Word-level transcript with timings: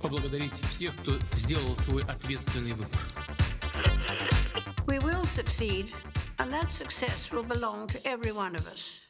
поблагодарить 0.00 0.52
всех, 0.68 0.94
кто 0.96 1.18
сделал 1.36 1.76
свой 1.76 2.02
ответственный 2.02 2.72
выбор. 2.72 3.00
We 4.86 4.98
will 4.98 5.24
succeed, 5.24 5.92
and 6.38 6.52
that 6.52 6.70
success 6.70 7.30
will 7.30 7.46
belong 7.46 7.86
to 7.88 7.98
every 8.04 8.32
one 8.32 8.54
of 8.54 8.66
us. 8.66 9.02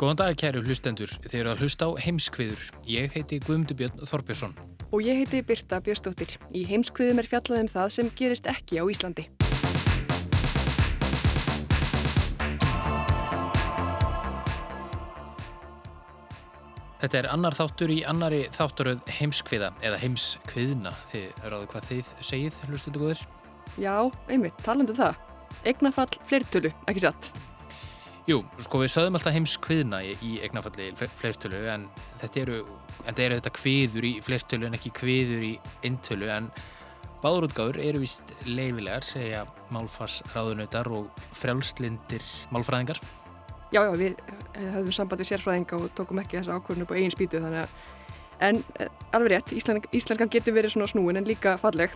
Góðan 0.00 0.16
dag 0.16 0.36
kæru 0.40 0.62
hlustendur, 0.64 1.10
þeir 1.28 1.42
eru 1.42 1.50
að 1.52 1.60
hlusta 1.60 1.84
á 1.84 1.90
heimskviður. 2.00 2.62
Ég 2.88 3.12
heiti 3.12 3.36
Guðmundur 3.44 3.76
Björn 3.76 4.00
Þorbjörnsson. 4.08 4.54
Og 4.96 5.04
ég 5.04 5.20
heiti 5.20 5.42
Birta 5.44 5.76
Björnsdóttir. 5.84 6.38
Í 6.56 6.64
heimskviðum 6.70 7.20
er 7.20 7.28
fjallað 7.28 7.66
um 7.66 7.70
það 7.74 7.92
sem 7.98 8.08
gerist 8.16 8.48
ekki 8.48 8.80
á 8.80 8.88
Íslandi. 8.88 9.28
Þetta 17.05 17.17
er 17.19 17.25
annar 17.29 17.53
þáttur 17.53 17.91
í 17.93 17.95
annari 18.09 18.37
þátturöð 18.49 19.09
heimskviða 19.19 19.67
eða 19.85 19.97
heimskviðna. 20.01 20.93
Þið 21.11 21.43
ráðu 21.51 21.67
hvað 21.69 21.83
þið 21.91 22.07
segið, 22.25 22.61
hlustendur 22.65 23.03
góðir? 23.03 23.19
Já, 23.77 23.91
einmitt, 24.25 24.63
talandu 24.65 24.95
um 24.95 24.97
það. 24.97 25.19
Egnafall 25.69 26.15
fleirtölu, 26.25 26.71
ekki 26.89 27.03
satt? 27.03 27.27
Jú, 28.25 28.39
sko 28.65 28.81
við 28.81 28.89
sögum 28.95 29.19
alltaf 29.19 29.35
heimskviðna 29.35 29.99
í, 30.01 30.31
egnafalli 30.47 30.87
fleirtölu 30.97 31.59
en 31.75 31.83
þetta 32.23 32.41
eru, 32.41 32.57
en 33.03 33.11
þetta 33.11 33.25
eru 33.27 33.37
þetta 33.37 33.53
kviður 33.59 34.07
í 34.09 34.13
fleirtölu 34.25 34.65
en 34.65 34.77
ekki 34.79 34.93
kviður 34.97 35.45
í 35.45 35.51
intölu 35.85 36.31
en 36.33 36.47
báðurútgáður 37.21 37.83
eru 37.85 38.01
vist 38.01 38.33
leifilegar, 38.49 39.05
segja 39.05 39.45
málfarsráðunautar 39.77 40.89
og 40.89 41.21
frjálslindir 41.37 42.25
málfræðingar. 42.49 42.97
Já, 43.75 43.81
já, 43.83 43.91
við 43.99 44.13
höfum 44.55 44.93
samband 44.95 45.19
við 45.19 45.33
sérfræðinga 45.33 45.77
og 45.81 45.89
tókum 45.97 46.21
ekki 46.21 46.37
þessa 46.37 46.55
ákvörðinu 46.55 46.85
á 46.87 46.95
eigin 46.95 47.11
spýtu 47.11 47.41
þannig 47.43 47.65
að, 47.65 47.73
en 48.47 48.61
alveg 49.17 49.33
rétt, 49.33 49.51
Ísland, 49.57 49.89
Íslandkan 49.91 50.31
getur 50.31 50.55
verið 50.55 50.77
svona 50.77 50.87
snúin 50.87 51.19
en 51.19 51.27
líka 51.27 51.57
falleg 51.59 51.91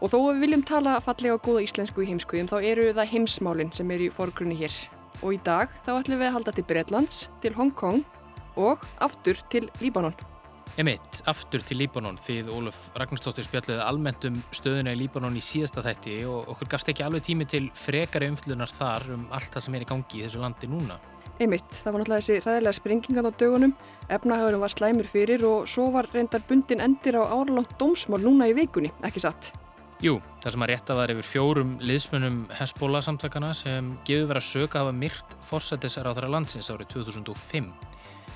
og 0.00 0.08
þó 0.08 0.16
að 0.22 0.30
við 0.30 0.40
viljum 0.46 0.64
tala 0.72 0.96
fallega 1.04 1.36
og 1.36 1.44
góða 1.44 1.66
íslensku 1.66 2.00
í 2.00 2.08
heimskuðum 2.08 2.48
þá 2.48 2.56
eru 2.64 2.88
það 2.96 3.12
heimsmálinn 3.12 3.76
sem 3.76 3.92
er 3.92 4.06
í 4.06 4.10
forgrunni 4.14 4.56
hér 4.56 4.78
og 5.20 5.36
í 5.36 5.42
dag 5.44 5.76
þá 5.84 5.92
ætlum 5.98 6.22
við 6.22 6.30
að 6.30 6.36
halda 6.38 6.56
til 6.56 6.68
Breitlands, 6.72 7.22
til 7.44 7.52
Hong 7.60 7.76
Kong 7.76 8.00
og 8.56 8.80
aftur 9.04 9.36
til 9.52 9.68
Líbanon. 9.84 10.16
Emitt, 10.80 11.18
aftur 11.28 11.60
til 11.60 11.82
Líbanon 11.82 12.16
fyrir 12.16 12.46
Óluf 12.48 12.86
Ragnarstóttir 12.96 13.44
spjalliði 13.44 13.82
almennt 13.84 14.24
um 14.24 14.38
stöðuna 14.56 14.94
í 14.94 15.02
Líbanon 15.02 15.34
í 15.36 15.42
síðasta 15.44 15.82
þætti 15.84 16.14
og 16.24 16.48
okkur 16.54 16.70
gafst 16.72 16.88
ekki 16.88 17.04
alveg 17.04 17.26
tími 17.26 17.44
til 17.44 17.66
frekari 17.76 18.30
umflunar 18.32 18.72
þar 18.72 19.04
um 19.12 19.26
allt 19.36 19.52
það 19.52 19.66
sem 19.66 19.76
er 19.76 19.84
í 19.84 19.88
gangi 19.90 20.16
í 20.16 20.22
þessu 20.24 20.40
landi 20.40 20.70
núna. 20.72 20.96
Emitt, 21.44 21.68
það 21.76 21.92
var 21.92 22.00
náttúrulega 22.00 22.24
þessi 22.24 22.46
ræðilega 22.46 22.78
sprengingan 22.78 23.28
á 23.28 23.32
dögunum, 23.44 23.76
efnahagurinn 24.16 24.64
var 24.64 24.72
slæmur 24.72 25.12
fyrir 25.12 25.44
og 25.44 25.68
svo 25.68 25.90
var 25.92 26.08
reyndar 26.14 26.48
bundin 26.48 26.80
endir 26.88 27.20
á 27.20 27.24
áralónt 27.28 27.76
dómsmál 27.76 28.24
núna 28.24 28.48
í 28.48 28.56
vikunni, 28.56 28.94
ekki 29.04 29.26
satt? 29.26 29.52
Jú, 30.00 30.22
það 30.40 30.56
sem 30.56 30.64
að 30.64 30.72
rétta 30.72 30.96
var 30.96 31.12
yfir 31.12 31.28
fjórum 31.34 31.76
liðsmunum 31.84 32.44
Hezbollah 32.56 33.04
samtakana 33.04 33.52
sem 33.54 33.92
gefur 34.08 34.32
verið 34.32 34.40
að 34.40 34.48
söka 34.48 34.80
hafa 34.80 34.96
myrt 34.96 35.36
fórsættisar 35.44 36.08
á 36.08 36.16
2005 36.16 37.91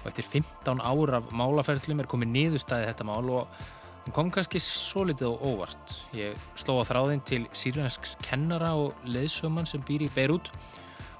og 0.06 0.12
eftir 0.12 0.28
15 0.30 0.78
ára 0.78 1.18
af 1.18 1.32
málaferðlum 1.34 2.00
er 2.02 2.08
komið 2.10 2.30
niðurstæði 2.30 2.86
þetta 2.92 3.06
mál 3.08 3.30
og 3.34 3.62
hún 4.04 4.14
kom 4.14 4.28
kannski 4.30 4.60
svo 4.62 5.02
litið 5.08 5.32
og 5.32 5.42
óvart. 5.50 5.94
Ég 6.14 6.36
sló 6.54 6.78
á 6.78 6.86
þráðinn 6.86 7.24
til 7.26 7.42
sírjönsk 7.50 8.12
kennara 8.22 8.76
og 8.78 8.94
leðsöman 9.02 9.66
sem 9.66 9.82
býr 9.82 10.06
í 10.06 10.12
Beirut 10.14 10.52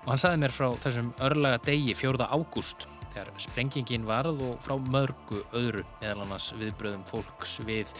og 0.04 0.12
hann 0.12 0.22
saði 0.22 0.44
mér 0.44 0.54
frá 0.54 0.68
þessum 0.84 1.10
örlaga 1.18 1.58
degi 1.66 1.96
4. 1.98 2.30
ágúst 2.30 2.86
þegar 3.10 3.32
sprengingin 3.42 4.06
varð 4.06 4.44
og 4.44 4.62
frá 4.62 4.76
mörgu 4.78 5.42
öðru 5.56 5.82
eða 5.98 6.22
annars 6.22 6.52
viðbröðum 6.60 7.02
fólks 7.10 7.58
við 7.66 7.90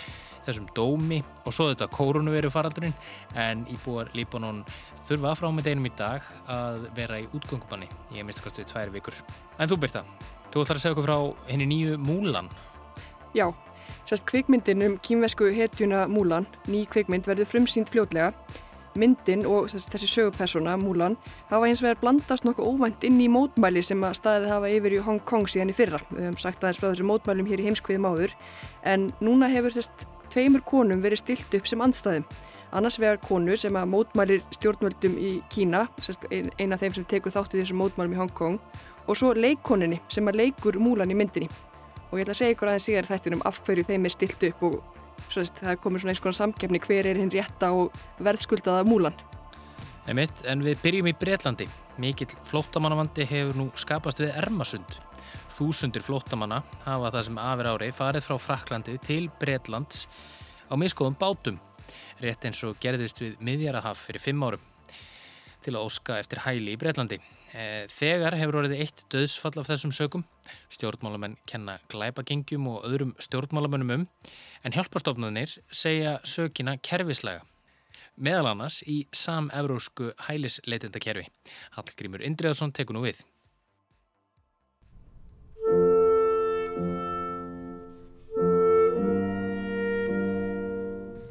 þessum 0.46 0.68
dómi 0.76 1.18
og 1.42 1.54
svo 1.54 1.70
þetta 1.72 1.88
koronaviru 1.90 2.52
faraldurinn 2.54 2.94
en 3.34 3.64
íbúar 3.72 4.12
Líbanon 4.14 4.62
þurfa 5.08 5.34
frá 5.40 5.50
með 5.50 5.70
deginum 5.70 5.90
í 5.90 5.94
dag 5.98 6.30
að 6.52 6.86
vera 6.94 7.18
í 7.22 7.28
útgöngubanni 7.32 7.90
í 8.14 8.20
að 8.20 8.28
mista 8.28 8.44
kostuði 8.44 8.70
tvær 8.70 8.94
vikur. 8.94 9.18
En 9.58 9.70
þú 9.70 9.80
Birta, 9.82 10.04
þú 10.52 10.62
ætlar 10.64 10.78
að 10.78 10.82
segja 10.82 10.96
okkur 10.96 11.08
frá 11.08 11.18
henni 11.50 11.66
nýju 11.70 11.96
Múlan. 12.02 12.50
Já, 13.36 13.50
sérst 14.08 14.26
kvikmyndin 14.28 14.84
um 14.86 14.94
kýmvesku 15.02 15.50
hetjuna 15.54 16.06
Múlan, 16.08 16.46
ný 16.70 16.86
kvikmynd 16.90 17.28
verður 17.28 17.50
frumsýnd 17.50 17.92
fljótlega. 17.92 18.32
Myndin 18.96 19.44
og 19.44 19.68
sérst, 19.68 19.90
þessi 19.92 20.08
sögupersona, 20.08 20.78
Múlan, 20.80 21.18
hafa 21.50 21.68
eins 21.68 21.82
vegar 21.84 22.00
blandast 22.00 22.46
nokkuð 22.48 22.70
óvænt 22.70 23.04
inn 23.04 23.20
í 23.20 23.28
mótmæli 23.28 23.82
sem 23.84 24.00
að 24.00 24.16
staðið 24.22 24.52
hafa 24.54 24.72
yfir 24.72 24.96
í 24.96 25.02
Hong 25.04 25.20
Kong 25.28 25.44
síðan 25.52 25.72
í 25.72 25.76
fyrra. 25.76 26.00
Við 26.08 26.24
höfum 26.30 26.40
sagt 26.40 26.64
aðeins 26.64 26.80
frá 26.80 26.88
þessu 26.88 27.08
mótmælum 27.10 27.50
hér 27.50 27.60
í 27.60 27.68
heimskviðum 27.68 28.08
áður 28.08 28.32
en 28.88 29.10
núna 29.20 29.50
hefur 29.52 29.76
sérst 29.76 30.06
tveimur 30.32 30.64
konum 30.64 31.04
verið 31.04 31.26
stilt 31.26 31.58
upp 31.60 31.68
sem 31.68 31.84
andstæðum. 31.84 32.24
Annars 32.76 32.98
vegar 33.00 33.20
konur 33.22 33.60
sem 33.60 33.76
að 33.78 33.92
mótmælir 33.92 34.42
stjórnvöldum 34.56 35.14
í 35.20 35.36
Kína, 35.52 35.86
eina 36.32 36.74
af 36.76 36.82
þeim 36.82 36.96
sem 36.96 37.06
tekur 37.08 37.34
þáttið 37.36 37.62
þessum 37.62 37.80
mótmælum 37.84 38.16
í 38.16 38.20
Hong 38.20 38.32
Kong, 38.36 38.58
og 39.06 39.18
svo 39.18 39.32
leikkoninni 39.36 40.00
sem 40.12 40.26
að 40.28 40.40
leikur 40.42 40.78
múlan 40.82 41.10
í 41.10 41.16
myndinni. 41.18 41.48
Og 42.10 42.18
ég 42.18 42.26
ætla 42.26 42.34
að 42.34 42.40
segja 42.40 42.54
ykkur 42.54 42.70
aðeins 42.70 42.86
síðan 42.88 43.08
þættinum 43.08 43.42
af 43.48 43.60
hverju 43.66 43.86
þeim 43.88 44.06
er 44.06 44.14
stilt 44.14 44.46
upp 44.50 44.62
og 44.68 44.76
sérst, 45.32 45.62
það 45.62 45.80
komið 45.82 46.02
svona 46.02 46.14
eins 46.14 46.22
konar 46.22 46.38
samkefni 46.38 46.82
hver 46.84 47.08
er 47.10 47.20
hinn 47.20 47.32
rétta 47.32 47.72
og 47.74 47.96
verðskuldaða 48.22 48.86
múlan. 48.86 49.16
Nei 50.06 50.14
mitt, 50.20 50.44
en 50.46 50.62
við 50.62 50.78
byrjum 50.84 51.10
í 51.10 51.16
Breitlandi. 51.18 51.66
Mikill 51.98 52.30
flóttamannavandi 52.46 53.26
hefur 53.26 53.58
nú 53.58 53.68
skapast 53.78 54.22
við 54.22 54.36
Ermasund. 54.38 54.98
Þúsundir 55.56 56.04
flóttamanna 56.04 56.60
hafa 56.84 57.10
það 57.14 57.26
sem 57.26 57.42
afir 57.42 57.70
ári 57.72 57.90
farið 57.96 58.26
frá 58.28 58.36
Fraklandi 58.38 58.98
til 59.02 59.30
Breitlands 59.40 60.04
á 60.68 60.74
miskoðum 60.76 61.16
bátum, 61.18 61.58
rétt 62.20 62.44
eins 62.44 62.62
og 62.68 62.76
gerðist 62.82 63.22
við 63.24 63.38
miðjarahaf 63.40 64.04
fyrir 64.04 64.22
fimm 64.22 64.44
árum 64.44 64.75
til 65.66 65.74
að 65.74 65.88
óska 65.88 66.20
eftir 66.22 66.40
hæli 66.44 66.76
í 66.76 66.78
Breitlandi. 66.80 67.18
Þegar 67.90 68.36
hefur 68.38 68.60
orðið 68.60 68.82
eitt 68.84 69.02
döðsfall 69.12 69.54
af 69.60 69.68
þessum 69.70 69.92
sökum. 69.94 70.24
Stjórnmálamenn 70.70 71.36
kenna 71.48 71.78
glæpagengjum 71.90 72.68
og 72.70 72.86
öðrum 72.86 73.14
stjórnmálamennum 73.22 73.92
um, 73.96 74.08
en 74.62 74.76
hjálparstofnarnir 74.76 75.56
segja 75.74 76.18
sökina 76.26 76.76
kerfislega. 76.78 77.42
Meðal 78.16 78.52
annars 78.52 78.80
í 78.88 79.02
sam-evrósku 79.12 80.12
hælisleitendakerfi. 80.28 81.26
Hallgrímur 81.76 82.24
Indriðarsson 82.24 82.72
tekur 82.76 82.96
nú 82.96 83.06
við. 83.08 83.24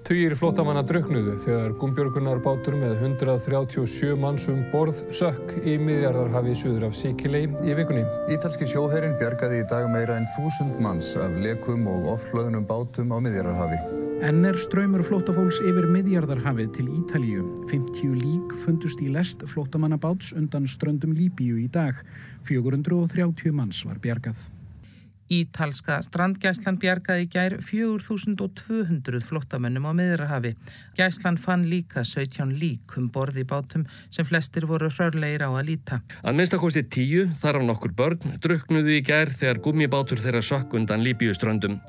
Tugir 0.06 0.36
flótamanna 0.38 0.84
draugnuðu 0.86 1.32
þegar 1.42 1.72
gumbjörgunar 1.82 2.38
bátur 2.46 2.76
með 2.78 2.92
137 3.08 4.12
manns 4.22 4.44
um 4.52 4.60
borð 4.70 5.00
sökk 5.10 5.56
í 5.66 5.80
miðjarðarhafi 5.82 6.52
suður 6.60 6.84
af 6.92 6.98
Sikilei 7.00 7.48
í 7.66 7.74
vikunni. 7.74 8.04
Ítalski 8.30 8.68
sjóherrin 8.70 9.16
bjargaði 9.18 9.64
í 9.64 9.66
dag 9.72 9.88
meira 9.90 10.20
en 10.20 10.28
þúsund 10.36 10.78
manns 10.86 11.10
af 11.18 11.34
lekum 11.42 11.88
og 11.90 12.06
oflöðnum 12.14 12.68
bátum 12.70 13.16
á 13.16 13.18
miðjarðarhafi. 13.18 13.80
Enn 14.30 14.46
er 14.46 14.60
ströymur 14.62 15.02
flótafólks 15.08 15.58
yfir 15.66 15.90
miðjarðarhafið 15.96 16.70
til 16.78 16.86
Ítalíu. 17.00 17.48
50 17.72 18.14
lík 18.22 18.54
fundust 18.62 19.02
í 19.02 19.10
lest 19.10 19.42
flótamannabáts 19.50 20.36
undan 20.38 20.70
ströndum 20.70 21.18
Líbíu 21.18 21.58
í 21.64 21.66
dag. 21.66 21.98
430 22.46 23.58
manns 23.58 23.82
var 23.90 23.98
bjargað. 24.06 24.52
Ítalska 25.32 25.98
strandgæslan 26.06 26.78
bjargaði 26.78 27.26
gær 27.34 27.56
4200 27.66 29.22
flottamönnum 29.26 29.88
á 29.90 29.92
miðrahafi. 29.98 30.54
Gæslan 30.98 31.40
fann 31.42 31.66
líka 31.70 32.04
17 32.06 32.54
lík 32.60 32.98
um 33.00 33.10
borði 33.10 33.46
bátum 33.50 33.88
sem 34.14 34.26
flestir 34.26 34.68
voru 34.70 34.92
hrörleir 34.94 35.42
á 35.42 35.50
að 35.50 35.72
líta. 35.72 36.02
Að 36.22 36.38
minnstakosti 36.38 36.86
tíu, 36.86 37.26
þar 37.42 37.58
á 37.58 37.62
nokkur 37.66 37.96
börn, 37.98 38.38
druknuðu 38.38 39.00
í 39.00 39.04
gær 39.06 39.34
þegar 39.34 39.64
gummibátur 39.66 40.22
þeirra 40.22 40.46
sökk 40.46 40.78
undan 40.78 41.06
Líbíuströndum. 41.06 41.80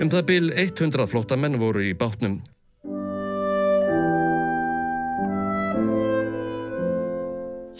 Um 0.00 0.10
það 0.10 0.26
byl 0.32 0.54
100 0.54 1.06
flottamenn 1.06 1.60
voru 1.62 1.86
í 1.86 1.94
bátnum. 1.94 2.40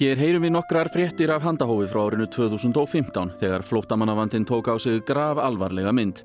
Hér 0.01 0.17
heyrum 0.17 0.47
við 0.47 0.55
nokkrar 0.55 0.89
fréttir 0.89 1.29
af 1.29 1.43
handahófi 1.45 1.85
frá 1.93 1.99
árinu 2.07 2.25
2015 2.33 3.35
þegar 3.37 3.61
flóttamannavandin 3.69 4.47
tók 4.49 4.71
á 4.73 4.81
sig 4.81 5.03
grav 5.05 5.37
alvarlega 5.37 5.93
mynd. 5.93 6.23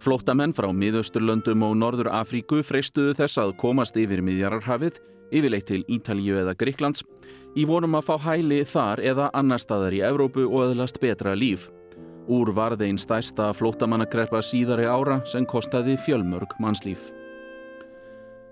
Flóttamenn 0.00 0.54
frá 0.56 0.70
miðausturlöndum 0.72 1.66
og 1.66 1.74
Norður 1.76 2.08
Afríku 2.16 2.62
freistuðu 2.64 3.12
þess 3.18 3.36
að 3.42 3.52
komast 3.60 3.98
yfir 4.00 4.22
miðjararhafið, 4.24 4.96
yfirleitt 5.36 5.68
til 5.68 5.82
Ítalíu 5.84 6.38
eða 6.40 6.54
Gríklands, 6.56 7.04
í 7.60 7.66
vonum 7.68 7.98
að 8.00 8.08
fá 8.08 8.16
hæli 8.30 8.62
þar 8.64 9.04
eða 9.04 9.28
annar 9.36 9.60
staðar 9.60 9.98
í 9.98 10.00
Evrópu 10.00 10.46
og 10.48 10.70
öðlast 10.70 10.96
betra 11.04 11.36
líf. 11.36 11.68
Úr 12.24 12.54
varð 12.56 12.86
einn 12.88 12.96
stærsta 12.96 13.50
flóttamannakreppa 13.52 14.40
síðari 14.40 14.88
ára 14.88 15.20
sem 15.28 15.44
kostaði 15.44 15.98
fjölmörg 16.06 16.56
mannslíf. 16.56 17.10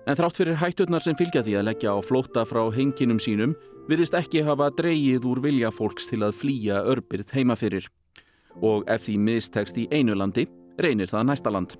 En 0.05 0.13
þrátt 0.13 0.37
fyrir 0.37 0.61
hætturnar 0.61 1.01
sem 1.01 1.17
fylgja 1.17 1.41
því 1.41 1.57
að 1.57 1.67
leggja 1.71 1.97
á 1.97 2.05
flótta 2.05 2.45
frá 2.45 2.67
henginum 2.69 3.17
sínum 3.17 3.57
virðist 3.89 4.13
ekki 4.13 4.43
hafa 4.45 4.69
dreyið 4.77 5.25
úr 5.25 5.39
vilja 5.41 5.71
fólks 5.73 6.09
til 6.11 6.21
að 6.21 6.35
flýja 6.37 6.83
örbyrð 6.91 7.33
heimafyrir. 7.33 7.87
Og 8.61 8.85
ef 8.89 9.07
því 9.07 9.15
mistekst 9.25 9.77
í 9.81 9.87
einu 9.89 10.13
landi, 10.17 10.45
reynir 10.77 11.09
það 11.09 11.29
næsta 11.31 11.53
land. 11.53 11.73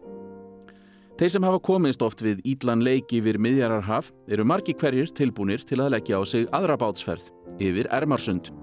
Þeir 1.19 1.33
sem 1.33 1.45
hafa 1.45 1.59
komist 1.59 2.01
oft 2.01 2.21
við 2.23 2.39
Ídlan 2.47 2.81
leik 2.85 3.11
yfir 3.13 3.37
miðjararhaf 3.43 4.13
eru 4.31 4.45
margi 4.47 4.73
hverjir 4.73 5.11
tilbúnir 5.11 5.65
til 5.67 5.81
að 5.83 5.97
leggja 5.97 6.17
á 6.17 6.23
sig 6.23 6.47
aðra 6.55 6.77
bátsferð 6.79 7.27
yfir 7.59 7.89
Ermarsund. 7.91 8.53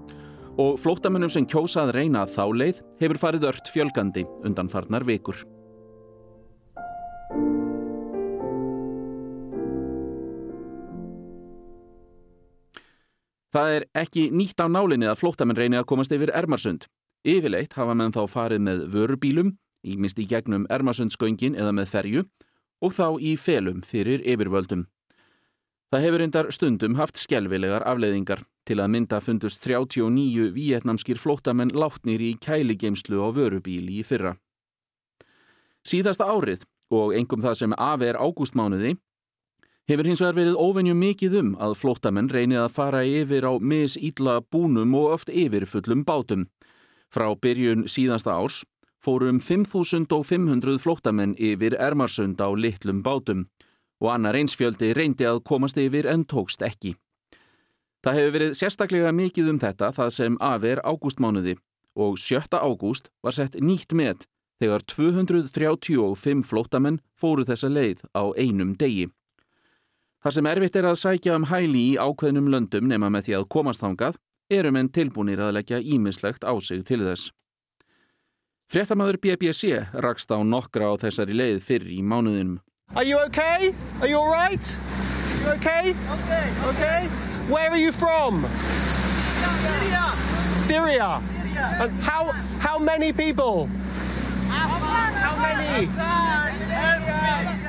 Og 0.57 0.79
flóttamönnum 0.81 1.29
sem 1.29 1.45
kjósað 1.45 1.93
reyna 1.93 2.25
þá 2.25 2.47
leið 2.49 2.81
hefur 3.03 3.21
farið 3.21 3.51
ört 3.51 3.69
fjölgandi 3.69 4.25
undan 4.43 4.71
farnar 4.73 5.05
vikur. 5.05 5.43
Það 13.55 13.73
er 13.77 13.85
ekki 13.95 14.27
nýtt 14.35 14.59
á 14.59 14.67
nálinni 14.67 15.07
að 15.07 15.21
flóttamenn 15.21 15.57
reyni 15.57 15.79
að 15.79 15.87
komast 15.87 16.11
yfir 16.11 16.33
Ermarsund. 16.35 16.87
Yfirleitt 17.27 17.77
hafa 17.79 17.95
menn 17.95 18.13
þá 18.15 18.25
farið 18.29 18.61
með 18.65 18.83
vörubílum, 18.93 19.55
ímist 19.87 20.19
í 20.19 20.27
gegnum 20.27 20.67
Ermarsundsgöngin 20.71 21.55
eða 21.55 21.73
með 21.75 21.91
ferju 21.93 22.27
og 22.83 22.93
þá 22.93 23.07
í 23.23 23.33
felum 23.39 23.81
fyrir 23.87 24.21
yfirvöldum. 24.27 24.85
Það 25.87 26.03
hefur 26.03 26.21
reyndar 26.21 26.51
stundum 26.51 26.97
haft 26.99 27.15
skjelvilegar 27.15 27.85
afleiðingar 27.87 28.43
til 28.67 28.81
að 28.83 28.91
mynda 28.91 29.21
fundust 29.23 29.63
39 29.63 30.49
vietnamskir 30.51 31.19
flóttamenn 31.19 31.71
látnir 31.71 32.19
í 32.19 32.33
kæligeimslu 32.43 33.23
á 33.23 33.31
vörubíli 33.31 34.01
í 34.01 34.03
fyrra. 34.03 34.35
Síðasta 35.87 36.27
árið 36.27 36.67
og 36.91 37.15
engum 37.15 37.43
það 37.43 37.55
sem 37.61 37.75
afer 37.79 38.19
ágústmánuði 38.19 38.97
hefur 39.87 40.07
hins 40.09 40.19
vegar 40.19 40.35
verið 40.35 40.57
óvenju 40.59 40.95
mikið 40.99 41.35
um 41.39 41.51
að 41.63 41.77
flóttamenn 41.79 42.27
reynið 42.31 42.65
að 42.65 42.73
fara 42.75 43.03
yfir 43.07 43.47
á 43.47 43.53
misýtla 43.55 44.41
búnum 44.51 44.95
og 44.99 45.13
oft 45.15 45.29
yfirfullum 45.31 46.03
bátum. 46.07 46.47
Frá 47.07 47.31
byrjun 47.39 47.85
síðasta 47.87 48.35
árs 48.35 48.65
fórum 48.99 49.39
5.500 49.39 50.81
flóttamenn 50.83 51.37
yfir 51.39 51.77
Ermarsund 51.79 52.41
á 52.43 52.51
litlum 52.51 52.99
bátum 53.03 53.45
og 54.03 54.11
annar 54.11 54.35
einsfjöldi 54.35 54.91
reyndi 54.97 55.25
að 55.25 55.43
komast 55.47 55.79
yfir 55.79 56.09
en 56.11 56.25
tókst 56.27 56.65
ekki. 56.65 56.97
Það 58.03 58.17
hefur 58.19 58.33
verið 58.35 58.57
sérstaklega 58.59 59.13
mikið 59.15 59.53
um 59.53 59.61
þetta 59.61 59.93
það 59.95 60.11
sem 60.17 60.35
afer 60.43 60.81
ágústmánuði 60.83 61.55
og 61.95 62.19
7. 62.19 62.59
ágúst 62.59 63.07
var 63.23 63.33
sett 63.39 63.55
nýtt 63.55 63.95
með 63.95 64.27
þegar 64.59 64.83
235 64.83 66.43
flóttamenn 66.43 66.99
fóru 67.15 67.47
þessa 67.47 67.71
leið 67.71 68.03
á 68.11 68.35
einum 68.35 68.75
degi. 68.75 69.07
Þar 70.27 70.33
sem 70.35 70.47
erfitt 70.49 70.75
er 70.75 70.85
að 70.89 70.97
sækja 70.99 71.35
um 71.39 71.45
hæli 71.47 71.81
í 71.93 71.99
ákveðnum 72.03 72.49
löndum 72.51 72.89
nema 72.91 73.07
með 73.07 73.29
því 73.29 73.35
að 73.37 73.45
komast 73.53 73.79
þangað, 73.79 74.17
eru 74.51 74.73
menn 74.75 74.89
tilbúinir 74.91 75.39
að 75.39 75.53
leggja 75.55 75.79
ímislegt 75.79 76.43
á 76.43 76.51
sig 76.59 76.81
til 76.83 76.97
þess. 77.05 77.29
Fréttamaður 78.67 79.21
BBC 79.23 79.85
rakst 79.95 80.27
á 80.27 80.43
nokkra 80.43 80.91
á 80.91 80.99
þessari 80.99 81.31
leið 81.31 81.63
fyrr 81.63 81.87
í 81.87 82.01
mánuðinum. 82.03 82.59
Are 82.91 83.07
you 83.07 83.15
okay? 83.23 83.71
Are 84.01 84.11
you 84.11 84.19
alright? 84.19 84.75
You 85.45 85.55
okay? 85.55 85.95
Okay. 85.95 86.51
Okay. 86.73 87.07
Where 87.47 87.71
are 87.71 87.79
you 87.79 87.95
from? 87.95 88.43
Syria. 89.63 90.11
Syria. 90.67 91.21
Syria. 91.23 91.87
And 91.87 92.03
how 92.03 92.35
how 92.59 92.77
many 92.77 93.13
people? 93.13 93.69
How 94.49 95.35
many? 95.41 95.87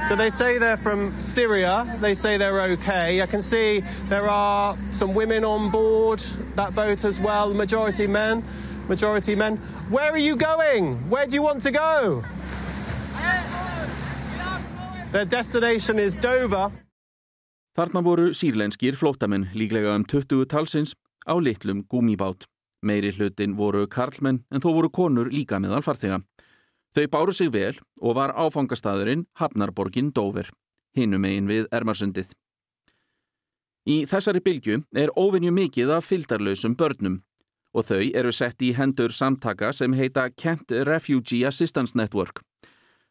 So 0.09 0.17
they 0.17 0.31
say 0.31 0.57
they're 0.57 0.79
from 0.79 1.21
Syria. 1.21 1.85
They 2.01 2.15
say 2.15 2.39
they're 2.39 2.63
okay. 2.73 3.21
I 3.21 3.27
can 3.27 3.43
see 3.43 3.83
there 4.09 4.27
are 4.29 4.77
some 4.93 5.13
women 5.13 5.45
on 5.45 5.71
board 5.71 6.21
that 6.57 6.75
boat 6.75 7.05
as 7.05 7.21
well. 7.21 7.53
Majority 7.53 8.07
men. 8.07 8.43
Majority 8.89 9.35
men. 9.35 9.59
Where 9.91 10.11
are 10.11 10.25
you 10.29 10.35
going? 10.37 10.97
Where 11.11 11.27
do 11.27 11.35
you 11.35 11.43
want 11.43 11.63
to 11.65 11.71
go? 11.71 12.25
Their 15.13 15.25
destination 15.25 15.99
is 15.99 16.15
Dover. 16.15 16.71
Þarna 17.79 18.01
voru 18.03 18.33
sírlenskir 18.35 18.97
flótamenn 18.97 19.51
líklega 19.55 19.93
um 19.95 20.05
20 20.05 20.49
talsins 20.51 20.97
á 21.29 21.37
litlum 21.37 21.85
gúmibát. 21.87 22.49
Meiri 22.83 23.13
hlutin 23.13 23.55
voru 23.57 23.87
karlmenn 23.87 24.41
en 24.51 24.61
þó 24.61 24.73
voru 24.75 24.91
konur 24.91 25.31
líka 25.31 25.61
meðal 25.61 25.85
farþega. 25.85 26.23
Þau 26.99 27.07
báru 27.07 27.31
sig 27.31 27.53
vel 27.55 27.77
og 28.03 28.17
var 28.19 28.33
áfangastæðurinn 28.35 29.29
Hafnarborgin 29.39 30.09
Dover, 30.11 30.49
hinum 30.99 31.23
eigin 31.29 31.47
við 31.47 31.69
Ermarsundið. 31.71 32.33
Í 33.87 34.01
þessari 34.11 34.43
bylgu 34.43 34.81
er 34.99 35.13
óvinju 35.15 35.53
mikið 35.55 35.93
af 35.95 36.09
fyldarlausum 36.09 36.75
börnum 36.75 37.21
og 37.71 37.87
þau 37.87 38.03
eru 38.03 38.35
sett 38.35 38.67
í 38.67 38.73
hendur 38.75 39.15
samtaka 39.15 39.71
sem 39.71 39.95
heita 39.95 40.27
Kent 40.35 40.75
Refugee 40.91 41.47
Assistance 41.47 41.95
Network. 41.95 42.43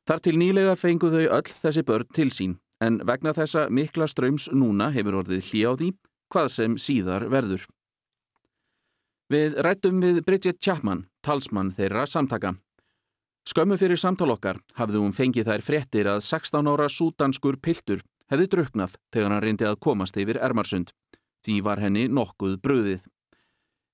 Þar 0.03 0.19
til 0.19 0.35
nýlega 0.35 0.75
fengu 0.75 1.07
þau 1.07 1.23
öll 1.39 1.47
þessi 1.47 1.87
börn 1.87 2.11
til 2.11 2.27
sín 2.27 2.59
en 2.83 2.99
vegna 3.07 3.31
þessa 3.39 3.69
mikla 3.71 4.11
ströms 4.11 4.51
núna 4.51 4.91
hefur 4.91 5.21
orðið 5.23 5.47
hljáði 5.53 5.93
hvað 6.27 6.53
sem 6.59 6.75
síðar 6.75 7.31
verður. 7.31 7.63
Við 9.31 9.55
rættum 9.63 10.03
við 10.03 10.25
Bridget 10.27 10.59
Chapman, 10.59 11.07
talsmann 11.23 11.71
þeirra 11.71 12.03
samtaka. 12.03 12.57
Skömmu 13.47 13.77
fyrir 13.79 13.95
samtal 13.95 14.33
okkar 14.33 14.57
hafði 14.75 14.99
hún 14.99 15.13
fengið 15.15 15.47
þær 15.47 15.61
fréttir 15.63 16.09
að 16.11 16.17
16 16.25 16.67
ára 16.67 16.89
súdanskur 16.91 17.55
piltur 17.63 18.01
hefði 18.27 18.49
druknað 18.51 18.97
þegar 19.15 19.31
hann 19.31 19.43
reyndi 19.45 19.69
að 19.69 19.79
komast 19.87 20.19
yfir 20.19 20.41
Ermarsund. 20.43 20.91
Því 21.47 21.61
var 21.63 21.79
henni 21.79 22.09
nokkuð 22.11 22.59
bröðið. 22.59 23.07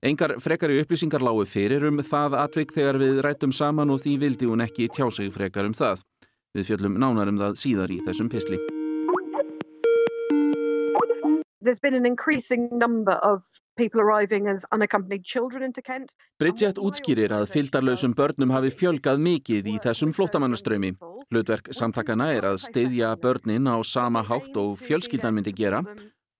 Engar 0.02 0.40
frekari 0.42 0.82
upplýsingar 0.82 1.22
lágu 1.22 1.46
fyrir 1.46 1.86
um 1.86 2.02
það 2.02 2.40
atvik 2.42 2.74
þegar 2.74 2.98
við 2.98 3.22
rættum 3.22 3.54
saman 3.54 3.94
og 3.94 4.02
því 4.02 4.18
vildi 4.26 4.50
hún 4.50 4.66
ekki 4.66 4.90
tjá 4.90 5.06
sig 5.06 5.30
frekar 5.30 5.70
um 5.70 5.78
það. 5.78 6.02
Við 6.54 6.72
fjöllum 6.72 6.98
nánar 6.98 7.30
um 7.30 7.38
það 7.38 7.60
síðar 7.62 7.94
í 7.94 8.02
þessum 8.02 8.34
pisli. 8.34 8.58
Bridget 16.40 16.78
útskýrir 16.78 17.32
að 17.34 17.46
fyldarlausum 17.54 18.14
börnum 18.18 18.52
hafi 18.54 18.70
fjölgað 18.80 19.22
mikið 19.24 19.70
í 19.72 19.76
þessum 19.84 20.12
flóttamannaströymi. 20.16 20.92
Hlutverk 21.32 21.72
samtakana 21.72 22.28
er 22.36 22.48
að 22.50 22.60
styðja 22.66 23.14
börnin 23.22 23.66
á 23.70 23.76
sama 23.82 24.22
hátt 24.28 24.56
og 24.60 24.76
fjölskyldan 24.82 25.34
myndi 25.34 25.56
gera 25.56 25.80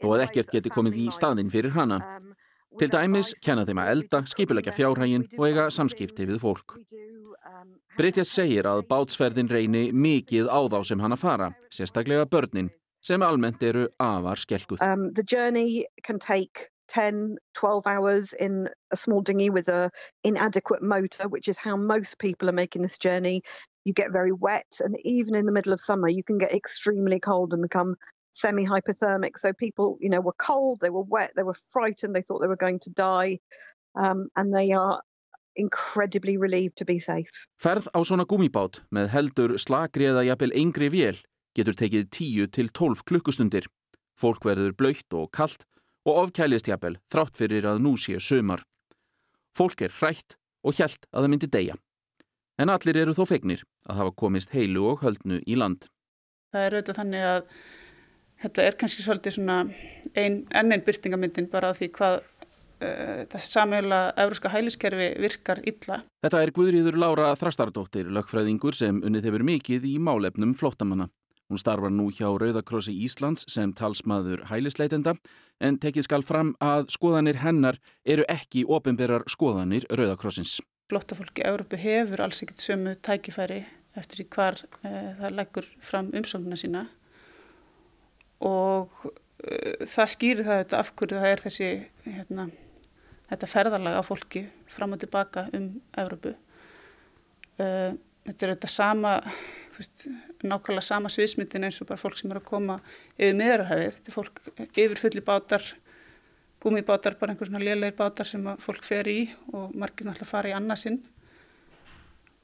og 0.05 0.17
að 0.17 0.27
ekkert 0.29 0.53
geti 0.53 0.73
komið 0.75 1.01
í 1.07 1.09
staðin 1.15 1.51
fyrir 1.51 1.73
hana. 1.75 2.03
Til 2.79 2.91
dæmis 2.91 3.33
kenna 3.41 3.65
þeim 3.65 3.81
að 3.81 3.91
elda, 3.95 4.25
skipilegja 4.27 4.75
fjárhægin 4.75 5.29
og 5.39 5.45
eiga 5.47 5.69
samskipti 5.71 6.27
við 6.29 6.41
fólk. 6.43 6.77
Bridget 7.95 8.27
segir 8.27 8.67
að 8.67 8.83
bátsferðin 8.91 9.49
reyni 9.49 9.85
mikið 9.95 10.51
á 10.51 10.61
þá 10.67 10.81
sem 10.83 11.01
hana 11.01 11.17
fara, 11.17 11.53
sérstaklega 11.71 12.27
börnin, 12.27 12.73
sem 13.05 13.23
almennt 13.23 13.63
eru 13.63 13.89
afar 14.01 14.41
skelkuð. 14.41 14.83
Um, 14.83 15.13
the 15.13 15.23
journey 15.23 15.87
can 16.03 16.19
take 16.19 16.71
10, 16.89 17.37
12 17.55 17.87
hours 17.87 18.33
in 18.33 18.69
a 18.91 18.97
small 18.97 19.21
dinghy 19.21 19.51
with 19.51 19.69
a 19.69 19.91
inadequate 20.23 20.83
motor, 20.83 21.29
which 21.29 21.49
is 21.49 21.59
how 21.59 21.77
most 21.77 22.19
people 22.19 22.49
are 22.49 22.53
making 22.53 22.83
this 22.83 22.99
journey. 22.99 23.43
You 23.85 23.93
get 23.93 24.13
very 24.13 24.33
wet, 24.33 24.81
and 24.81 24.97
even 25.05 25.35
in 25.35 25.47
the 25.47 25.53
middle 25.53 25.73
of 25.73 25.81
summer, 25.81 26.09
you 26.09 26.23
can 26.23 26.39
get 26.39 26.53
extremely 26.53 27.21
cold 27.21 27.53
and 27.53 27.63
become 27.63 27.97
semi-hypothermic. 28.31 29.39
So 29.39 29.53
people, 29.53 29.99
you 30.01 30.09
know, 30.09 30.21
were 30.21 30.35
cold, 30.39 30.79
they 30.81 30.91
were 30.91 31.03
wet, 31.03 31.33
they 31.37 31.43
were 31.43 31.57
frightened, 31.73 32.17
they 32.17 32.23
thought 32.23 32.41
they 32.41 32.49
were 32.49 32.57
going 32.57 32.81
to 32.81 32.91
die, 32.91 33.39
um, 33.95 34.29
and 34.37 34.55
they 34.55 34.73
are 34.73 35.03
incredibly 35.57 36.37
relieved 36.37 36.77
to 36.79 36.85
be 36.85 36.99
safe. 36.99 37.31
Ferð 37.63 37.87
á 37.95 38.01
svona 38.03 38.25
gúmibát 38.27 38.81
með 38.91 39.13
heldur 39.13 39.55
slakri 39.61 40.09
eða 40.11 40.25
jafnvel 40.27 40.57
yngri 40.57 40.91
vél 40.91 41.21
getur 41.55 41.77
tekið 41.79 42.11
10 42.11 42.51
til 42.57 42.71
12 42.71 43.05
klukkustundir. 43.09 43.69
Fólk 44.21 44.45
verður 44.47 44.75
blöytt 44.79 45.15
og 45.17 45.31
kallt 45.35 45.67
og 46.05 46.27
ofkælist 46.27 46.69
jafnvel 46.69 46.99
þrátt 47.13 47.39
fyrir 47.39 47.67
að 47.69 47.83
nú 47.85 47.95
sé 48.01 48.21
sömar. 48.21 48.63
Fólk 49.57 49.87
er 49.87 49.95
hrætt 50.01 50.37
og 50.65 50.77
hjælt 50.79 51.07
að 51.13 51.25
það 51.25 51.33
myndi 51.33 51.51
deyja. 51.51 51.79
En 52.59 52.71
allir 52.71 52.99
eru 53.01 53.15
þó 53.17 53.25
fegnir 53.27 53.65
að 53.89 54.01
hafa 54.01 54.15
komist 54.19 54.55
heilu 54.55 54.85
og 54.93 55.03
höldnu 55.03 55.41
í 55.47 55.57
land. 55.59 55.89
Það 56.55 56.67
er 56.67 56.77
auðvitað 56.77 57.01
þannig 57.01 57.25
að 57.31 57.41
þetta 58.45 58.67
er 58.69 58.77
kannski 58.79 59.03
svolítið 59.03 59.37
svona 59.39 59.59
einn 60.15 60.85
byrtingamyndin 60.87 61.51
bara 61.51 61.73
að 61.73 61.81
því 61.81 61.89
hvað 61.97 62.17
uh, 62.21 63.25
þessi 63.33 63.51
sameiginlega 63.51 64.13
európska 64.25 64.53
hæliskerfi 64.55 65.09
virkar 65.25 65.63
illa. 65.67 66.01
Þetta 66.23 66.43
er 66.45 66.55
Guðríður 66.55 67.01
Lára 67.01 67.33
Þrastardóttir, 67.41 68.11
lögfræðingur 68.15 68.79
sem 68.79 69.03
unnið 69.03 69.31
hefur 69.31 69.47
mikið 69.51 69.89
í 69.91 69.97
málefnum 69.99 70.55
flóttamanna. 70.59 71.11
Hún 71.53 71.61
starfar 71.61 71.93
nú 71.93 72.09
hjá 72.09 72.31
Rauðakrossi 72.33 72.95
Íslands 73.05 73.45
sem 73.53 73.75
talsmaður 73.77 74.47
hælisleitenda 74.49 75.13
en 75.61 75.77
tekið 75.81 76.07
skal 76.07 76.25
fram 76.25 76.55
að 76.65 76.89
skoðanir 76.95 77.43
hennar 77.43 77.77
eru 78.09 78.25
ekki 78.33 78.65
ofinberar 78.65 79.27
skoðanir 79.29 79.85
Rauðakrossins. 79.93 80.61
Flóttafólki 80.89 81.45
Európu 81.45 81.77
hefur 81.81 82.25
alls 82.25 82.41
ekkert 82.45 82.65
sömu 82.65 82.95
tækifæri 83.05 83.63
eftir 83.99 84.25
hvar 84.33 84.59
uh, 84.83 85.13
það 85.21 85.37
leggur 85.39 85.69
fram 85.85 86.11
umsóknuna 86.17 86.59
sína 86.59 86.87
og 88.45 89.05
uh, 89.05 89.85
það 89.85 90.13
skýrir 90.15 90.49
það 90.49 90.61
þetta 90.63 90.81
af 90.81 90.93
hverju 90.97 91.21
það 91.21 91.31
er 91.31 91.43
þessi 91.45 91.71
hérna, 92.09 92.49
þetta 93.31 93.51
ferðarlag 93.53 94.01
á 94.01 94.03
fólki 94.05 94.47
fram 94.75 94.97
og 94.97 95.05
tilbaka 95.05 95.47
um 95.55 95.69
Európu. 96.01 96.35
Uh, 97.61 97.93
þetta 98.27 98.47
er 98.47 98.55
þetta 98.57 98.73
sama, 98.73 99.19
veist, 99.79 100.07
nákvæmlega 100.45 100.87
sama 100.87 101.13
sviðsmyndin 101.13 101.69
eins 101.69 101.81
og 101.83 101.89
bara 101.91 102.01
fólk 102.01 102.19
sem 102.21 102.33
er 102.33 102.41
að 102.41 102.49
koma 102.49 102.79
yfir 103.17 103.39
miðarhafið. 103.39 103.97
Þetta 103.99 104.13
er 104.13 104.19
fólk 104.19 104.43
yfir 104.85 105.01
fulli 105.01 105.25
bátar, 105.25 105.71
gúmibátar, 106.65 107.19
bara 107.21 107.35
einhver 107.35 107.51
svona 107.51 107.65
lélegir 107.65 107.97
bátar 107.99 108.29
sem 108.29 108.47
fólk 108.65 108.85
fer 108.87 109.11
í 109.11 109.19
og 109.53 109.75
margir 109.77 110.09
náttúrulega 110.09 110.31
fara 110.31 110.53
í 110.53 110.57
annarsinn. 110.57 111.01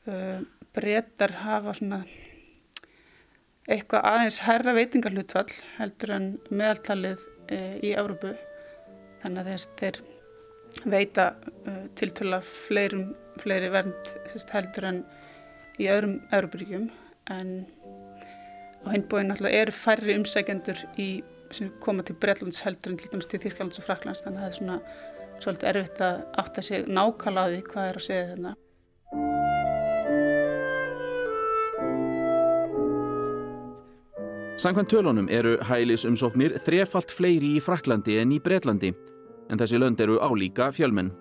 Uh, 0.09 0.43
Brettar 0.75 1.33
hafa 1.43 1.75
svona 1.75 2.05
eitthvað 3.71 4.07
aðeins 4.09 4.39
herra 4.47 4.75
veitingarhlutfall 4.77 5.51
heldur 5.77 6.15
en 6.17 6.29
meðaltalið 6.51 7.23
e, 7.51 7.59
í 7.87 7.93
Európu 7.99 8.33
þannig 9.23 9.43
að 9.43 9.51
þess, 9.53 9.69
þeir 9.81 10.01
veita 10.95 11.27
e, 11.67 11.75
tiltöla 11.99 12.41
fleirum, 12.47 13.11
fleiri 13.43 13.71
vernd 13.73 14.11
heldur 14.55 14.89
en 14.91 15.03
í 15.81 15.89
öðrum 15.91 16.19
Európuríkjum 16.31 16.89
en 17.29 17.67
á 18.87 18.89
hinbóin 18.95 19.29
náttúrulega 19.29 19.67
eru 19.67 19.77
færri 19.77 20.17
umsækjendur 20.17 20.81
í, 20.97 21.09
sem 21.53 21.71
koma 21.85 22.03
til 22.07 22.17
Breitlands 22.21 22.63
heldur 22.65 22.95
en 22.95 23.01
dæmis 23.03 23.29
til 23.31 23.43
Þísklands 23.43 23.81
og 23.81 23.87
Fraklands 23.87 24.25
þannig 24.25 24.41
að 24.41 24.47
það 24.47 24.51
er 24.51 24.59
svona 24.59 24.81
svolítið 25.41 25.71
erfitt 25.73 26.03
að 26.05 26.19
átta 26.43 26.65
sig 26.65 26.85
því 26.87 27.63
hvað 27.69 27.89
er 27.89 28.01
að 28.01 28.07
segja 28.07 28.27
þarna. 28.33 28.57
Sankvæmt 34.61 34.91
tölunum 34.93 35.29
eru 35.33 35.55
hælisumsóknir 35.65 36.59
þrefalt 36.67 37.15
fleiri 37.17 37.55
í 37.57 37.61
Fraklandi 37.65 38.19
en 38.21 38.35
í 38.37 38.41
Breitlandi, 38.45 38.91
en 39.49 39.57
þessi 39.57 39.81
lönd 39.81 40.01
eru 40.05 40.19
álíka 40.21 40.69
fjölmenn. 40.77 41.15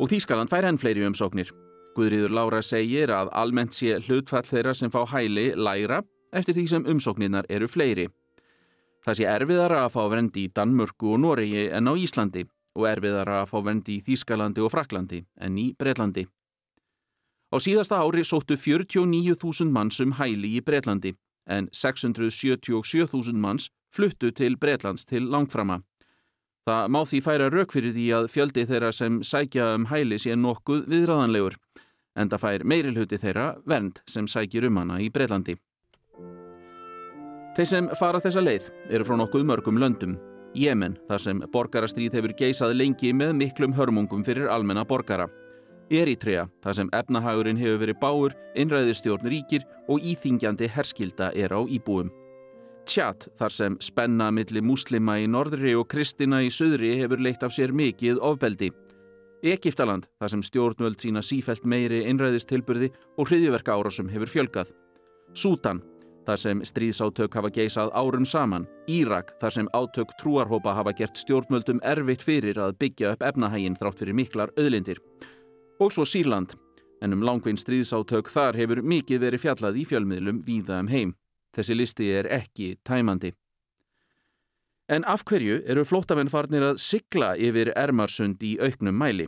Og 0.00 0.08
Þýskaland 0.08 0.48
fær 0.48 0.64
enn 0.64 0.80
fleiri 0.80 1.04
umsóknir. 1.04 1.50
Guðriður 1.96 2.34
Lára 2.36 2.60
segir 2.62 3.10
að 3.14 3.30
almennt 3.32 3.76
sé 3.76 3.96
hlutfall 4.04 4.44
þeirra 4.44 4.74
sem 4.76 4.92
fá 4.92 5.00
hæli 5.14 5.48
læra 5.56 6.02
eftir 6.36 6.58
því 6.58 6.66
sem 6.68 6.86
umsóknirnar 6.92 7.48
eru 7.48 7.68
fleiri. 7.68 8.06
Það 9.06 9.18
sé 9.18 9.26
erfiðara 9.30 9.84
að 9.84 9.92
fá 9.94 10.02
vendi 10.12 10.44
í 10.44 10.52
Danmörku 10.52 11.14
og 11.14 11.20
Noregi 11.22 11.68
en 11.72 11.88
á 11.88 11.92
Íslandi 11.96 12.44
og 12.76 12.88
erfiðara 12.90 13.42
að 13.42 13.52
fá 13.52 13.58
vendi 13.64 13.96
í 13.96 14.02
Þýskalandi 14.04 14.64
og 14.64 14.72
Fraklandi 14.74 15.22
en 15.40 15.58
í 15.62 15.70
Breitlandi. 15.78 16.26
Á 17.54 17.56
síðasta 17.62 18.02
ári 18.02 18.26
sóttu 18.26 18.58
49.000 18.58 19.70
manns 19.72 20.00
um 20.02 20.16
hæli 20.18 20.56
í 20.58 20.64
Breitlandi 20.66 21.14
en 21.46 21.68
677.000 21.70 23.38
manns 23.38 23.70
fluttu 23.94 24.32
til 24.34 24.58
Breitlands 24.58 25.06
til 25.06 25.30
langframa. 25.30 25.80
Það 26.66 26.88
má 26.90 27.00
því 27.06 27.20
færa 27.22 27.46
rauk 27.52 27.70
fyrir 27.70 27.94
því 27.94 28.06
að 28.16 28.28
fjöldi 28.34 28.64
þeirra 28.66 28.90
sem 28.92 29.20
sækja 29.22 29.68
um 29.76 29.86
hæli 29.86 30.18
sé 30.18 30.34
nokkuð 30.34 30.88
viðræðanlegur, 30.90 31.54
en 32.16 32.30
það 32.32 32.42
fær 32.42 32.64
meirilhuti 32.64 33.18
þeirra 33.20 33.46
vernd 33.68 34.00
sem 34.08 34.26
sækir 34.28 34.66
um 34.68 34.80
hana 34.80 34.98
í 35.00 35.10
Breitlandi. 35.12 35.56
Þeir 37.56 37.68
sem 37.70 37.86
fara 37.96 38.20
þessa 38.20 38.42
leið 38.42 38.70
eru 38.92 39.04
frá 39.08 39.16
nokkuð 39.16 39.46
mörgum 39.48 39.78
löndum. 39.80 40.18
Jemen, 40.56 40.96
þar 41.08 41.20
sem 41.20 41.40
borgarastríð 41.52 42.16
hefur 42.16 42.34
geisað 42.36 42.74
lengi 42.76 43.12
með 43.16 43.32
miklum 43.36 43.74
hörmungum 43.76 44.24
fyrir 44.24 44.48
almenna 44.52 44.84
borgara. 44.88 45.28
Eritrea, 45.92 46.46
þar 46.64 46.76
sem 46.80 46.92
efnahagurinn 46.96 47.60
hefur 47.60 47.80
verið 47.84 47.98
báur, 48.02 48.36
innræðistjórn 48.58 49.28
ríkir 49.30 49.66
og 49.88 50.04
íþingjandi 50.04 50.68
herskilda 50.72 51.30
er 51.32 51.54
á 51.54 51.60
íbúum. 51.64 52.10
Tjat, 52.86 53.28
þar 53.38 53.52
sem 53.52 53.76
spenna 53.82 54.28
milli 54.30 54.62
muslima 54.62 55.16
í 55.18 55.26
norðri 55.30 55.72
og 55.78 55.88
kristina 55.90 56.42
í 56.44 56.50
söðri 56.54 56.92
hefur 57.00 57.22
leitt 57.22 57.42
af 57.42 57.54
sér 57.54 57.72
mikið 57.74 58.20
ofbeldi. 58.22 58.70
Egiptaland, 59.44 60.06
þar 60.20 60.32
sem 60.32 60.42
stjórnvöld 60.42 61.02
sína 61.02 61.22
sífælt 61.22 61.66
meiri 61.68 62.04
innræðistilburði 62.08 62.88
og 63.18 63.28
hriðjverka 63.28 63.76
árásum 63.76 64.08
hefur 64.10 64.32
fjölgað. 64.32 64.72
Sútan, 65.36 65.82
þar 66.26 66.40
sem 66.42 66.62
stríðsátök 66.64 67.36
hafa 67.36 67.50
geisað 67.54 67.92
árum 67.94 68.26
saman. 68.26 68.66
Írak, 68.88 69.34
þar 69.40 69.56
sem 69.58 69.70
átök 69.76 70.16
trúarhópa 70.20 70.74
hafa 70.74 70.94
gert 70.96 71.20
stjórnvöldum 71.20 71.82
erfitt 71.84 72.24
fyrir 72.24 72.58
að 72.58 72.78
byggja 72.80 73.12
upp 73.14 73.26
efnahægin 73.28 73.76
þrátt 73.78 74.02
fyrir 74.02 74.16
miklar 74.16 74.54
öðlindir 74.56 75.02
og 75.80 75.92
svo 75.92 76.06
Sýrland, 76.08 76.54
en 77.04 77.12
um 77.12 77.24
langvein 77.24 77.58
stríðsátök 77.60 78.30
þar 78.32 78.56
hefur 78.56 78.80
mikið 78.80 79.26
verið 79.26 79.42
fjallað 79.44 79.80
í 79.82 79.84
fjölmiðlum 79.84 80.40
víða 80.46 80.80
um 80.80 80.88
heim. 80.88 81.12
Þessi 81.56 81.76
listi 81.76 82.08
er 82.12 82.28
ekki 82.32 82.76
tæmandi. 82.84 83.34
En 84.88 85.02
af 85.04 85.24
hverju 85.26 85.64
eru 85.66 85.82
flótamenn 85.82 86.30
farnir 86.30 86.62
að 86.62 86.76
sigla 86.78 87.32
yfir 87.34 87.72
Ermarsund 87.74 88.42
í 88.46 88.52
auknum 88.62 88.94
mæli? 88.94 89.26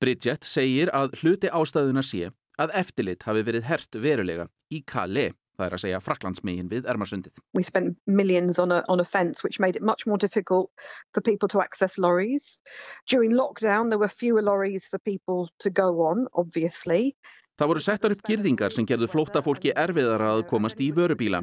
Bridget 0.00 0.48
segir 0.48 0.88
að 0.96 1.12
hluti 1.20 1.50
ástæðuna 1.52 2.04
sé 2.04 2.30
að 2.60 2.72
eftirlit 2.80 3.26
hafi 3.28 3.42
verið 3.44 3.66
hert 3.68 3.98
verulega 4.00 4.46
í 4.72 4.80
Calais. 4.88 5.36
Það 5.56 5.66
er 5.66 5.74
að 5.76 5.82
segja 5.82 6.00
Fraklandsmegin 6.04 6.68
við 6.68 6.88
Ermarsundið. 6.88 7.38
A, 7.56 8.82
on 8.92 9.00
a 9.00 9.04
fence 9.04 9.44
which 9.44 9.60
made 9.60 9.76
it 9.76 9.82
much 9.82 10.06
more 10.06 10.18
difficult 10.18 10.70
for 11.12 11.20
people 11.20 11.48
to 11.48 11.60
access 11.60 11.96
lorries. 11.98 12.60
During 13.08 13.32
lockdown 13.32 13.88
there 13.88 13.98
were 13.98 14.08
fewer 14.08 14.42
lorries 14.42 14.88
for 14.88 14.98
people 14.98 15.48
to 15.60 15.70
go 15.70 16.04
on, 16.08 16.28
obviously. 16.34 17.16
Það 17.56 17.70
voru 17.70 17.80
settar 17.80 18.12
upp 18.12 18.24
girðingar 18.28 18.74
sem 18.74 18.84
gerðu 18.84 19.06
flóttafólki 19.08 19.70
erfiðar 19.72 20.20
að 20.26 20.42
komast 20.50 20.80
í 20.84 20.90
vörubíla. 20.92 21.40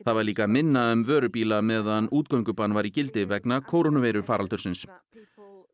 Það 0.00 0.14
var 0.16 0.24
líka 0.24 0.46
minna 0.48 0.86
um 0.94 1.02
vörubíla 1.04 1.58
meðan 1.60 2.08
útgöngubann 2.08 2.72
var 2.72 2.88
í 2.88 2.92
gildi 2.94 3.26
vegna 3.28 3.60
koronaveiru 3.60 4.22
faraldursins. 4.24 4.86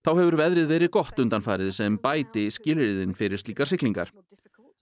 Þá 0.02 0.11
hefur 0.16 0.38
veðrið 0.40 0.66
verið 0.73 0.90
gott 0.97 1.23
undanfarið 1.23 1.70
sem 1.76 1.99
bæti 2.02 2.49
skilriðin 2.50 3.14
fyrir 3.14 3.38
slíkar 3.38 3.70
syklingar. 3.70 4.11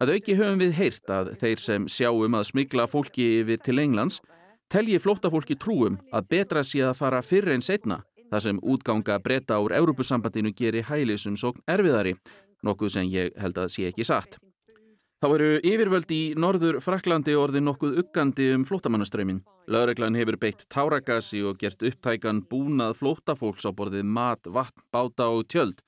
Að 0.00 0.17
auki 0.17 0.37
höfum 0.37 0.65
við 0.65 0.75
heyrt 0.76 1.12
að 1.12 1.31
þeir 1.41 1.61
sem 1.61 1.87
sjáum 1.93 2.37
að 2.37 2.49
smigla 2.50 2.88
fólki 2.88 3.29
yfir 3.43 3.61
til 3.65 3.79
Englands 3.85 4.21
telji 4.73 4.99
flóttafólki 5.00 5.59
trúum 5.61 6.00
að 6.12 6.33
betra 6.33 6.65
sé 6.65 6.81
að 6.85 6.97
fara 7.03 7.23
fyrr 7.25 7.53
en 7.53 7.65
setna 7.65 8.00
þar 8.31 8.45
sem 8.49 8.65
útganga 8.65 9.21
breyta 9.23 9.61
úr 9.62 9.76
Európusambandinu 9.76 10.53
geri 10.57 10.83
hælisum 10.83 11.37
svo 11.37 11.53
erfiðari, 11.69 12.17
nokkuð 12.65 12.97
sem 12.97 13.12
ég 13.12 13.37
held 13.41 13.61
að 13.61 13.73
sé 13.76 13.88
ekki 13.93 14.05
satt. 14.09 14.41
Þá 15.16 15.26
eru 15.32 15.52
yfirvöld 15.64 16.11
í 16.12 16.20
norður 16.37 16.76
Fraklandi 16.85 17.32
orðið 17.40 17.62
nokkuð 17.64 18.00
uggandi 18.02 18.50
um 18.52 18.66
flóttamannaströymin. 18.68 19.38
Laureglan 19.73 20.18
hefur 20.18 20.37
beitt 20.37 20.66
táragasi 20.68 21.40
og 21.40 21.56
gert 21.62 21.80
upptækan 21.80 22.42
búnað 22.50 22.99
flóttafólks 22.99 23.64
á 23.64 23.73
borðið 23.73 24.04
mat, 24.04 24.44
vatn, 24.44 24.85
báta 24.92 25.30
og 25.32 25.46
tjöld 25.49 25.80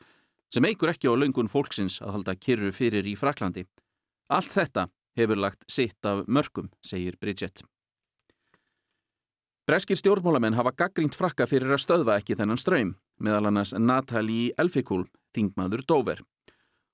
sem 0.48 0.64
eigur 0.64 0.88
ekki 0.88 1.12
á 1.12 1.14
löngun 1.14 1.50
fólksins 1.52 1.98
að 2.00 2.14
halda 2.16 2.34
kyrru 2.40 2.72
fyrir 2.72 3.04
í 3.04 3.12
Fraklandi. 3.20 3.66
Allt 4.32 4.54
þetta 4.54 4.86
hefur 5.20 5.42
lagt 5.44 5.68
sitt 5.68 6.08
af 6.08 6.24
mörgum, 6.24 6.72
segir 6.80 7.20
Bridget. 7.20 7.60
Breskir 9.68 10.00
stjórnmólamenn 10.00 10.56
hafa 10.56 10.72
gaggrínt 10.72 11.12
frakka 11.12 11.44
fyrir 11.44 11.76
að 11.76 11.84
stöðva 11.84 12.16
ekki 12.16 12.38
þennan 12.38 12.60
ströym, 12.60 12.96
meðal 13.20 13.50
annars 13.50 13.74
Natalie 13.76 14.54
Elfikul, 14.56 15.04
þingmaður 15.36 15.84
Dover. 15.84 16.24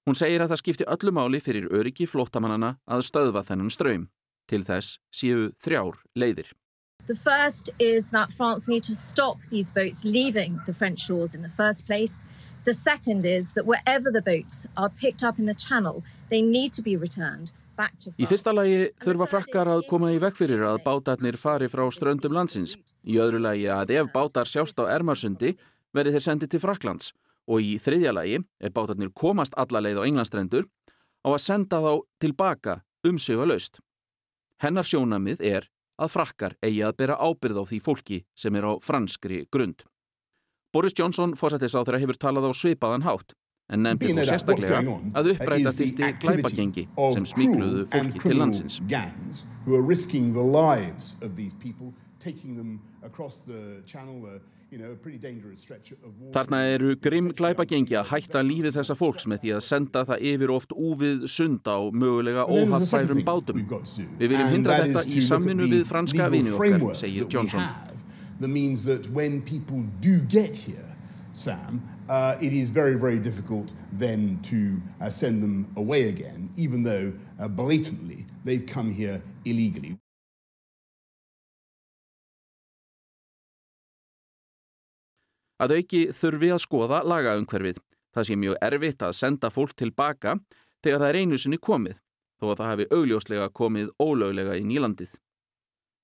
Hún 0.04 0.18
segir 0.18 0.42
að 0.44 0.50
það 0.52 0.60
skipti 0.60 0.86
öllu 0.92 1.12
máli 1.16 1.38
fyrir 1.40 1.70
öryggi 1.72 2.04
flótamannana 2.04 2.74
að 2.84 3.06
stöðva 3.06 3.40
þennan 3.48 3.72
ströym. 3.72 4.02
Til 4.44 4.60
þess 4.60 4.98
séu 5.08 5.46
þrjár 5.64 5.96
leiðir. 6.12 6.50
The 7.06 7.16
first 7.16 7.70
is 7.78 8.10
that 8.10 8.32
France 8.32 8.68
need 8.68 8.84
to 8.84 8.92
stop 8.92 9.38
these 9.50 9.70
boats 9.72 10.04
leaving 10.04 10.60
the 10.66 10.74
French 10.74 11.00
shores 11.00 11.34
in 11.34 11.40
the 11.40 11.48
first 11.56 11.86
place. 11.86 12.22
The 12.64 12.72
second 12.72 13.24
is 13.24 13.52
that 13.54 13.64
wherever 13.64 14.12
the 14.12 14.20
boats 14.20 14.66
are 14.76 14.90
picked 14.90 15.22
up 15.22 15.38
in 15.38 15.46
the 15.46 15.54
channel, 15.54 16.04
they 16.28 16.42
need 16.42 16.72
to 16.74 16.82
be 16.82 16.96
returned 16.96 17.52
back 17.76 17.96
to 18.04 18.12
France. 18.12 18.20
Í 18.20 18.28
fyrsta 18.28 18.52
lagi 18.52 18.78
þurfa 19.00 19.28
frakkar 19.32 19.72
að 19.72 19.88
koma 19.88 20.12
í 20.12 20.20
vekk 20.20 20.36
fyrir 20.36 20.68
að 20.68 20.82
bátarnir 20.84 21.40
fari 21.40 21.72
frá 21.72 21.88
ströndum 21.88 22.36
landsins. 22.36 22.76
Í 23.08 23.16
öðru 23.20 23.40
lagi 23.40 23.68
að 23.72 23.96
ef 23.96 24.12
bátar 24.12 24.48
sjást 24.48 24.76
á 24.80 24.84
Ermarsundi 24.84 25.56
verði 25.96 26.18
þeir 26.18 26.28
sendið 26.28 26.54
til 26.54 26.64
Fraklands. 26.68 27.14
Og 27.50 27.60
í 27.60 27.74
þriðja 27.82 28.14
lagi, 28.16 28.40
ef 28.60 28.72
bátarnir 28.72 29.12
komast 29.12 29.56
alla 29.60 29.82
leið 29.84 30.00
á 30.00 30.06
Englandstrendur, 30.08 30.64
á 31.24 31.28
að 31.28 31.42
senda 31.44 31.80
þá 31.84 31.92
tilbaka 32.20 32.80
um 33.04 33.18
sig 33.20 33.36
að 33.36 33.52
laust. 33.52 33.80
Hennar 34.62 34.86
sjónamið 34.88 35.42
er 35.44 35.68
að 36.00 36.12
frakkar 36.14 36.56
eigi 36.64 36.82
að 36.86 36.96
bera 37.02 37.18
ábyrð 37.20 37.60
á 37.60 37.64
því 37.68 37.80
fólki 37.84 38.20
sem 38.38 38.54
er 38.56 38.66
á 38.66 38.72
franskri 38.82 39.44
grund. 39.52 39.84
Boris 40.74 40.96
Johnson 40.98 41.36
fórsættisáþra 41.38 42.00
hefur 42.02 42.18
talað 42.18 42.48
á 42.50 42.52
svipaðan 42.56 43.04
hátt 43.06 43.34
en 43.72 43.84
nefndi 43.86 44.12
þó 44.12 44.24
sérstaklega 44.28 44.80
að 45.16 45.30
uppræta 45.34 45.72
þyrti 45.78 46.08
glæpagengi 46.24 46.84
sem 47.14 47.28
smíkluðu 47.30 47.84
fólki 47.92 48.22
til 48.24 48.38
landsins. 48.40 48.80
Þarna 56.34 56.60
eru 56.74 56.94
grimm 57.00 57.30
glæpagengi 57.36 57.96
að 58.00 58.08
hætta 58.10 58.42
lífið 58.44 58.78
þessa 58.78 58.96
fólks 58.98 59.26
með 59.30 59.44
því 59.44 59.52
að 59.56 59.64
senda 59.68 60.04
það 60.08 60.24
yfir 60.32 60.52
oft 60.54 60.74
úvið 60.74 61.26
sund 61.30 61.68
á 61.70 61.78
mögulega 61.92 62.46
óhattfærum 62.48 63.22
bátum. 63.26 63.62
Við 64.18 64.34
viljum 64.34 64.54
hindra 64.56 64.80
þetta 64.82 65.04
í 65.06 65.24
samvinnu 65.24 65.68
við 65.70 65.84
franska 65.88 66.30
vini 66.32 66.54
okkar, 66.54 66.94
segir 66.98 67.28
Johnson. 67.30 67.62
That 68.40 68.48
means 68.50 68.84
that 68.84 69.06
when 69.10 69.42
people 69.42 69.84
do 70.00 70.18
get 70.18 70.56
here, 70.56 70.96
Sam, 71.32 71.82
uh, 72.08 72.36
it 72.40 72.52
is 72.52 72.68
very, 72.68 72.94
very 72.94 73.18
difficult 73.18 73.72
then 73.92 74.38
to 74.42 74.80
uh, 75.00 75.10
send 75.10 75.42
them 75.42 75.66
away 75.76 76.08
again, 76.08 76.50
even 76.56 76.82
though 76.82 77.12
uh, 77.40 77.48
blatantly 77.48 78.26
they've 78.44 78.66
come 78.66 78.90
here 78.90 79.22
illegally. 79.44 79.98
Að 85.62 85.76
auki 85.78 86.00
þurfi 86.12 86.50
að 86.54 86.62
skoða 86.64 87.02
lagaumhverfið. 87.06 87.78
Það 88.14 88.26
sé 88.28 88.38
mjög 88.38 88.56
erfitt 88.62 89.02
að 89.02 89.16
senda 89.18 89.50
fólk 89.50 89.74
tilbaka 89.78 90.38
þegar 90.84 91.00
það 91.02 91.08
er 91.08 91.18
einu 91.20 91.38
sinni 91.38 91.58
komið, 91.58 92.00
þó 92.38 92.50
að 92.50 92.58
það 92.58 92.70
hefði 92.72 92.88
augljóslega 92.98 93.46
komið 93.54 93.92
ólöglega 94.02 94.58
í 94.58 94.66
nýlandið. 94.68 95.14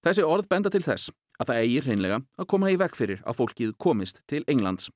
Þessi 0.01 0.25
orð 0.25 0.49
benda 0.51 0.73
til 0.73 0.83
þess 0.87 1.11
að 1.41 1.51
það 1.51 1.61
eigi 1.63 1.83
hreinlega 1.85 2.19
að 2.41 2.49
koma 2.53 2.71
í 2.73 2.79
vekk 2.81 2.97
fyrir 2.97 3.23
að 3.29 3.39
fólkið 3.41 3.77
komist 3.81 4.23
til 4.31 4.43
Englands. 4.49 4.91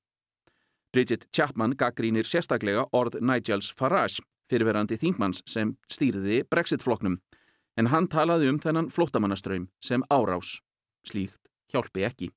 Bridget 0.94 1.26
Chapman 1.34 1.74
gaggrínir 1.76 2.26
sérstaklega 2.28 2.86
orð 2.94 3.18
Nigels 3.20 3.72
Farage, 3.74 4.22
fyrirverandi 4.50 4.98
þingmanns 5.00 5.42
sem 5.50 5.74
stýriði 5.90 6.44
Brexit-floknum, 6.50 7.18
en 7.80 7.90
hann 7.90 8.06
talaði 8.08 8.52
um 8.52 8.60
þennan 8.62 8.90
flóttamannaströym 8.94 9.66
sem 9.82 10.04
árás. 10.14 10.60
Slíkt 11.04 11.50
hjálpi 11.72 12.06
ekki. 12.06 12.30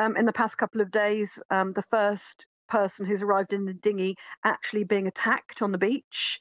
We 0.00 0.04
have 0.04 0.12
seen 0.12 0.16
um, 0.16 0.20
in 0.20 0.26
the 0.26 0.32
past 0.32 0.56
couple 0.56 0.80
of 0.80 0.90
days 0.90 1.42
um, 1.50 1.72
the 1.74 1.82
first 1.82 2.46
person 2.68 3.06
who's 3.06 3.22
arrived 3.22 3.52
in 3.52 3.66
the 3.66 3.74
dinghy 3.74 4.16
actually 4.42 4.84
being 4.84 5.06
attacked 5.06 5.62
on 5.62 5.72
the 5.72 5.78
beach. 5.78 6.40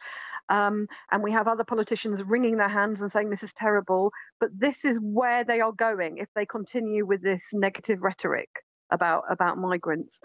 Um, 0.49 0.87
and 1.11 1.23
we 1.23 1.33
have 1.33 1.47
other 1.47 1.65
politicians 1.65 2.23
wringing 2.23 2.57
their 2.57 2.69
hands 2.69 3.01
and 3.01 3.11
saying 3.11 3.29
this 3.29 3.43
is 3.43 3.53
terrible. 3.53 4.11
But 4.39 4.49
this 4.57 4.85
is 4.85 4.99
where 5.01 5.43
they 5.43 5.59
are 5.59 5.73
going 5.73 6.19
if 6.19 6.29
they 6.35 6.45
continue 6.45 7.05
with 7.05 7.21
this 7.21 7.53
negative 7.53 8.01
rhetoric 8.01 8.49
about, 8.89 9.23
about 9.29 9.57
migrants. 9.57 10.21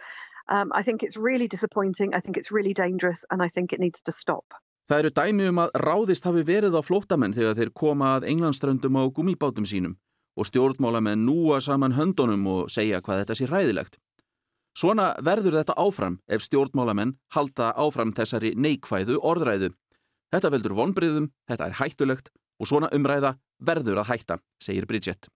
Um, 0.49 0.71
I 0.73 0.83
think 0.83 1.03
it's 1.03 1.17
really 1.17 1.49
disappointing. 1.49 2.14
I 2.14 2.21
think 2.21 2.37
it's 2.37 2.53
really 2.53 2.75
dangerous 2.75 3.25
and 3.31 3.43
I 3.43 3.49
think 3.49 3.73
it 3.73 3.81
needs 3.81 4.03
to 4.03 4.12
stop. 4.12 4.45
Það 4.88 4.99
eru 4.99 5.11
dæmi 5.11 5.49
um 5.49 5.59
að 5.59 5.71
ráðist 5.81 6.25
hafi 6.29 6.45
verið 6.45 6.76
á 6.76 6.83
flóttamenn 6.85 7.35
þegar 7.35 7.57
þeir 7.57 7.71
koma 7.73 8.17
að 8.19 8.29
englandströndum 8.29 9.00
á 9.00 9.09
gummibátum 9.09 9.64
sínum 9.64 9.97
og 10.35 10.49
stjórnmála 10.49 11.00
með 11.05 11.21
núa 11.26 11.61
saman 11.62 11.95
höndunum 11.95 12.47
og 12.50 12.73
segja 12.73 13.00
hvað 13.05 13.23
þetta 13.23 13.37
sé 13.38 13.49
ræðilegt. 13.50 13.99
Svona 14.75 15.12
verður 15.23 15.61
þetta 15.61 15.76
áfram 15.79 16.19
ef 16.26 16.43
stjórnmálamenn 16.43 17.14
halda 17.37 17.71
áfram 17.79 18.11
þessari 18.17 18.55
neikvæðu 18.59 19.21
orðræðu. 19.23 19.71
Þetta 20.35 20.50
veldur 20.50 20.75
vonbriðum, 20.75 21.31
þetta 21.47 21.69
er 21.69 21.79
hættulegt 21.79 22.33
og 22.59 22.71
svona 22.71 22.90
umræða 22.94 23.37
verður 23.62 24.03
að 24.03 24.11
hætta, 24.11 24.38
segir 24.59 24.87
Bridget. 24.90 25.29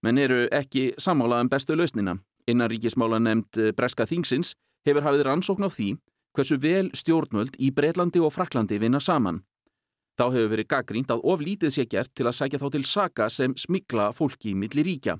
Menn 0.00 0.18
eru 0.18 0.46
ekki 0.48 0.94
sammála 0.96 1.42
um 1.44 1.50
bestu 1.52 1.76
lausnina. 1.76 2.16
Innaríkismála 2.48 3.20
nefnd 3.20 3.74
Breska 3.76 4.06
Þingsins 4.08 4.54
hefur 4.88 5.04
hafið 5.04 5.26
rannsókn 5.28 5.68
á 5.68 5.70
því 5.70 5.90
hversu 6.36 6.56
vel 6.62 6.88
stjórnvöld 6.96 7.58
í 7.60 7.68
Breitlandi 7.74 8.22
og 8.22 8.32
Fraklandi 8.32 8.78
vinna 8.80 9.00
saman. 9.00 9.42
Þá 10.20 10.26
hefur 10.34 10.50
verið 10.52 10.66
gaggrínt 10.68 11.12
að 11.14 11.22
oflítið 11.32 11.70
sé 11.72 11.86
gert 11.88 12.10
til 12.12 12.26
að 12.28 12.34
sækja 12.36 12.58
þá 12.60 12.66
til 12.74 12.82
saka 12.84 13.28
sem 13.32 13.54
smigla 13.56 14.10
fólki 14.12 14.50
í 14.50 14.58
milli 14.58 14.82
ríkja. 14.84 15.14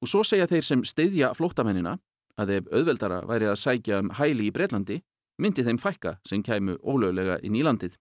Og 0.00 0.08
svo 0.08 0.22
segja 0.24 0.46
þeir 0.48 0.64
sem 0.64 0.84
steyðja 0.88 1.34
flóttamennina 1.36 1.98
að 2.40 2.54
ef 2.54 2.70
auðveldara 2.72 3.18
væri 3.28 3.50
að 3.50 3.60
sækja 3.60 3.98
um 4.00 4.08
hæli 4.16 4.48
í 4.48 4.54
Breitlandi, 4.56 5.02
myndi 5.36 5.66
þeim 5.68 5.76
fækka 5.76 6.14
sem 6.24 6.40
kæmu 6.40 6.78
ólöglega 6.80 7.36
inn 7.44 7.60
í 7.60 7.66
landið. 7.68 8.00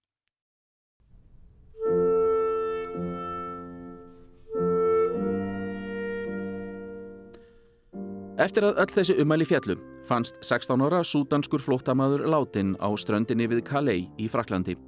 Eftir 8.40 8.72
að 8.72 8.84
öll 8.88 8.92
þessi 9.02 9.20
umæli 9.20 9.52
fjallu 9.52 9.82
fannst 10.08 10.40
16 10.40 10.80
ára 10.88 11.04
súdanskur 11.04 11.60
flóttamaður 11.60 12.24
látin 12.32 12.78
á 12.80 12.88
ströndinni 12.96 13.52
við 13.52 13.68
Calais 13.68 14.08
í 14.16 14.32
Fraklandi. 14.32 14.80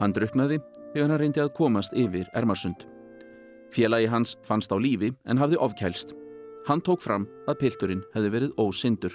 Hann 0.00 0.12
druknaði 0.12 0.60
þegar 0.92 1.10
hann 1.10 1.20
reyndi 1.20 1.42
að 1.42 1.54
komast 1.56 1.94
yfir 1.96 2.28
Ermarsund. 2.36 2.86
Félagi 3.72 4.08
hans 4.12 4.36
fannst 4.46 4.72
á 4.72 4.76
lífi 4.80 5.12
en 5.26 5.40
hafði 5.40 5.60
ofkælst. 5.60 6.14
Hann 6.66 6.82
tók 6.82 7.02
fram 7.04 7.26
að 7.46 7.60
pilturinn 7.62 8.02
hefði 8.14 8.32
verið 8.34 8.56
ósindur. 8.60 9.14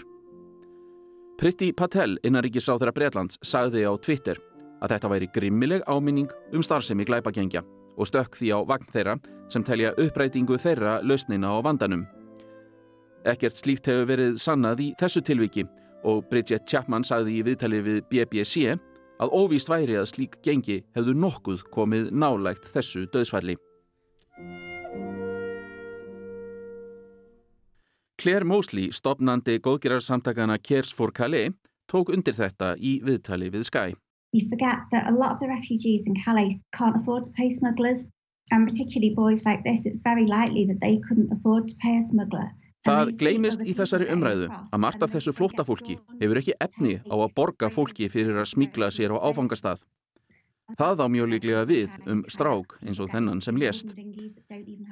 Pritti 1.42 1.72
Patel, 1.74 2.20
innaríkisráþara 2.24 2.94
Breitlands, 2.94 3.40
sagði 3.42 3.84
á 3.90 3.94
Twitter 3.98 4.38
að 4.82 4.96
þetta 4.96 5.12
væri 5.12 5.30
grimmileg 5.34 5.86
áminning 5.90 6.30
um 6.54 6.64
starfsemi 6.66 7.06
glæpagengja 7.06 7.64
og 7.98 8.10
stökk 8.10 8.38
því 8.38 8.52
á 8.56 8.60
vagn 8.70 8.90
þeirra 8.94 9.16
sem 9.52 9.66
telja 9.66 9.94
upprætingu 10.00 10.58
þeirra 10.62 11.00
lausnina 11.06 11.52
á 11.54 11.58
vandanum. 11.66 12.06
Ekkert 13.28 13.58
slíkt 13.58 13.90
hefur 13.90 14.08
verið 14.10 14.40
sannað 14.42 14.86
í 14.86 14.88
þessu 15.00 15.22
tilviki 15.26 15.66
og 16.08 16.24
Bridget 16.30 16.66
Chapman 16.70 17.06
sagði 17.06 17.38
í 17.38 17.44
viðtalið 17.46 17.84
við 17.86 18.00
BBC 18.10 18.78
að 19.22 19.34
óvíst 19.38 19.70
væri 19.70 19.98
að 20.00 20.10
slík 20.12 20.40
gengi 20.46 20.82
hefðu 20.98 21.16
nokkuð 21.24 21.66
komið 21.74 22.10
nálægt 22.12 22.66
þessu 22.74 23.06
döðsfalli. 23.14 23.58
Claire 28.22 28.46
Mosley, 28.46 28.92
stopnandi 28.94 29.58
góðgerarsamtakana 29.66 30.60
Cares 30.62 30.94
for 30.94 31.10
Calais, 31.12 31.54
tók 31.90 32.12
undir 32.14 32.38
þetta 32.38 32.76
í 32.78 33.00
viðtali 33.02 33.50
við 33.50 33.66
Sky. 33.70 33.96
You 34.34 34.48
forget 34.48 34.86
that 34.92 35.10
a 35.10 35.12
lot 35.12 35.34
of 35.34 35.40
the 35.40 35.48
refugees 35.48 36.06
in 36.08 36.16
Calais 36.16 36.62
can't 36.72 36.96
afford 36.96 37.26
to 37.26 37.32
pay 37.32 37.50
smugglers 37.50 38.08
and 38.52 38.68
particularly 38.68 39.14
boys 39.14 39.46
like 39.46 39.64
this, 39.64 39.86
it's 39.86 39.98
very 40.04 40.26
likely 40.26 40.66
that 40.66 40.80
they 40.80 40.98
couldn't 40.98 41.32
afford 41.32 41.70
to 41.70 41.76
pay 41.76 41.98
a 41.98 42.02
smuggler. 42.02 42.50
Það 42.82 43.12
gleymist 43.20 43.62
í 43.62 43.76
þessari 43.78 44.08
umræðu 44.10 44.48
að 44.50 44.80
margt 44.82 45.04
af 45.06 45.12
þessu 45.14 45.34
flóttafólki 45.38 46.00
hefur 46.22 46.40
ekki 46.42 46.56
efni 46.66 46.96
á 47.06 47.14
að 47.16 47.34
borga 47.38 47.70
fólki 47.70 48.08
fyrir 48.10 48.40
að 48.42 48.50
smíkla 48.56 48.90
sér 48.90 49.14
á 49.14 49.22
áfangastað. 49.22 49.84
Það 50.80 51.04
á 51.04 51.08
mjög 51.14 51.30
líklega 51.30 51.66
við 51.70 51.98
um 52.10 52.24
strák 52.32 52.78
eins 52.82 53.02
og 53.04 53.12
þennan 53.12 53.44
sem 53.46 53.60
lést. 53.60 53.94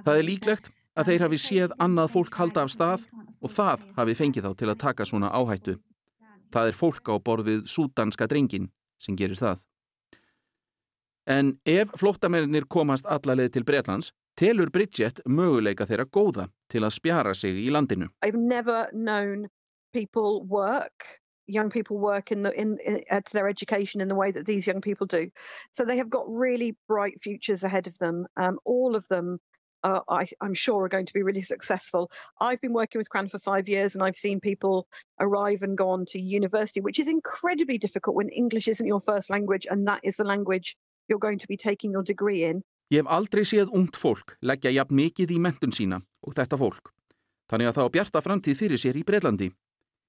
Það 0.05 0.15
er 0.19 0.27
líklegt 0.27 0.69
að 0.93 1.09
þeir 1.09 1.25
hafi 1.25 1.39
séð 1.41 1.73
annað 1.81 2.13
fólk 2.13 2.37
halda 2.37 2.65
af 2.67 2.73
stað 2.75 3.07
og 3.41 3.53
það 3.55 3.87
hafi 3.97 4.17
fengið 4.21 4.45
þá 4.45 4.59
til 4.59 4.69
að 4.69 4.81
taka 4.83 5.07
svona 5.09 5.31
áhættu. 5.33 5.79
Það 6.53 6.69
er 6.69 6.77
fólk 6.77 7.09
á 7.09 7.15
borðið 7.17 7.65
súdanska 7.69 8.27
drengin 8.29 8.69
sem 9.01 9.17
gerir 9.17 9.39
það. 9.39 9.65
En 11.29 11.53
ef 11.65 11.89
flóttamennir 11.97 12.65
komast 12.69 13.05
allarleið 13.05 13.53
til 13.53 13.65
Breitlands, 13.65 14.13
telur 14.39 14.71
Bridget 14.71 15.19
möguleika 15.27 15.87
þeirra 15.89 16.05
góða 16.07 16.47
til 16.71 16.85
að 16.87 16.95
spjara 16.95 17.33
sig 17.35 17.57
í 17.59 17.69
landinu. 17.75 18.07
I've 18.23 18.39
never 18.39 18.87
known 18.93 19.49
people 19.93 20.45
work, 20.45 21.19
young 21.47 21.69
people 21.69 21.97
work 21.97 22.31
in 22.31 22.43
the, 22.43 22.53
in, 22.53 22.77
in, 22.85 23.01
at 23.09 23.25
their 23.33 23.49
education 23.49 24.01
in 24.01 24.07
the 24.07 24.15
way 24.15 24.31
that 24.31 24.45
these 24.45 24.67
young 24.67 24.81
people 24.81 25.07
do. 25.07 25.29
So 25.71 25.83
they 25.83 25.97
have 25.97 26.09
got 26.09 26.25
really 26.29 26.77
bright 26.87 27.21
futures 27.21 27.63
ahead 27.63 27.87
of 27.87 27.97
them. 27.97 28.27
Um, 28.37 28.59
all 28.65 28.95
of 28.95 29.07
them 29.09 29.39
uh, 29.83 30.01
I, 30.09 30.27
I'm 30.41 30.53
sure 30.53 30.83
are 30.83 30.89
going 30.89 31.05
to 31.05 31.13
be 31.13 31.23
really 31.23 31.41
successful. 31.41 32.11
I've 32.39 32.59
been 32.61 32.73
working 32.73 32.99
with 32.99 33.09
Cran 33.09 33.29
for 33.29 33.39
five 33.39 33.69
years 33.69 33.95
and 33.95 34.03
I've 34.03 34.17
seen 34.17 34.41
people 34.41 34.87
arrive 35.19 35.61
and 35.61 35.77
go 35.77 35.91
on 35.91 36.05
to 36.07 36.19
university, 36.19 36.81
which 36.81 36.99
is 36.99 37.07
incredibly 37.07 37.77
difficult 37.77 38.15
when 38.15 38.29
English 38.29 38.67
isn't 38.67 38.85
your 38.85 38.99
first 38.99 39.29
language 39.29 39.67
and 39.69 39.87
that 39.87 40.01
is 40.03 40.17
the 40.17 40.25
language 40.25 40.75
you're 41.07 41.19
going 41.19 41.39
to 41.39 41.47
be 41.47 41.57
taking 41.57 41.91
your 41.91 42.03
degree 42.03 42.43
in. 42.43 42.61
Ég 42.89 43.03
hef 43.03 43.09
aldrei 43.13 43.43
séð 43.45 43.69
ungt 43.77 43.97
fólk 44.01 44.33
leggja 44.41 44.71
jafn 44.73 44.97
mikið 44.97 45.35
í 45.35 45.39
mentun 45.41 45.73
sína 45.75 45.99
og 46.25 46.33
þetta 46.33 46.57
fólk. 46.57 46.89
Þannig 47.49 47.69
að 47.69 47.75
það 47.77 47.89
á 47.89 47.93
bjarta 47.93 48.21
framtíð 48.25 48.57
fyrir 48.57 48.81
sér 48.81 48.97
í 48.97 49.03
Breitlandi. 49.05 49.49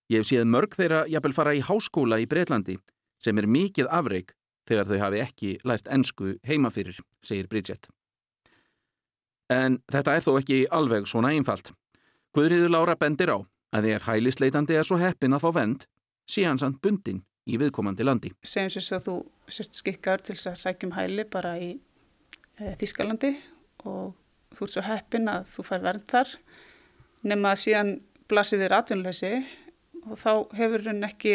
Ég 0.09 0.23
hef 0.23 0.29
séð 0.31 0.49
mörg 0.49 0.77
þeirra 0.77 1.03
jafnvel 1.09 1.37
fara 1.37 1.53
í 1.57 1.61
háskóla 1.64 2.21
í 2.21 2.29
Breitlandi 2.29 2.79
sem 3.21 3.37
er 3.37 3.49
mikið 3.49 3.90
afreik 3.93 4.33
þegar 4.69 4.88
þau 4.88 5.01
hafi 5.03 5.21
ekki 5.21 5.51
lært 5.69 5.90
ennsku 5.93 6.35
heima 6.49 6.71
fyrir, 6.73 6.97
segir 7.21 7.51
Bridget. 7.53 7.90
En 9.53 9.81
þetta 9.93 10.16
er 10.16 10.25
þó 10.25 10.33
ekki 10.38 10.62
alveg 10.73 11.09
svona 11.11 11.35
einfalt. 11.35 11.75
Guðriður 12.33 12.73
Lára 12.73 12.97
bendir 12.97 13.35
á 13.35 13.38
að 13.77 13.90
ef 13.93 14.09
hælisleitandi 14.09 14.79
er 14.79 14.87
svo 14.87 14.97
heppin 15.01 15.37
að 15.37 15.45
fá 15.45 15.51
vend, 15.59 15.85
sé 16.31 16.47
hans 16.47 16.64
hann 16.64 16.79
bundin 16.81 17.25
í 17.51 17.59
viðkomandi 17.61 18.07
landi. 18.07 18.33
Segjum 18.47 18.73
sér 18.73 19.01
að 19.01 19.07
þú 19.09 19.16
sért 19.51 19.81
skikkaður 19.83 20.27
til 20.31 20.37
að 20.38 20.61
sækjum 20.64 20.97
hæli 20.97 21.29
bara 21.29 21.57
í 21.61 21.71
Þískalandi 22.61 23.35
og 23.88 24.14
þú 24.57 24.66
ert 24.66 24.75
svo 24.75 24.85
heppin 24.85 25.31
að 25.33 25.49
þú 25.55 25.64
fær 25.66 25.85
verð 25.85 26.07
þar 26.11 26.35
nema 27.31 27.55
að 27.55 27.62
síðan 27.64 27.92
blasir 28.31 28.61
við 28.61 28.75
atvinnleysi 28.77 29.33
og 30.07 30.16
þá 30.20 30.31
hefur 30.59 30.87
henn 30.87 31.05
ekki, 31.07 31.35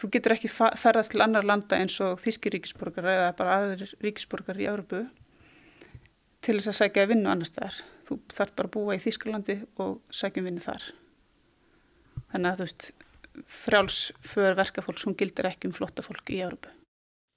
þú 0.00 0.10
getur 0.14 0.34
ekki 0.36 0.50
ferðast 0.50 1.14
til 1.14 1.22
annar 1.24 1.46
landa 1.46 1.78
eins 1.78 1.98
og 2.04 2.20
þíski 2.22 2.52
ríkisborgar 2.54 3.08
eða 3.12 3.32
bara 3.38 3.58
aðrir 3.60 3.94
ríkisborgar 4.02 4.60
í 4.60 4.68
Európu 4.70 5.04
til 6.44 6.58
þess 6.58 6.72
að 6.72 6.78
sækja 6.80 7.04
að 7.06 7.12
vinna 7.14 7.32
annar 7.34 7.48
staðar. 7.48 7.80
Þú 8.06 8.20
þarf 8.38 8.54
bara 8.58 8.70
að 8.70 8.74
búa 8.76 8.94
í 8.96 9.02
Þískalandi 9.02 9.56
og 9.82 9.96
sækjum 10.14 10.46
vinni 10.46 10.62
þar. 10.62 10.84
Þannig 12.30 12.50
að 12.50 12.60
þú 12.60 12.66
veist, 12.66 12.84
frjáls 13.50 14.00
för 14.22 14.58
verkafólks, 14.58 15.06
hún 15.08 15.16
gildir 15.18 15.48
ekki 15.50 15.70
um 15.70 15.74
flotta 15.74 16.04
fólk 16.06 16.30
í 16.30 16.42
Európu. 16.44 16.70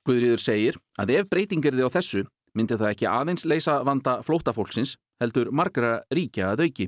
Guðriður 0.05 0.43
segir 0.43 0.77
að 1.01 1.15
ef 1.17 1.31
breytingerði 1.31 1.85
á 1.85 1.89
þessu 1.97 2.21
myndi 2.57 2.77
það 2.79 2.93
ekki 2.93 3.09
aðeins 3.09 3.45
leysa 3.45 3.79
vanda 3.87 4.19
flótafólksins 4.25 4.95
heldur 5.21 5.51
margra 5.51 5.99
ríkja 6.13 6.53
að 6.53 6.65
auki. 6.67 6.87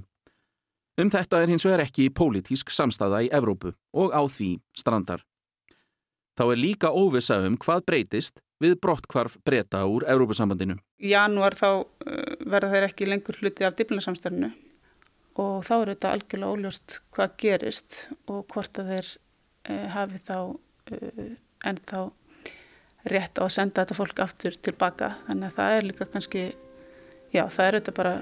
Um 0.99 1.09
þetta 1.11 1.41
er 1.41 1.51
hins 1.51 1.65
vegar 1.65 1.85
ekki 1.85 2.09
pólitísk 2.13 2.71
samstæða 2.73 3.23
í 3.25 3.29
Evrópu 3.33 3.73
og 3.97 4.11
á 4.11 4.21
því 4.27 4.53
strandar. 4.77 5.23
Þá 6.37 6.43
er 6.51 6.59
líka 6.59 6.91
óvisa 6.91 7.39
um 7.47 7.57
hvað 7.59 7.85
breytist 7.87 8.41
við 8.61 8.77
brottkvarf 8.83 9.37
breyta 9.45 9.83
úr 9.89 10.05
Evrópusambandinu. 10.09 10.77
Í 11.01 11.13
janúar 11.15 11.55
þá 11.57 11.69
uh, 11.81 11.85
verða 12.45 12.75
þeir 12.75 12.87
ekki 12.89 13.09
lengur 13.09 13.39
hluti 13.41 13.65
af 13.65 13.77
diplinarsamstærnu 13.79 14.51
og 15.41 15.63
þá 15.65 15.75
er 15.77 15.93
þetta 15.93 16.13
algjörlega 16.15 16.55
óljóst 16.55 16.97
hvað 17.15 17.37
gerist 17.41 17.99
og 18.29 18.43
hvort 18.51 18.81
að 18.81 18.91
þeir 18.93 19.11
uh, 19.11 19.87
hafi 19.95 20.21
þá 20.27 20.37
uh, 20.41 21.31
en 21.67 21.81
þá 21.87 21.99
rétt 23.09 23.39
á 23.41 23.43
að 23.45 23.55
senda 23.55 23.83
þetta 23.83 23.97
fólk 23.97 24.21
aftur 24.21 24.57
tilbaka 24.61 25.15
þannig 25.27 25.47
að 25.49 25.57
það 25.57 25.77
er 25.77 25.87
líka 25.87 26.09
kannski 26.11 26.43
já 27.33 27.45
það 27.47 27.65
er 27.67 27.77
þetta 27.79 27.97
bara 27.97 28.13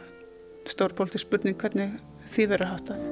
stór 0.70 0.96
pólitísk 0.96 1.28
spurning 1.28 1.58
hvernig 1.60 1.98
því 2.30 2.48
verður 2.54 2.74
hátað. 2.76 3.06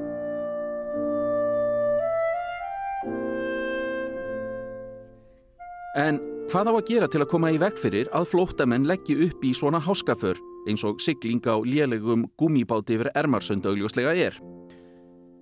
En 5.97 6.19
hvað 6.51 6.69
á 6.69 6.73
að 6.77 6.83
gera 6.91 7.07
til 7.09 7.23
að 7.23 7.31
koma 7.31 7.49
í 7.49 7.57
veg 7.61 7.79
fyrir 7.81 8.11
að 8.15 8.27
flóttamenn 8.31 8.85
leggji 8.87 9.17
upp 9.25 9.41
í 9.43 9.53
svona 9.57 9.81
háskaför 9.81 10.37
eins 10.69 10.83
og 10.85 11.01
sigling 11.01 11.41
á 11.49 11.57
lélegum 11.65 12.27
gummibáti 12.37 12.99
yfir 12.99 13.09
ermarsund 13.17 13.65
augljóslega 13.65 14.13
er? 14.27 14.37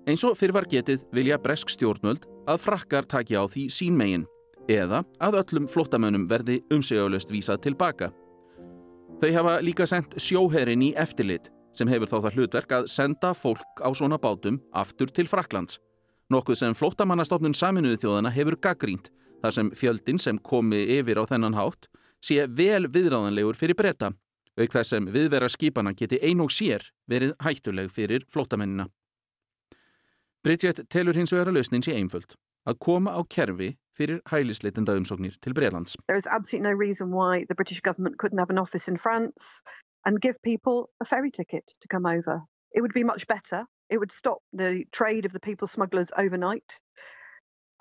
Eins 0.08 0.24
og 0.24 0.38
fyrir 0.40 0.56
var 0.56 0.70
getið 0.70 1.04
vilja 1.12 1.42
bresk 1.42 1.74
stjórnvöld 1.74 2.28
að 2.48 2.62
frakkar 2.62 3.10
taki 3.10 3.36
á 3.36 3.44
því 3.50 3.68
sínmegin 3.74 4.28
eða 4.71 5.04
að 5.21 5.39
öllum 5.41 5.67
flóttamönnum 5.69 6.28
verði 6.30 6.62
umsegjulegst 6.73 7.32
vísað 7.34 7.62
tilbaka. 7.67 8.12
Þau 9.21 9.32
hafa 9.38 9.60
líka 9.63 9.88
sendt 9.88 10.17
sjóherin 10.19 10.84
í 10.84 10.93
eftirlit 10.99 11.51
sem 11.75 11.89
hefur 11.91 12.10
þá 12.10 12.17
það 12.25 12.38
hlutverk 12.39 12.73
að 12.78 12.88
senda 12.91 13.34
fólk 13.36 13.84
á 13.84 13.89
svona 13.95 14.19
bátum 14.21 14.62
aftur 14.73 15.12
til 15.12 15.28
Fraklands. 15.28 15.80
Nokkuð 16.32 16.58
sem 16.58 16.75
flóttamannastofnun 16.75 17.56
saminuðu 17.56 17.99
þjóðana 18.01 18.34
hefur 18.34 18.58
gaggrínt 18.62 19.12
þar 19.43 19.54
sem 19.54 19.71
fjöldin 19.78 20.19
sem 20.21 20.39
komi 20.41 20.82
yfir 20.97 21.21
á 21.21 21.23
þennan 21.30 21.58
hátt 21.58 21.89
sé 22.23 22.47
vel 22.49 22.88
viðráðanlegur 22.89 23.58
fyrir 23.60 23.78
breyta, 23.78 24.12
auk 24.58 24.71
þess 24.73 24.95
sem 24.95 25.10
viðvera 25.13 25.49
skipana 25.51 25.93
geti 25.93 26.17
ein 26.23 26.41
og 26.41 26.49
sér 26.54 26.88
verið 27.12 27.36
hættuleg 27.43 27.91
fyrir 27.93 28.25
flóttamennina. 28.34 28.88
Bridget 30.45 30.84
telur 30.89 31.17
hins 31.17 31.34
vegar 31.34 31.51
að 31.51 31.60
lausnin 31.60 31.86
sé 31.86 31.93
einföld, 31.97 32.36
að 32.65 32.80
koma 32.82 33.13
á 33.13 33.21
kerfi 33.30 33.75
fyrir 33.98 34.20
hælisleitenda 34.32 34.92
umsóknir 34.98 35.34
til 35.44 35.54
Breitlands. 35.54 35.98
There 36.08 36.18
is 36.18 36.28
absolutely 36.28 36.70
no 36.70 36.76
reason 36.86 37.08
why 37.20 37.46
the 37.50 37.56
British 37.56 37.82
government 37.82 38.16
couldn't 38.20 38.40
have 38.40 38.54
an 38.56 38.58
office 38.66 38.92
in 38.92 38.98
France 38.98 39.64
and 40.06 40.22
give 40.22 40.38
people 40.44 40.78
a 41.04 41.06
ferry 41.06 41.32
ticket 41.32 41.66
to 41.82 41.88
come 41.88 42.06
over. 42.18 42.36
It 42.76 42.82
would 42.82 42.94
be 42.94 43.04
much 43.04 43.28
better. 43.28 43.66
It 43.90 44.00
would 44.00 44.12
stop 44.12 44.40
the 44.54 44.86
trade 44.92 45.26
of 45.26 45.34
the 45.34 45.40
people 45.40 45.68
smugglers 45.68 46.12
overnight. 46.18 46.82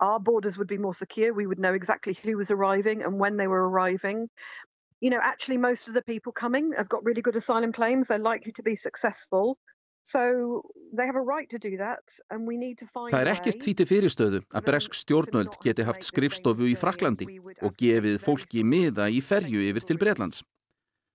Our 0.00 0.20
borders 0.20 0.58
would 0.58 0.68
be 0.68 0.78
more 0.78 0.94
secure. 0.94 1.32
We 1.32 1.46
would 1.46 1.58
know 1.58 1.74
exactly 1.74 2.14
who 2.14 2.36
was 2.36 2.50
arriving 2.50 3.02
and 3.02 3.18
when 3.18 3.36
they 3.36 3.46
were 3.46 3.68
arriving. 3.68 4.28
You 5.00 5.10
know, 5.10 5.20
actually, 5.22 5.58
most 5.58 5.88
of 5.88 5.94
the 5.94 6.02
people 6.02 6.32
coming 6.32 6.72
have 6.76 6.88
got 6.88 7.04
really 7.04 7.22
good 7.22 7.36
asylum 7.36 7.72
claims. 7.72 8.08
They're 8.08 8.18
likely 8.18 8.52
to 8.52 8.62
be 8.62 8.76
successful. 8.76 9.58
So 10.04 10.62
they 10.92 11.06
have 11.06 11.16
a 11.16 11.24
right 11.24 11.48
to 11.48 11.58
do 11.58 11.78
that 11.78 12.20
and 12.30 12.46
we 12.46 12.56
need 12.56 12.76
to 12.78 12.86
find 12.86 13.08
Það 13.14 13.22
er 13.24 13.30
ekkert 13.32 13.62
því 13.64 13.72
til 13.78 13.86
fyrirstöðu 13.88 14.40
að 14.52 14.66
bresk 14.68 14.96
stjórnvöld 14.98 15.54
geti 15.64 15.86
haft 15.88 16.04
skrifstofu 16.04 16.68
í 16.68 16.74
Fraklandi 16.76 17.28
og 17.64 17.78
gefið 17.80 18.18
fólki 18.20 18.66
miða 18.68 19.08
í 19.08 19.22
ferju 19.24 19.64
yfir 19.64 19.86
til 19.88 19.96
Breitlands. 20.02 20.42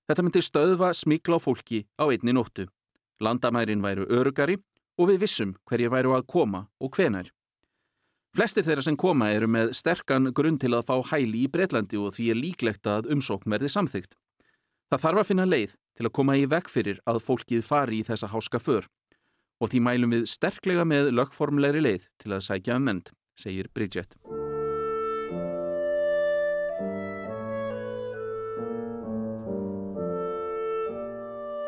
Þetta 0.09 0.25
myndi 0.25 0.41
stöðva 0.41 0.89
smikla 0.97 1.37
á 1.37 1.39
fólki 1.43 1.83
á 2.01 2.09
einni 2.09 2.33
nóttu. 2.33 2.65
Landamærin 3.21 3.85
væru 3.85 4.07
örugari 4.09 4.57
og 4.97 5.11
við 5.11 5.21
vissum 5.27 5.53
hverjir 5.69 5.93
væru 5.93 6.15
að 6.17 6.25
koma 6.33 6.65
og 6.81 6.97
hvenar. 6.97 7.29
Flestir 8.33 8.65
þeirra 8.65 8.87
sem 8.87 8.97
koma 8.97 9.29
eru 9.35 9.45
með 9.49 9.75
sterkan 9.77 10.31
grunn 10.33 10.57
til 10.57 10.73
að 10.73 10.89
fá 10.89 10.95
hæli 11.13 11.45
í 11.45 11.51
Breitlandi 11.53 12.01
og 12.01 12.15
því 12.17 12.31
er 12.33 12.41
líklegt 12.41 12.89
að 12.89 13.13
umsókn 13.13 13.53
verði 13.53 13.69
samþygt. 13.69 14.17
Það 14.89 15.03
þarf 15.05 15.21
að 15.21 15.29
finna 15.29 15.45
leið 15.45 15.77
til 15.99 16.07
að 16.07 16.15
koma 16.15 16.37
í 16.39 16.45
veg 16.47 16.69
fyrir 16.71 17.01
að 17.09 17.19
fólkið 17.27 17.65
fari 17.67 17.99
í 17.99 18.05
þessa 18.07 18.31
háska 18.31 18.61
för 18.63 18.87
og 19.59 19.67
því 19.73 19.81
mælum 19.83 20.13
við 20.15 20.29
sterklega 20.31 20.85
með 20.87 21.11
lögformleiri 21.11 21.81
leið 21.83 22.05
til 22.23 22.31
að 22.31 22.45
sækja 22.45 22.77
um 22.79 22.85
ment, 22.87 23.11
segir 23.35 23.67
Bridget. 23.75 24.15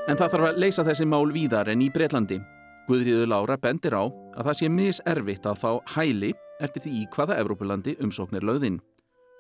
En 0.08 0.17
það 0.20 0.32
þarf 0.32 0.48
að 0.48 0.63
leysa 0.63 0.88
þessi 0.88 1.06
mál 1.08 1.28
víðar 1.36 1.70
en 1.72 1.84
í 1.84 1.91
Breitlandi. 1.91 2.39
Guðriður 2.88 3.30
Lára 3.32 3.60
bendir 3.60 3.94
á 3.96 4.08
að 4.08 4.48
það 4.48 4.58
sé 4.60 4.72
miservitt 4.72 5.46
að 5.48 5.60
fá 5.62 5.72
hæli 5.94 6.32
eftir 6.63 6.88
því 6.88 6.98
í 7.04 7.08
hvaða 7.12 7.38
Evrópulandi 7.44 8.00
umsóknir 8.04 8.48
lögðinn. 8.48 8.80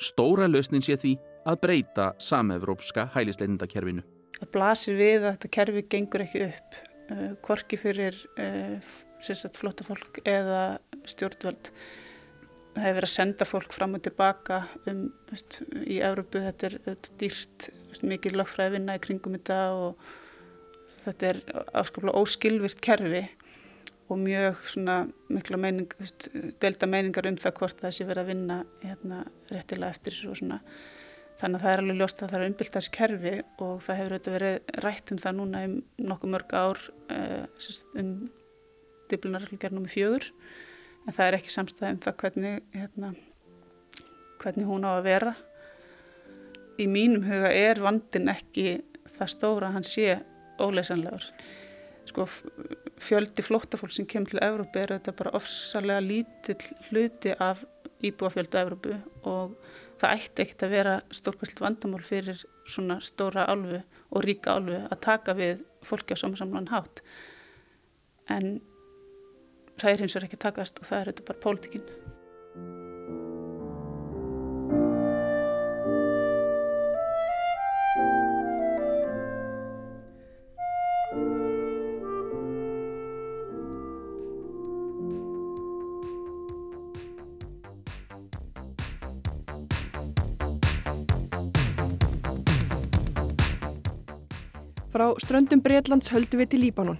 Stóra 0.03 0.51
lausnin 0.51 0.83
sé 0.83 0.99
því 0.99 1.17
að 1.47 1.61
breyta 1.63 2.11
samevrópska 2.19 3.09
hælisleitindakerfinu. 3.15 4.03
Það 4.39 4.51
blasir 4.55 4.99
við 4.99 5.17
að 5.25 5.33
þetta 5.33 5.51
kerfi 5.57 5.83
gengur 5.91 6.25
ekki 6.25 6.45
upp, 6.47 6.77
uh, 7.13 7.25
korki 7.45 7.79
fyrir 7.79 8.17
uh, 8.41 8.93
flotta 9.57 9.85
fólk 9.85 10.21
eða 10.25 10.61
stjórnvöld. 11.09 11.71
Það 12.71 12.85
hefur 12.85 12.97
verið 13.01 13.09
að 13.09 13.13
senda 13.13 13.45
fólk 13.45 13.73
fram 13.75 13.97
og 13.97 14.03
tilbaka 14.05 14.61
um, 14.87 15.03
veist, 15.29 15.59
í 15.83 15.99
Európu, 15.99 16.39
þetta 16.45 16.69
er, 16.69 16.77
þetta 16.87 17.11
er 17.11 17.19
dýrt, 17.19 17.67
veist, 17.89 18.07
mikið 18.07 18.39
lögfræði 18.39 18.75
vinna 18.77 18.95
í 18.95 19.03
kringum 19.03 19.35
þetta 19.35 19.59
og 19.75 20.09
þetta 21.01 21.31
er 21.33 21.41
afskaplega 21.81 22.21
óskilvirt 22.21 22.81
kerfi 22.83 23.25
og 24.11 24.19
mjög 24.19 24.63
svona 24.67 24.95
mikla 25.31 25.59
meining, 25.59 25.91
veist, 25.99 26.29
delta 26.63 26.87
meiningar 26.89 27.29
um 27.29 27.37
það 27.39 27.55
hvort 27.59 27.83
það 27.83 27.93
sé 27.95 28.07
verið 28.07 28.23
að 28.23 28.31
vinna 28.33 28.57
hérna, 28.83 29.21
réttilega 29.51 29.95
eftir 29.95 30.15
þessu 30.15 30.31
og 30.31 30.39
svona. 30.41 30.59
Þannig 31.39 31.57
að 31.57 31.63
það 31.63 31.71
er 31.71 31.81
alveg 31.81 31.99
ljóst 32.01 32.21
að 32.21 32.31
það 32.31 32.41
er 32.41 32.49
umbylt 32.51 32.75
þessu 32.75 32.91
kerfi 32.95 33.33
og 33.65 33.79
það 33.85 33.99
hefur 33.99 34.13
auðvitað 34.15 34.35
verið 34.35 34.81
rætt 34.85 35.13
um 35.13 35.21
það 35.21 35.37
núna 35.37 35.61
um 35.67 35.77
nokkuð 36.11 36.33
mörg 36.35 36.53
ár 36.53 36.81
uh, 37.15 37.71
um 37.97 38.11
diplunarreglgerð 39.11 39.79
nr. 39.79 39.91
4 39.91 40.31
en 41.07 41.15
það 41.15 41.27
er 41.27 41.37
ekki 41.39 41.53
samstæð 41.53 41.87
um 41.89 42.01
það 42.03 42.17
hvernig, 42.21 42.59
hérna, 42.75 43.13
hvernig 44.41 44.69
hún 44.69 44.85
á 44.85 44.91
að 44.93 45.07
vera. 45.07 45.33
Í 46.81 46.87
mínum 46.89 47.25
huga 47.25 47.49
er 47.53 47.81
vandin 47.81 48.31
ekki 48.31 48.67
það 49.17 49.33
stóra 49.33 49.69
að 49.69 49.75
hann 49.77 49.87
sé 49.87 50.19
óleysanlegur. 50.61 51.25
Sko, 52.09 52.25
fjöldi 53.01 53.43
flóttafólk 53.45 53.93
sem 53.93 54.07
kemur 54.09 54.31
til 54.31 54.41
Evrópu 54.43 54.81
er 54.81 54.95
þetta 54.95 55.13
bara 55.17 55.35
ofsalega 55.37 56.01
lítill 56.03 56.61
hluti 56.89 57.35
af 57.37 57.61
íbúafjöldu 58.01 58.57
Evrópu 58.61 58.97
og 59.29 59.53
það 60.01 60.15
ætti 60.17 60.43
ekkert 60.45 60.65
að 60.65 60.73
vera 60.73 60.95
stórkvæslega 61.13 61.65
vandamál 61.65 62.01
fyrir 62.05 62.41
svona 62.65 62.97
stóra 63.05 63.45
álfu 63.51 63.81
og 64.11 64.25
ríka 64.25 64.55
álfu 64.57 64.79
að 64.81 65.01
taka 65.05 65.35
við 65.37 65.61
fólki 65.85 66.17
á 66.17 66.21
samansamlan 66.21 66.71
hátt. 66.71 67.03
En 68.29 68.59
það 69.77 69.91
er 69.93 70.03
hins 70.03 70.15
vegar 70.15 70.27
ekki 70.29 70.41
takast 70.41 70.81
og 70.81 70.89
það 70.89 70.99
er 70.99 71.11
þetta 71.11 71.27
bara 71.29 71.43
pólitikinn. 71.45 72.10
Ströndum 95.31 95.61
Breitlands 95.63 96.09
höldum 96.11 96.41
við 96.41 96.47
til 96.51 96.59
Líbanon. 96.59 96.97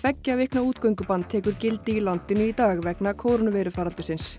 Tveggja 0.00 0.38
vikna 0.40 0.62
útgöngubann 0.64 1.26
tekur 1.28 1.52
gildi 1.60 1.98
í 1.98 2.04
landinu 2.06 2.46
í 2.48 2.54
dag 2.56 2.78
vegna 2.80 3.12
koronavirufaraldusins. 3.20 4.38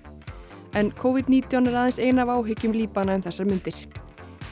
En 0.73 0.89
COVID-19 0.97 1.69
er 1.69 1.77
aðeins 1.77 1.99
eina 2.01 2.25
af 2.25 2.31
áhyggjum 2.39 2.73
Líbana 2.73 3.19
um 3.19 3.21
þessar 3.21 3.45
myndir. 3.45 3.77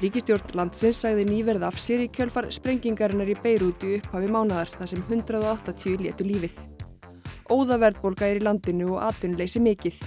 Ríkistjórn 0.03 0.53
landsins 0.59 1.01
sæði 1.01 1.25
nýverð 1.25 1.65
af 1.71 1.81
sér 1.81 2.05
í 2.05 2.11
kjölfar 2.13 2.51
sprengingarinnar 2.53 3.33
í 3.33 3.39
Beirúti 3.41 3.97
upphafi 3.97 4.29
mánadar 4.29 4.69
þar 4.77 4.93
sem 4.93 5.03
180 5.09 5.97
létu 6.05 6.29
lífið. 6.29 6.53
óða 7.49 7.81
verðbólga 7.81 8.29
er 8.29 8.37
í 8.37 8.45
landinu 8.45 8.93
og 8.93 9.07
atvinnuleysi 9.09 9.59
mikill. 9.59 9.97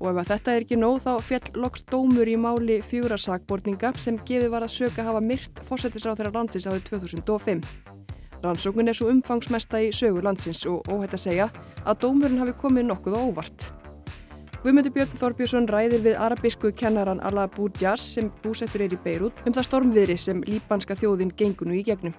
Og 0.00 0.18
ef 0.18 0.26
þetta 0.34 0.52
er 0.52 0.66
ekki 0.66 0.82
nóg 0.82 0.98
þá 1.06 1.12
fjall 1.22 1.62
loks 1.62 1.86
dómur 1.86 2.26
í 2.26 2.34
máli 2.34 2.82
fjórarsakborninga 2.82 3.94
sem 3.96 4.18
gefið 4.18 4.50
var 4.50 4.66
að 4.66 4.74
söka 4.80 5.06
hafa 5.06 5.22
myrt 5.22 5.62
fósættisráð 5.68 6.24
þeirra 6.24 6.40
landsins 6.40 6.66
árið 6.66 6.90
2005. 6.90 7.94
Rannsóknin 8.46 8.88
er 8.88 8.96
svo 8.96 9.10
umfangsmesta 9.12 9.80
í 9.84 9.90
sögur 9.94 10.24
landsins 10.26 10.62
og 10.70 10.86
óhætt 10.88 11.16
að 11.18 11.24
segja 11.24 11.48
að 11.84 11.98
dómurinn 12.04 12.40
hafi 12.40 12.54
komið 12.60 12.86
nokkuð 12.90 13.16
á 13.18 13.20
óvart. 13.20 13.66
Guðmundur 14.62 14.94
Björn 14.94 15.18
Þorbjörnsson 15.20 15.68
ræðir 15.70 16.04
við 16.06 16.16
arabísku 16.18 16.70
kennaran 16.74 17.20
Ala 17.26 17.44
Boudjas 17.50 18.06
sem 18.16 18.30
búsettur 18.42 18.86
er 18.86 18.94
í 18.96 19.00
Beirut 19.02 19.42
um 19.44 19.54
það 19.54 19.68
stormviðri 19.68 20.16
sem 20.18 20.40
líbanska 20.46 20.96
þjóðin 20.98 21.34
gengunu 21.36 21.76
í 21.76 21.84
gegnum. 21.86 22.16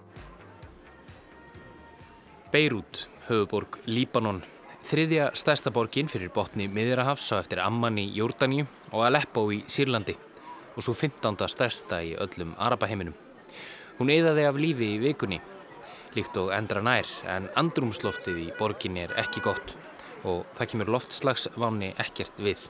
Beirut, 2.54 3.08
höfuborg 3.28 3.82
Líbanon 3.88 4.44
Þriðja 4.88 5.34
stærsta 5.36 5.68
borgin 5.76 6.08
fyrir 6.08 6.30
botni 6.32 6.70
Miðrahafs 6.72 7.26
á 7.36 7.44
eftir 7.44 7.60
Amman 7.60 7.98
í 8.00 8.06
Jórdaníu 8.16 8.63
og 8.94 9.02
Aleppo 9.04 9.42
í 9.52 9.58
Sýrlandi 9.68 10.13
og 10.78 10.86
svo 10.86 10.94
15. 10.96 11.36
stærsta 11.52 12.00
í 12.08 12.13
öllum 12.16 12.54
Arabaheiminum. 12.56 13.12
Hún 13.98 14.13
eðaði 14.13 14.46
af 14.48 14.60
lífi 14.62 14.94
í 14.94 15.02
vikunni, 15.02 15.42
líkt 16.15 16.38
og 16.39 16.54
endra 16.56 16.82
nær, 16.84 17.08
en 17.28 17.50
andrumsloftið 17.60 18.39
í 18.46 18.48
borginni 18.60 19.04
er 19.08 19.15
ekki 19.20 19.43
gott 19.46 19.76
og 20.28 20.46
það 20.58 20.70
kemur 20.72 20.91
loftslagsváni 20.96 21.93
ekkert 22.02 22.39
við. 22.41 22.62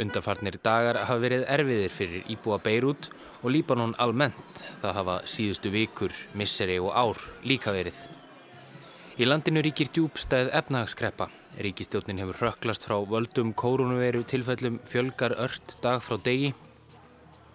Undanfarnir 0.00 0.56
dagar 0.64 1.02
hafa 1.04 1.20
verið 1.20 1.44
erfiðir 1.52 1.92
fyrir 1.92 2.30
Íbúa 2.32 2.58
Beirut 2.64 3.10
og 3.42 3.52
Líbanon 3.52 3.92
almennt. 4.00 4.64
Það 4.80 4.96
hafa 4.98 5.18
síðustu 5.28 5.72
vikur, 5.74 6.14
misseri 6.38 6.78
og 6.80 6.94
ár 6.96 7.20
líka 7.44 7.74
verið. 7.74 7.98
Í 9.20 9.28
landinu 9.28 9.60
ríkir 9.60 9.90
djúbstæð 9.92 10.48
efnahagskreppa. 10.56 11.28
Ríkistjónin 11.60 12.22
hefur 12.22 12.46
rökklast 12.46 12.86
frá 12.88 12.96
völdum 13.04 13.52
kórunveru 13.52 14.24
tilfellum 14.24 14.80
fjölgar 14.88 15.36
ört 15.36 15.76
dag 15.84 16.00
frá 16.00 16.16
degi 16.24 16.54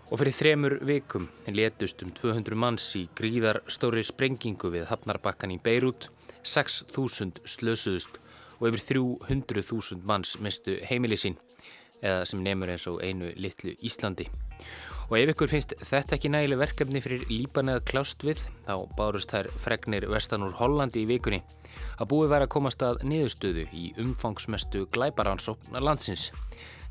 og 0.08 0.22
fyrir 0.22 0.36
þremur 0.36 0.78
vikum 0.88 1.28
letust 1.52 2.04
um 2.06 2.14
200 2.16 2.56
manns 2.56 2.86
í 2.96 3.08
gríðar 3.18 3.60
stóri 3.72 4.04
sprengingu 4.08 4.72
við 4.72 4.88
Hafnarbakkan 4.92 5.52
í 5.52 5.60
Beirut, 5.64 6.10
6.000 6.48 7.44
slösuðust 7.44 8.22
og 8.60 8.70
yfir 8.72 8.86
300.000 8.96 10.06
manns 10.08 10.38
mistu 10.40 10.78
heimili 10.88 11.20
sín 11.20 11.36
eða 12.02 12.26
sem 12.30 12.44
nefnur 12.46 12.72
eins 12.72 12.88
og 12.88 13.02
einu 13.04 13.34
litlu 13.36 13.74
Íslandi. 13.84 14.30
Og 15.08 15.16
ef 15.22 15.32
ykkur 15.32 15.48
finnst 15.48 15.74
þetta 15.88 16.18
ekki 16.18 16.32
nægileg 16.34 16.60
verkefni 16.60 17.00
fyrir 17.04 17.28
Líban 17.32 17.72
eða 17.72 17.84
klást 17.88 18.24
við, 18.28 18.42
þá 18.68 18.84
bárust 18.98 19.32
þær 19.32 19.48
fregnir 19.64 20.08
vestan 20.12 20.44
úr 20.44 20.56
Hollandi 20.60 21.06
í 21.06 21.08
vikunni 21.08 21.40
að 21.98 22.10
búið 22.12 22.34
væri 22.34 22.48
að 22.48 22.54
komast 22.56 22.84
að 22.84 23.04
niðurstöðu 23.08 23.68
í 23.72 23.86
umfangsmestu 24.04 24.84
glæbaransóknar 24.92 25.86
landsins. 25.86 26.32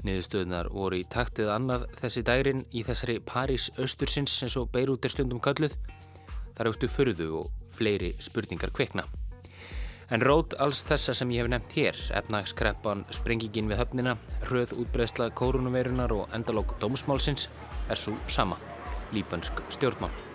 Niðurstöðunar 0.06 0.68
voru 0.70 1.00
í 1.00 1.06
taktið 1.10 1.48
annað 1.50 1.86
þessi 1.98 2.22
dærin 2.26 2.64
í 2.70 2.84
þessari 2.86 3.16
París 3.26 3.68
austursins 3.74 4.34
eins 4.46 4.54
og 4.60 4.68
Beirut 4.74 5.04
er 5.06 5.10
stundum 5.10 5.42
kölluð. 5.42 5.74
Það 6.54 6.66
rauktu 6.68 6.90
förðu 6.90 7.30
og 7.40 7.48
fleiri 7.74 8.12
spurningar 8.22 8.70
kveikna. 8.76 9.06
En 10.14 10.22
rót 10.22 10.54
alls 10.62 10.84
þessa 10.86 11.16
sem 11.18 11.32
ég 11.34 11.42
hef 11.42 11.50
nefnt 11.50 11.74
hér, 11.74 11.98
efnagskreppan, 12.20 13.02
sprengingin 13.10 13.72
við 13.72 13.82
höfnina, 13.82 14.14
röð 14.52 14.76
útbreðsla 14.84 15.32
kórunuveirunar 15.34 16.14
og 16.14 16.38
endalók 16.38 16.76
dómsmálsins 16.82 17.48
er 17.90 17.98
svo 17.98 18.14
sama, 18.30 18.60
líbansk 19.10 19.58
stjórnmál. 19.74 20.25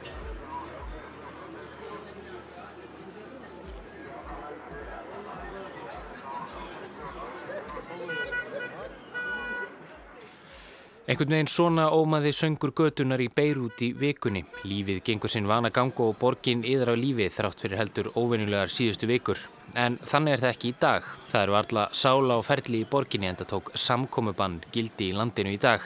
Einhvern 11.10 11.34
veginn 11.34 11.48
svona 11.50 11.88
ómaði 11.90 12.30
söngur 12.38 12.76
götunar 12.78 13.22
í 13.24 13.26
Beirut 13.34 13.80
í 13.82 13.88
vikunni. 13.98 14.44
Lífið 14.70 15.00
gengur 15.08 15.32
sinn 15.34 15.48
vana 15.50 15.72
ganga 15.74 16.06
og 16.06 16.20
borgin 16.22 16.62
yðar 16.62 16.94
á 16.94 16.96
lífið 17.02 17.34
þrátt 17.40 17.64
fyrir 17.64 17.80
heldur 17.80 18.10
óvinnulegar 18.14 18.70
síðustu 18.70 19.10
vikur. 19.10 19.42
En 19.74 19.98
þannig 19.98 20.36
er 20.36 20.44
það 20.44 20.54
ekki 20.54 20.70
í 20.70 20.76
dag. 20.84 21.10
Það 21.32 21.48
eru 21.48 21.58
alla 21.58 21.88
sála 21.98 22.38
og 22.38 22.46
ferli 22.46 22.84
í 22.84 22.90
borginni 22.92 23.32
en 23.32 23.42
það 23.42 23.50
tók 23.56 23.74
samkomiðbann 23.82 24.62
gildi 24.76 25.10
í 25.10 25.18
landinu 25.18 25.56
í 25.56 25.60
dag. 25.64 25.82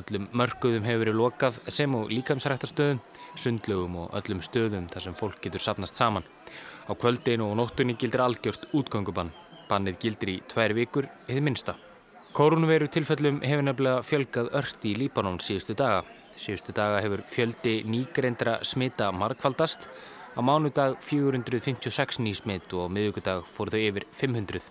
Öllum 0.00 0.30
mörguðum 0.32 0.88
hefur 0.88 1.04
verið 1.04 1.20
lokað 1.20 1.60
sem 1.68 2.00
og 2.00 2.08
líkamsræktarstöðum, 2.16 3.02
sundlögum 3.36 3.98
og 4.06 4.16
öllum 4.16 4.40
stöðum 4.40 4.88
þar 4.88 5.04
sem 5.04 5.18
fólk 5.20 5.42
getur 5.44 5.60
sapnast 5.60 6.00
saman. 6.00 6.24
Á 6.88 6.96
kvöldinu 6.96 7.50
og 7.50 7.58
nóttunni 7.60 7.98
gildir 8.00 8.24
algjört 8.24 8.70
útgöngubann. 8.72 9.34
Bannið 9.68 10.00
gildir 10.00 10.38
í 10.38 10.40
tvær 10.48 10.72
vikur 10.72 11.10
eða 11.28 11.44
minnsta. 11.44 11.76
Kórunveru 12.36 12.84
tilfellum 12.92 13.38
hefur 13.40 13.62
nefnilega 13.64 14.02
fjölgað 14.04 14.50
ört 14.58 14.82
í 14.84 14.90
Líbanon 15.00 15.38
síðustu 15.40 15.72
daga. 15.72 16.02
Síðustu 16.36 16.74
daga 16.76 16.98
hefur 17.00 17.22
fjöldi 17.24 17.78
nýgreindra 17.88 18.58
smita 18.60 19.06
markvaldast. 19.08 19.86
Á 20.36 20.44
mánudag 20.44 20.98
456 21.00 22.20
ný 22.20 22.34
smitt 22.36 22.76
og 22.76 22.92
á 22.92 22.92
miðugudag 22.92 23.48
fór 23.48 23.72
þau 23.72 23.80
yfir 23.80 24.04
500. 24.20 24.68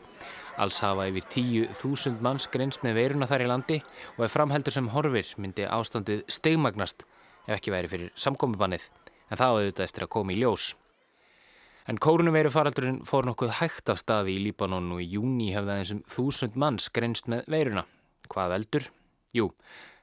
Alls 0.62 0.78
hafa 0.86 1.10
yfir 1.10 1.26
10.000 1.34 2.22
manns 2.22 2.46
greinst 2.54 2.86
með 2.86 3.00
veiruna 3.00 3.32
þar 3.34 3.48
í 3.48 3.50
landi 3.50 3.82
og 4.14 4.28
ef 4.30 4.38
framheldur 4.38 4.78
sem 4.78 4.94
horfir 4.94 5.34
myndi 5.42 5.66
ástandið 5.66 6.22
steigmagnast 6.38 7.02
ef 7.48 7.58
ekki 7.58 7.74
væri 7.74 7.90
fyrir 7.90 8.14
samkomiðbannið 8.14 8.92
en 9.32 9.42
það 9.42 9.58
auðvitað 9.58 9.88
eftir 9.90 10.06
að 10.06 10.18
koma 10.20 10.38
í 10.38 10.44
ljós. 10.44 10.76
En 11.86 12.00
kórunuveiru 12.02 12.50
faraldurinn 12.50 13.04
fór 13.06 13.28
nokkuð 13.30 13.52
hægt 13.60 13.92
af 13.94 14.00
staði 14.02 14.40
í 14.40 14.46
Líbanon 14.48 14.88
og 14.96 15.04
í 15.04 15.12
júni 15.12 15.52
hefði 15.54 15.74
aðeins 15.76 15.92
um 15.94 16.00
þúsund 16.10 16.56
manns 16.58 16.88
grenst 16.90 17.28
með 17.30 17.44
veiruna. 17.54 17.84
Hvað 18.32 18.54
veldur? 18.56 18.88
Jú, 19.38 19.52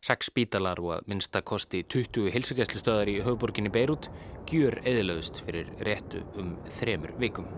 6 0.06 0.28
spítalar 0.30 0.78
og 0.78 0.92
að 0.94 1.10
minnsta 1.10 1.42
kosti 1.42 1.80
20 1.82 2.30
hilsugjæslustöðar 2.36 3.10
í 3.10 3.16
höfuborginni 3.26 3.72
Beirut 3.74 4.06
gjur 4.46 4.78
eðilöðust 4.86 5.42
fyrir 5.42 5.74
réttu 5.82 6.22
um 6.38 6.54
þremur 6.78 7.16
vikum. 7.18 7.50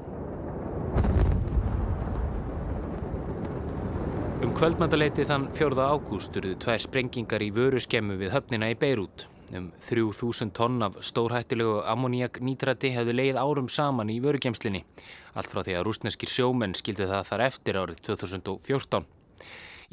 Um 4.41 4.57
kvöldmæntaleiti 4.57 5.29
þann 5.29 5.51
4. 5.53 5.85
ágúst 5.85 6.41
eruðu 6.41 6.63
tvær 6.65 6.81
sprengingar 6.81 7.45
í 7.45 7.53
vöru 7.53 7.81
skemmu 7.81 8.17
við 8.17 8.33
höfnina 8.39 8.73
í 8.73 8.81
Beirut. 8.81 9.29
Um 9.55 9.69
3000 9.87 10.51
tonn 10.51 10.83
af 10.83 10.97
stórhættilegu 11.07 11.77
ammoniak 11.87 12.41
nítrati 12.43 12.91
hefðu 12.91 13.13
leið 13.15 13.37
árum 13.39 13.69
saman 13.71 14.11
í 14.11 14.17
vörugemslinni, 14.25 14.81
allt 15.39 15.53
frá 15.53 15.61
því 15.63 15.77
að 15.79 15.85
rúsneskir 15.87 16.33
sjómenn 16.33 16.75
skildi 16.75 17.07
það 17.07 17.29
þar 17.29 17.45
eftir 17.47 17.79
árið 17.79 18.01
2014. 18.09 19.07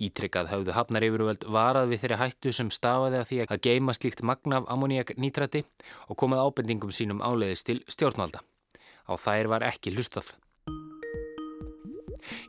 Ítrykkað 0.02 0.50
hafðu 0.50 0.74
hafnar 0.74 1.06
yfirvöld 1.06 1.46
varað 1.46 1.92
við 1.92 2.02
þeirri 2.02 2.20
hættu 2.24 2.54
sem 2.58 2.72
stafaði 2.74 3.20
að 3.20 3.28
því 3.30 3.40
að 3.46 3.62
geima 3.68 3.94
slíkt 3.94 4.24
magna 4.26 4.64
af 4.64 4.70
ammoniak 4.74 5.14
nítrati 5.22 5.62
og 6.08 6.18
komið 6.18 6.42
ábendingum 6.42 6.96
sínum 6.96 7.22
áleiðist 7.22 7.70
til 7.70 7.84
stjórnvalda. 7.86 8.42
Á 9.06 9.14
þær 9.14 9.52
var 9.54 9.68
ekki 9.70 9.94
hlustað. 9.94 10.34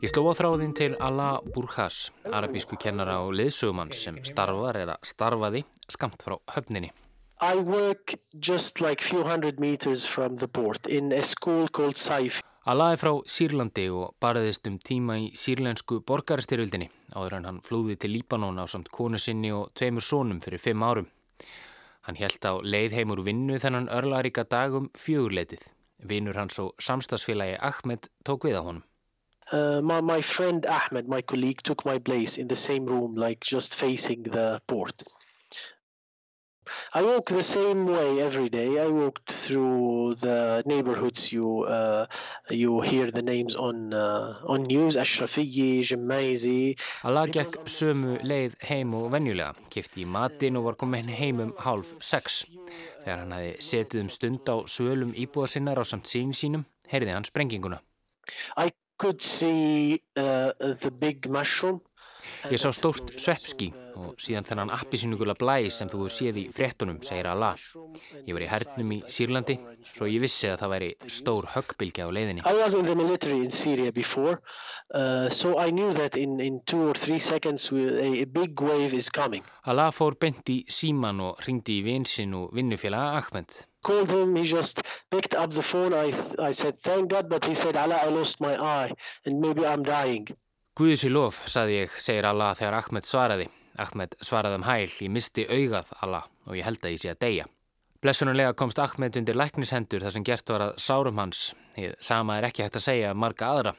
Ég 0.00 0.08
sló 0.08 0.24
á 0.28 0.36
þráðin 0.36 0.72
til 0.76 0.94
Ala 0.96 1.42
Burkhas, 1.44 2.10
arabísku 2.32 2.80
kennara 2.80 3.20
og 3.24 3.36
liðsögumann 3.36 3.92
sem 3.92 4.18
starfar 4.24 4.80
eða 4.80 4.98
starfaði 5.04 5.64
skamt 5.92 6.24
frá 6.24 6.38
höfninni. 6.56 6.92
I 7.42 7.56
work 7.56 8.14
just 8.38 8.80
like 8.80 9.02
few 9.02 9.24
hundred 9.24 9.58
meters 9.58 10.04
from 10.06 10.36
the 10.36 10.46
port 10.46 10.86
in 10.86 11.12
a 11.12 11.22
school 11.24 11.66
called 11.66 11.96
Saifi. 11.96 12.40
Ala 12.66 12.92
er 12.94 13.00
frá 13.00 13.10
Sýrlandi 13.26 13.88
og 13.90 14.12
barðist 14.22 14.68
um 14.70 14.76
tíma 14.78 15.16
í 15.18 15.24
sýrlensku 15.34 15.98
borgarstyrjöldinni 16.06 16.86
áður 17.18 17.34
en 17.40 17.48
hann 17.48 17.58
flúði 17.66 17.96
til 17.98 18.12
Líbanon 18.14 18.60
á 18.62 18.70
samt 18.70 18.92
konu 18.94 19.18
sinni 19.18 19.50
og 19.50 19.72
tveimur 19.74 20.06
sónum 20.06 20.38
fyrir 20.44 20.62
fimm 20.62 20.84
árum. 20.86 21.08
Hann 22.06 22.20
held 22.20 22.46
á 22.46 22.62
leið 22.62 22.94
heimur 23.00 23.24
vinnu 23.26 23.58
þennan 23.58 23.90
örlaríka 23.90 24.46
dagum 24.46 24.86
fjögurleitið. 24.94 25.66
Vinnur 25.98 26.38
hans 26.38 26.62
og 26.62 26.78
samstagsfélagi 26.78 27.58
Ahmed 27.58 28.06
tók 28.22 28.46
við 28.46 28.60
á 28.60 28.62
honum. 28.62 28.86
Uh, 29.50 29.82
my, 29.82 29.98
my 30.00 30.22
friend 30.22 30.64
Ahmed, 30.64 31.08
my 31.08 31.20
colleague, 31.22 31.66
took 31.66 31.84
my 31.84 31.98
place 31.98 32.38
in 32.38 32.46
the 32.46 32.56
same 32.56 32.86
room, 32.86 33.16
like 33.16 33.44
just 33.44 33.74
facing 33.74 34.22
the 34.22 34.62
port. 34.68 35.02
I 36.94 37.02
walk 37.02 37.28
the 37.28 37.42
same 37.42 37.86
way 37.86 38.20
every 38.20 38.48
day. 38.48 38.78
I 38.78 38.86
walked 38.86 39.32
through 39.32 40.14
the 40.16 40.62
neighborhoods 40.66 41.32
you 41.32 41.64
uh, 41.64 42.06
you 42.50 42.80
hear 42.80 43.10
the 43.10 43.22
names 43.22 43.56
on 43.56 43.92
uh, 43.92 44.38
on 44.46 44.64
news 44.64 44.96
Ashrafiyi, 44.96 45.80
Jemaizi. 45.80 46.76
Allah 47.04 47.26
gekk 47.26 47.58
sömu 47.66 48.18
leið 48.22 48.58
heim 48.68 48.94
og 48.94 49.10
venjulega, 49.14 49.56
kifti 49.74 50.04
í 50.04 50.08
matin 50.08 50.60
og 50.60 50.68
var 50.70 50.78
komin 50.78 51.10
heim 51.10 51.40
um 51.46 51.54
hálf 51.66 51.94
sex. 52.00 52.44
Þegar 53.02 53.24
hann 53.24 53.36
hefði 53.36 53.54
setið 53.70 54.04
um 54.04 54.12
stund 54.16 54.52
á 54.54 54.56
svölum 54.70 55.16
íbúða 55.18 55.50
sinnar 55.56 55.82
á 55.82 55.84
samt 55.84 56.06
sín 56.06 56.30
sínum, 56.36 56.66
heyrði 56.92 57.16
hann 57.16 57.26
sprenginguna. 57.26 57.82
I 58.56 58.70
could 58.98 59.20
see 59.20 60.00
uh, 60.16 60.52
the 60.58 60.92
big 61.00 61.28
mushroom 61.28 61.80
Ég 62.50 62.58
sá 62.60 62.70
stórt 62.74 63.14
sveppski 63.20 63.72
og 63.98 64.20
síðan 64.20 64.46
þennan 64.46 64.72
appisínugula 64.74 65.34
blæ 65.38 65.56
sem 65.72 65.90
þú 65.90 66.06
séð 66.12 66.38
í 66.42 66.44
fréttunum, 66.54 67.00
segir 67.04 67.28
Allah. 67.30 67.60
Ég 68.26 68.36
var 68.36 68.44
í 68.44 68.50
hernum 68.50 68.92
í 68.96 68.98
Sýrlandi, 69.10 69.58
svo 69.92 70.08
ég 70.10 70.22
vissi 70.24 70.50
að 70.50 70.62
það 70.62 70.72
væri 70.74 70.90
stór 71.18 71.48
höggbylgja 71.54 72.08
á 72.08 72.10
leiðinni. 72.14 72.44
I 72.48 72.54
was 72.56 72.74
in 72.74 72.86
the 72.86 72.96
military 72.96 73.44
in 73.44 73.50
Syria 73.50 73.92
before, 73.92 74.40
uh, 74.94 75.28
so 75.28 75.58
I 75.58 75.70
knew 75.70 75.92
that 75.92 76.16
in, 76.16 76.40
in 76.40 76.60
two 76.66 76.88
or 76.88 76.94
three 76.94 77.18
seconds 77.18 77.70
a, 77.72 78.24
big 78.24 78.60
wave 78.60 78.94
is 78.94 79.10
coming. 79.10 79.44
Allah 79.66 79.92
fór 79.92 80.16
bent 80.18 80.48
í 80.48 80.62
síman 80.68 81.20
og 81.20 81.42
ringdi 81.46 81.80
í 81.80 81.84
vinsinn 81.86 82.34
og 82.34 82.56
vinnufélaga 82.56 83.20
Ahmed. 83.20 83.66
Called 83.82 84.10
him, 84.10 84.36
he 84.36 84.44
just 84.44 84.80
picked 85.10 85.34
up 85.34 85.50
the 85.50 85.62
phone, 85.62 85.92
I, 85.92 86.12
I 86.38 86.52
said 86.52 86.78
thank 86.82 87.10
God, 87.10 87.28
but 87.28 87.44
he 87.44 87.54
said 87.54 87.76
Allah, 87.76 87.98
I 88.00 88.10
lost 88.10 88.40
my 88.40 88.54
eye 88.54 88.92
and 89.26 89.40
maybe 89.40 89.66
I'm 89.66 89.82
dying. 89.82 90.28
Guðis 90.72 91.02
í 91.04 91.10
lof, 91.12 91.42
saði 91.52 91.82
ég, 91.82 91.96
segir 92.00 92.24
Allah 92.24 92.54
þegar 92.56 92.78
Ahmed 92.78 93.04
svaraði. 93.04 93.44
Ahmed 93.82 94.14
svaraði 94.24 94.56
um 94.56 94.62
hæl, 94.64 94.88
ég 95.04 95.10
misti 95.12 95.44
augað 95.44 95.90
Allah 96.00 96.28
og 96.48 96.56
ég 96.56 96.64
held 96.64 96.80
að 96.80 96.94
ég 96.94 97.02
sé 97.02 97.10
að 97.12 97.18
deyja. 97.24 97.44
Blessunulega 98.00 98.54
komst 98.56 98.80
Ahmed 98.80 99.18
undir 99.20 99.36
læknishendur 99.36 100.00
þar 100.00 100.14
sem 100.14 100.24
gert 100.24 100.48
var 100.48 100.64
að 100.64 100.78
sárum 100.80 101.20
hans. 101.20 101.42
Ég 101.76 101.92
sama 102.00 102.38
er 102.38 102.46
ekki 102.48 102.64
hægt 102.64 102.78
að 102.80 102.86
segja 102.86 103.10
marga 103.12 103.50
aðra. 103.52 103.74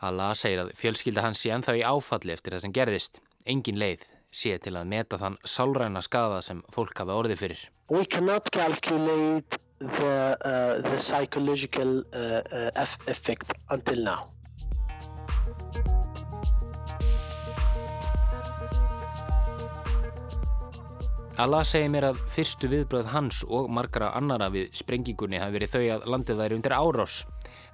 Allah 0.00 0.32
segir 0.32 0.62
að 0.62 0.72
fjölskylda 0.80 1.26
hans 1.26 1.42
sé 1.44 1.52
enþá 1.52 1.74
í 1.76 1.84
áfalli 1.84 2.32
eftir 2.32 2.56
það 2.56 2.64
sem 2.64 2.74
gerðist. 2.78 3.20
Engin 3.44 3.80
leið 3.82 4.06
sé 4.32 4.56
til 4.64 4.72
að 4.80 4.88
meta 4.94 5.18
þann 5.20 5.36
sálræna 5.44 6.00
skada 6.02 6.40
sem 6.46 6.62
fólk 6.72 7.04
hafa 7.04 7.18
orði 7.20 7.36
fyrir. 7.36 7.66
We 7.92 8.06
cannot 8.08 8.48
calculate 8.50 9.60
the, 9.78 10.38
uh, 10.40 10.80
the 10.88 10.96
psychological 10.96 12.00
uh, 12.16 12.40
uh, 12.48 12.86
effect 13.12 13.52
until 13.68 14.02
now. 14.02 14.24
Allah 21.34 21.64
segir 21.66 21.88
mér 21.90 22.04
að 22.12 22.20
fyrstu 22.30 22.68
viðbröð 22.70 23.08
hans 23.10 23.40
og 23.50 23.66
margra 23.74 24.12
annara 24.14 24.46
við 24.54 24.68
sprengingunni 24.78 25.40
hafi 25.42 25.56
verið 25.56 25.72
þau 25.72 25.82
að 25.96 26.06
landið 26.12 26.38
væri 26.38 26.54
undir 26.54 26.74
árás. 26.76 27.16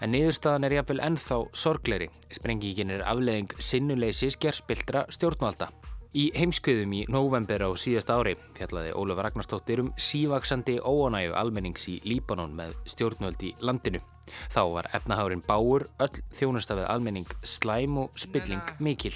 En 0.01 0.15
niðurstaðan 0.15 0.65
er 0.65 0.75
jáfnvel 0.79 1.03
ennþá 1.05 1.39
sorgleiri. 1.53 2.09
Sprengingin 2.33 2.95
er 2.97 3.05
afleðing 3.05 3.53
sinnuleysis 3.61 4.39
gerspiltra 4.41 5.05
stjórnvalda. 5.13 5.69
Í 6.17 6.31
heimskuðum 6.41 6.97
í 6.97 7.05
november 7.13 7.69
á 7.69 7.71
síðast 7.77 8.09
ári 8.09 8.33
fjallaði 8.57 8.97
Ólaf 8.97 9.21
Ragnarstóttir 9.29 9.85
um 9.85 9.93
sívaksandi 10.01 10.81
óanægu 10.81 11.37
almennings 11.37 11.85
í 11.93 12.01
Líbanon 12.09 12.57
með 12.57 12.73
stjórnvöld 12.89 13.45
í 13.45 13.53
landinu. 13.61 14.01
Þá 14.57 14.63
var 14.73 14.89
efnahárin 14.97 15.45
báur, 15.45 15.85
öll 16.01 16.25
þjónustafið 16.33 16.89
almenning 16.89 17.29
slæm 17.45 18.07
og 18.07 18.17
spilling 18.17 18.73
mikil. 18.81 19.13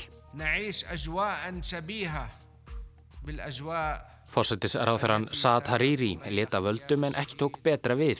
Fórsættis 3.24 4.13
ráþæran 4.34 5.28
Saad 5.32 5.68
Hariri 5.70 6.18
leta 6.30 6.58
völdum 6.60 7.04
en 7.06 7.14
ekki 7.14 7.36
tók 7.38 7.60
betra 7.62 7.94
við. 7.94 8.18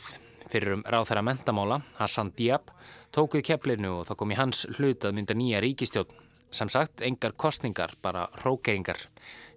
Fyrir 0.51 0.77
um 0.77 0.85
ráþæra 0.87 1.23
mentamála, 1.27 1.81
Hassan 1.99 2.31
Diab, 2.39 2.71
tók 3.11 3.35
við 3.35 3.47
keflinu 3.49 3.91
og 3.99 4.07
það 4.07 4.19
kom 4.21 4.31
í 4.31 4.39
hans 4.39 4.67
hlut 4.79 5.05
að 5.05 5.17
mynda 5.19 5.35
nýja 5.35 5.63
ríkistjón. 5.65 6.13
Sem 6.55 6.71
sagt, 6.71 7.03
engar 7.03 7.35
kostningar, 7.35 7.97
bara 8.03 8.29
hrókeringar. 8.45 9.01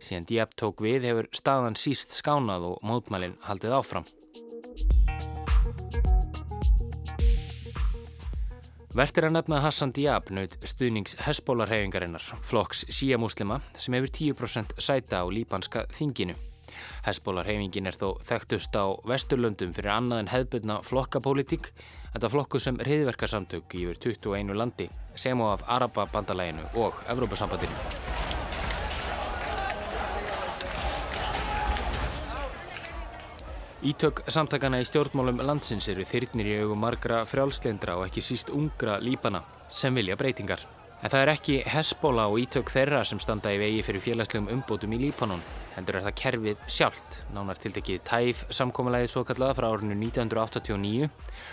Síðan 0.02 0.26
Diab 0.26 0.56
tók 0.58 0.82
við 0.82 1.06
hefur 1.06 1.30
staðan 1.32 1.78
síst 1.78 2.18
skánað 2.18 2.72
og 2.72 2.82
mótmælinn 2.82 3.38
haldið 3.46 3.78
áfram. 3.78 4.10
Vertir 8.98 9.28
að 9.28 9.36
nefna 9.36 9.60
Hassan 9.62 9.92
Diab 9.94 10.32
naut 10.34 10.56
stuðnings 10.66 11.20
Hezbollah-reyfingarinnar, 11.22 12.24
flokks 12.42 12.80
síamúslima 12.90 13.60
sem 13.78 13.94
hefur 13.94 14.10
10% 14.16 14.74
sæta 14.82 15.20
á 15.22 15.26
líbanska 15.30 15.84
þinginu. 15.94 16.34
Hezbollah-reyfingin 17.06 17.92
er 17.92 18.00
þó 18.00 18.16
þekktust 18.26 18.74
á 18.74 18.98
Vesturlöndum 19.06 19.78
fyrir 19.78 19.94
annað 19.94 20.24
en 20.24 20.34
hefðbundna 20.34 20.82
flokkapólitík, 20.90 21.70
þetta 22.16 22.34
flokku 22.34 22.64
sem 22.64 22.82
reyðverkarsamtök 22.90 23.78
í 23.78 23.86
yfir 23.86 24.02
21 24.18 24.58
landi, 24.58 24.90
sem 25.14 25.46
á 25.46 25.54
af 25.54 25.70
Arababandalæginu 25.78 26.66
og 26.82 26.98
Evrópasambandinu. 27.06 28.07
Ítök 33.86 34.24
samtakana 34.26 34.80
í 34.82 34.86
stjórnmálum 34.90 35.38
landsins 35.46 35.86
eru 35.92 36.02
þyrnir 36.02 36.48
í 36.50 36.54
augum 36.64 36.80
margra 36.82 37.20
frjálslindra 37.30 38.00
og 38.00 38.08
ekki 38.08 38.24
síst 38.26 38.50
ungra 38.50 38.96
líbana 38.98 39.44
sem 39.70 39.94
vilja 39.94 40.16
breytingar. 40.18 40.64
En 40.98 41.14
það 41.14 41.22
er 41.22 41.32
ekki 41.36 41.58
Hezbollah 41.70 42.32
og 42.32 42.40
ítök 42.42 42.72
þeirra 42.74 43.04
sem 43.06 43.22
standa 43.22 43.52
í 43.54 43.60
vegi 43.62 43.84
fyrir 43.86 44.02
félagslegum 44.02 44.50
umbótum 44.56 44.96
í 44.98 45.00
Líbanon. 45.04 45.46
Hendur 45.76 46.00
er 46.00 46.08
það 46.08 46.18
kerfið 46.24 46.66
sjálft, 46.74 47.20
nánar 47.38 47.62
tildekið 47.62 48.02
TAIF 48.10 48.44
samkómalæðið 48.50 49.14
svo 49.14 49.26
kallaða 49.30 49.60
frá 49.60 49.70
árinu 49.70 49.94
1989 49.94 51.12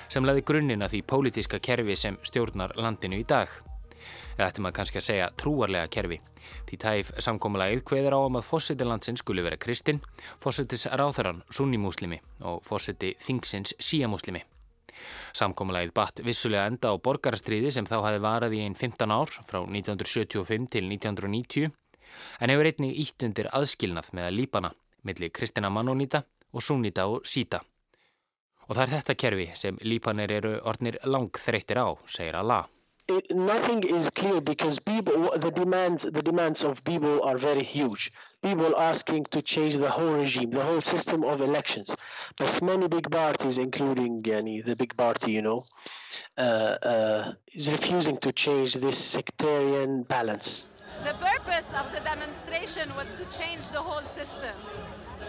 sem 0.09 0.25
laði 0.25 0.49
grunnina 0.49 0.89
því 0.89 1.05
pólitíska 1.05 1.61
kerfi 1.61 2.01
sem 2.07 2.17
stjórnar 2.25 2.73
landinu 2.81 3.21
í 3.21 3.29
dag. 3.29 3.53
Eða 4.35 4.49
ættum 4.49 4.69
að 4.69 4.75
kannski 4.79 4.99
að 5.01 5.07
segja 5.09 5.29
trúarlega 5.39 5.91
kerfi. 5.95 6.19
Því 6.69 6.79
tæf 6.83 7.13
samkómulegið 7.23 7.85
hveður 7.91 8.17
á 8.19 8.21
um 8.25 8.39
að 8.41 8.49
fósiti 8.49 8.87
landsins 8.87 9.23
skuli 9.23 9.45
vera 9.47 9.61
kristinn, 9.61 10.01
fósitis 10.43 10.89
ráþarann 10.91 11.45
sunnimúslimi 11.55 12.19
og 12.51 12.65
fósiti 12.67 13.15
þingsins 13.23 13.77
síamúslimi. 13.79 14.43
Samkómulegið 15.35 15.95
batt 15.95 16.23
vissulega 16.27 16.67
enda 16.71 16.91
á 16.91 16.99
borgarastríði 16.99 17.73
sem 17.75 17.87
þá 17.87 17.97
hafi 18.09 18.23
varað 18.23 18.57
í 18.59 18.63
einn 18.65 18.77
15 18.79 19.15
ár 19.15 19.33
frá 19.47 19.61
1975 19.63 20.71
til 20.75 20.87
1990 20.91 21.71
en 22.41 22.53
hefur 22.53 22.71
einnig 22.71 22.99
ítt 23.03 23.27
undir 23.27 23.51
aðskilnað 23.55 24.13
með 24.15 24.29
að 24.29 24.37
lípana 24.39 24.73
millir 25.05 25.33
kristina 25.35 25.71
mannónýta 25.71 26.25
og 26.55 26.63
sunnýta 26.63 27.07
og 27.11 27.27
síta. 27.29 27.61
Og 28.69 28.77
það 28.77 28.85
er 28.85 28.95
þetta 28.95 29.19
kerfi 29.21 29.49
sem 29.61 29.81
lípanir 29.85 30.33
eru 30.39 30.55
ornir 30.65 30.97
langþreyttir 31.05 31.83
á, 31.85 31.89
segir 32.09 32.39
Allah. 32.41 32.65
It, 33.07 33.37
nothing 33.37 33.83
is 33.83 34.09
clear 34.09 34.41
because 34.41 34.79
people, 34.79 35.31
the 35.37 35.51
demands, 35.51 36.05
the 36.05 36.23
demands 36.23 36.65
of 36.65 36.83
people 36.85 37.23
are 37.23 37.37
very 37.37 37.63
huge. 37.63 38.11
People 38.43 38.75
asking 38.79 39.25
to 39.31 39.43
change 39.43 39.77
the 39.77 39.91
whole 39.91 40.15
regime, 40.15 40.51
the 40.51 40.65
whole 40.65 40.81
system 40.81 41.23
of 41.23 41.43
elections. 41.43 41.95
But 42.39 42.63
many 42.63 42.89
big 42.89 43.11
parties, 43.11 43.59
including 43.59 44.23
the 44.23 44.75
big 44.79 44.97
party, 44.97 45.33
you 45.33 45.43
know, 45.43 45.67
uh, 46.39 46.41
uh, 46.41 47.33
is 47.53 47.71
refusing 47.71 48.17
to 48.19 48.33
change 48.33 48.75
this 48.75 48.97
sectarian 48.97 50.05
balance. 50.05 50.65
The 51.03 51.13
purpose 51.15 51.69
of 51.79 51.93
the 51.93 52.01
demonstration 52.01 52.89
was 52.97 53.13
to 53.15 53.25
change 53.39 53.69
the 53.69 53.83
whole 53.83 54.03
system. 54.03 54.55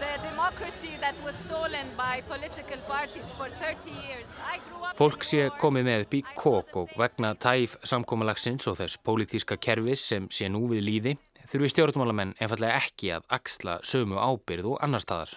The 0.01 0.13
democracy 0.29 0.93
that 1.01 1.15
was 1.23 1.35
stolen 1.35 1.85
by 1.97 2.21
political 2.27 2.79
parties 2.87 3.29
for 3.37 3.49
30 3.49 3.91
years. 4.07 4.27
I 4.53 4.57
grew 4.67 4.83
up 4.83 4.97
Fólk 4.97 5.25
sé 5.27 5.49
komið 5.61 5.87
með 5.89 6.05
upp 6.05 6.15
í 6.17 6.21
kók 6.35 6.79
og 6.81 6.95
vegna 6.97 7.35
tæf 7.35 7.75
samkómalagsins 7.83 8.67
og 8.71 8.79
þess 8.79 9.01
pólitíska 9.05 9.59
kerfis 9.61 10.05
sem 10.13 10.29
sé 10.33 10.49
nú 10.49 10.65
við 10.71 10.87
líði 10.87 11.13
þurfi 11.51 11.69
stjórnmálamenn 11.73 12.37
einfallega 12.39 12.79
ekki 12.79 13.11
að 13.17 13.27
axla 13.37 13.79
sömu 13.83 14.19
ábyrð 14.21 14.73
og 14.73 14.83
annar 14.85 15.03
staðar. 15.03 15.35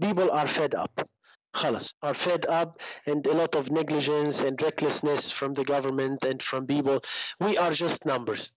People 0.00 0.30
are 0.30 0.48
fed 0.48 0.74
up. 0.74 1.08
خلاص 1.54 1.94
are 2.02 2.14
fed 2.14 2.46
up 2.50 2.80
and 3.06 3.26
a 3.26 3.34
lot 3.34 3.54
of 3.54 3.70
negligence 3.70 4.40
and 4.40 4.60
recklessness 4.62 5.30
from 5.30 5.54
the 5.54 5.64
government 5.64 6.24
and 6.24 6.42
from 6.42 6.66
people. 6.66 6.98
We 7.40 7.56
are 7.56 7.72
just 7.72 8.04
numbers. 8.04 8.52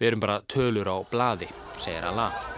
Við 0.00 0.12
erum 0.12 0.20
bara 0.20 0.40
tölur 0.46 0.86
á 0.86 0.96
bladi, 1.10 1.50
segir 1.82 2.06
Allah. 2.06 2.55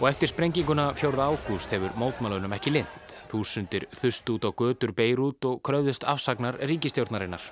Og 0.00 0.08
eftir 0.08 0.30
sprenginguna 0.30 0.94
4. 0.96 1.12
ágúst 1.12 1.68
hefur 1.74 1.92
mótmálunum 2.00 2.54
ekki 2.56 2.70
lind. 2.72 3.16
Þúsundir 3.28 3.84
þust 4.00 4.30
út 4.32 4.46
á 4.48 4.50
götur 4.56 4.94
Beirút 4.96 5.44
og 5.44 5.58
kröðust 5.60 6.06
afsagnar 6.08 6.56
ríkistjórnarinnar. 6.56 7.42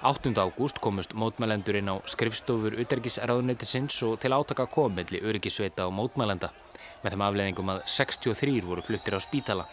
8. 0.00 0.32
ágúst 0.32 0.80
komust 0.80 1.12
mótmælendur 1.12 1.76
inn 1.76 1.92
á 1.92 2.00
skrifstofur 2.08 2.78
utergisræðunetisins 2.80 3.98
og 4.08 4.16
til 4.24 4.32
átaka 4.32 4.64
komilli 4.72 5.20
öryggisveita 5.20 5.84
og 5.84 5.92
mótmælenda 5.98 6.48
með 7.02 7.12
þeim 7.12 7.26
afleðingum 7.26 7.74
að 7.74 7.82
63 7.98 8.64
voru 8.64 8.86
fluttir 8.88 9.18
á 9.18 9.20
spítala. 9.20 9.68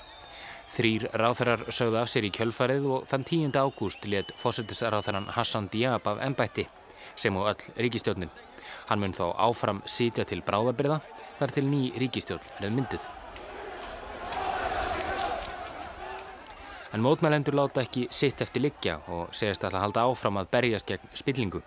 Þrýr 0.76 1.07
ráþarar 1.15 1.63
sögðu 1.72 2.01
af 2.01 2.11
sér 2.11 2.28
í 2.28 2.34
kjölfarið 2.36 2.89
og 2.97 3.07
þann 3.07 3.24
10. 3.32 3.55
ágúst 3.63 4.03
let 4.11 4.36
fósættisráþaran 4.36 5.32
Hassan 5.39 5.72
Diab 5.72 6.11
af 6.11 6.20
ennbætti 6.28 6.67
sem 7.15 7.39
og 7.39 7.47
öll 7.53 7.72
ríkistjórnin. 7.80 8.36
Hann 8.91 8.99
mun 8.99 9.15
þá 9.15 9.32
áfram 9.39 9.80
sitja 9.88 10.28
til 10.28 10.43
bráðabyrða 10.43 10.99
þar 11.39 11.55
til 11.55 11.65
ný 11.71 11.81
ríkistjórn 11.99 12.65
er 12.65 12.75
mynduð. 12.75 13.07
En 16.93 17.03
mótmælendur 17.05 17.53
láta 17.53 17.83
ekki 17.85 18.07
sitt 18.11 18.41
eftir 18.41 18.63
liggja 18.65 18.97
og 19.13 19.35
segast 19.37 19.63
alltaf 19.63 19.83
halda 19.83 20.05
áfram 20.09 20.39
að 20.41 20.49
berjast 20.55 20.89
gegn 20.89 21.11
spillingu. 21.13 21.61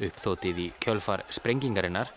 Uppþótið 0.00 0.62
í 0.64 0.68
kjölfar 0.80 1.22
sprengingarinnar 1.30 2.08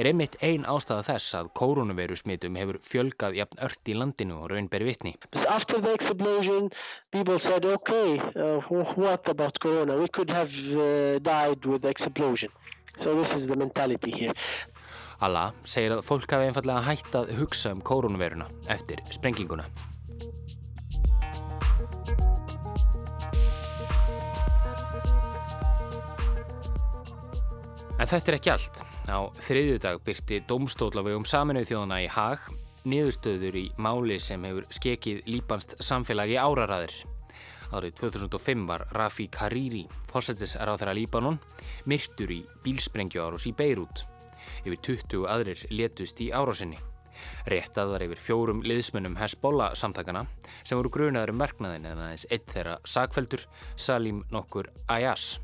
er 0.00 0.08
einmitt 0.08 0.38
ein 0.40 0.64
ástæða 0.64 1.04
þess 1.10 1.34
að 1.36 1.50
koronaviru 1.60 2.16
smitum 2.16 2.56
hefur 2.56 2.78
fjölgað 2.86 3.36
jafn 3.36 3.60
ört 3.66 3.90
í 3.92 3.96
landinu 4.00 4.38
og 4.40 4.48
raunberi 4.54 4.88
vitni. 4.88 5.12
After 5.46 5.80
the 5.80 5.92
explosion, 5.92 6.70
people 7.12 7.38
said, 7.38 7.64
okay, 7.64 8.18
uh, 8.34 8.64
what 8.96 9.28
about 9.28 9.60
corona? 9.60 9.98
We 10.00 10.08
could 10.08 10.30
have 10.30 10.50
uh, 10.72 11.18
died 11.20 11.66
with 11.66 11.82
the 11.82 11.90
explosion. 11.90 12.50
So 12.96 13.14
this 13.14 13.34
is 13.34 13.46
the 13.46 13.56
mentality 13.56 14.10
here. 14.10 14.34
Allah 15.20 15.52
segir 15.68 15.92
að 15.92 16.04
fólk 16.06 16.32
hafi 16.32 16.48
einfallega 16.48 16.84
hægt 16.86 17.16
að 17.18 17.34
hugsa 17.36 17.74
um 17.74 17.82
koronaviruna 17.84 18.46
eftir 18.72 19.02
sprenginguna. 19.12 19.66
En 28.00 28.08
þetta 28.08 28.32
er 28.32 28.38
ekki 28.38 28.54
allt. 28.54 28.80
Á 29.12 29.20
þriðjudag 29.44 30.00
byrti 30.06 30.40
domstólafegum 30.48 31.26
saminuð 31.28 31.68
þjóðana 31.68 32.00
í 32.00 32.08
Haag 32.08 32.48
niðurstöður 32.88 33.58
í 33.60 33.64
máli 33.76 34.16
sem 34.22 34.44
hefur 34.48 34.68
skekið 34.72 35.26
líbanst 35.28 35.76
samfélagi 35.84 36.38
áraræðir. 36.40 36.94
Árið 37.70 37.98
2005 38.00 38.64
var 38.66 38.86
Rafik 38.96 39.36
Hariri, 39.38 39.84
fórsættisráð 40.10 40.80
þeirra 40.80 40.96
Líbanon, 40.96 41.38
myrtur 41.86 42.32
í 42.34 42.40
bílsprengju 42.64 43.22
árós 43.22 43.46
í 43.46 43.54
Beirut. 43.54 44.09
Yfir 44.64 44.80
20 44.86 45.26
aðrir 45.30 45.66
letust 45.70 46.20
í 46.20 46.30
árásinni. 46.32 46.78
Réttað 47.50 47.92
var 47.94 48.04
yfir 48.06 48.22
fjórum 48.22 48.62
liðsmunum 48.64 49.18
Hezbollah 49.20 49.74
samtakana 49.76 50.24
sem 50.62 50.78
voru 50.78 50.92
grunaður 50.94 51.34
um 51.34 51.42
verknaðin 51.42 51.88
en 51.90 52.02
aðeins 52.06 52.26
eitt 52.30 52.48
þeirra 52.52 52.78
sakveldur 52.88 53.46
Salim 53.76 54.22
Nokkur 54.32 54.70
Ayas. 54.88 55.38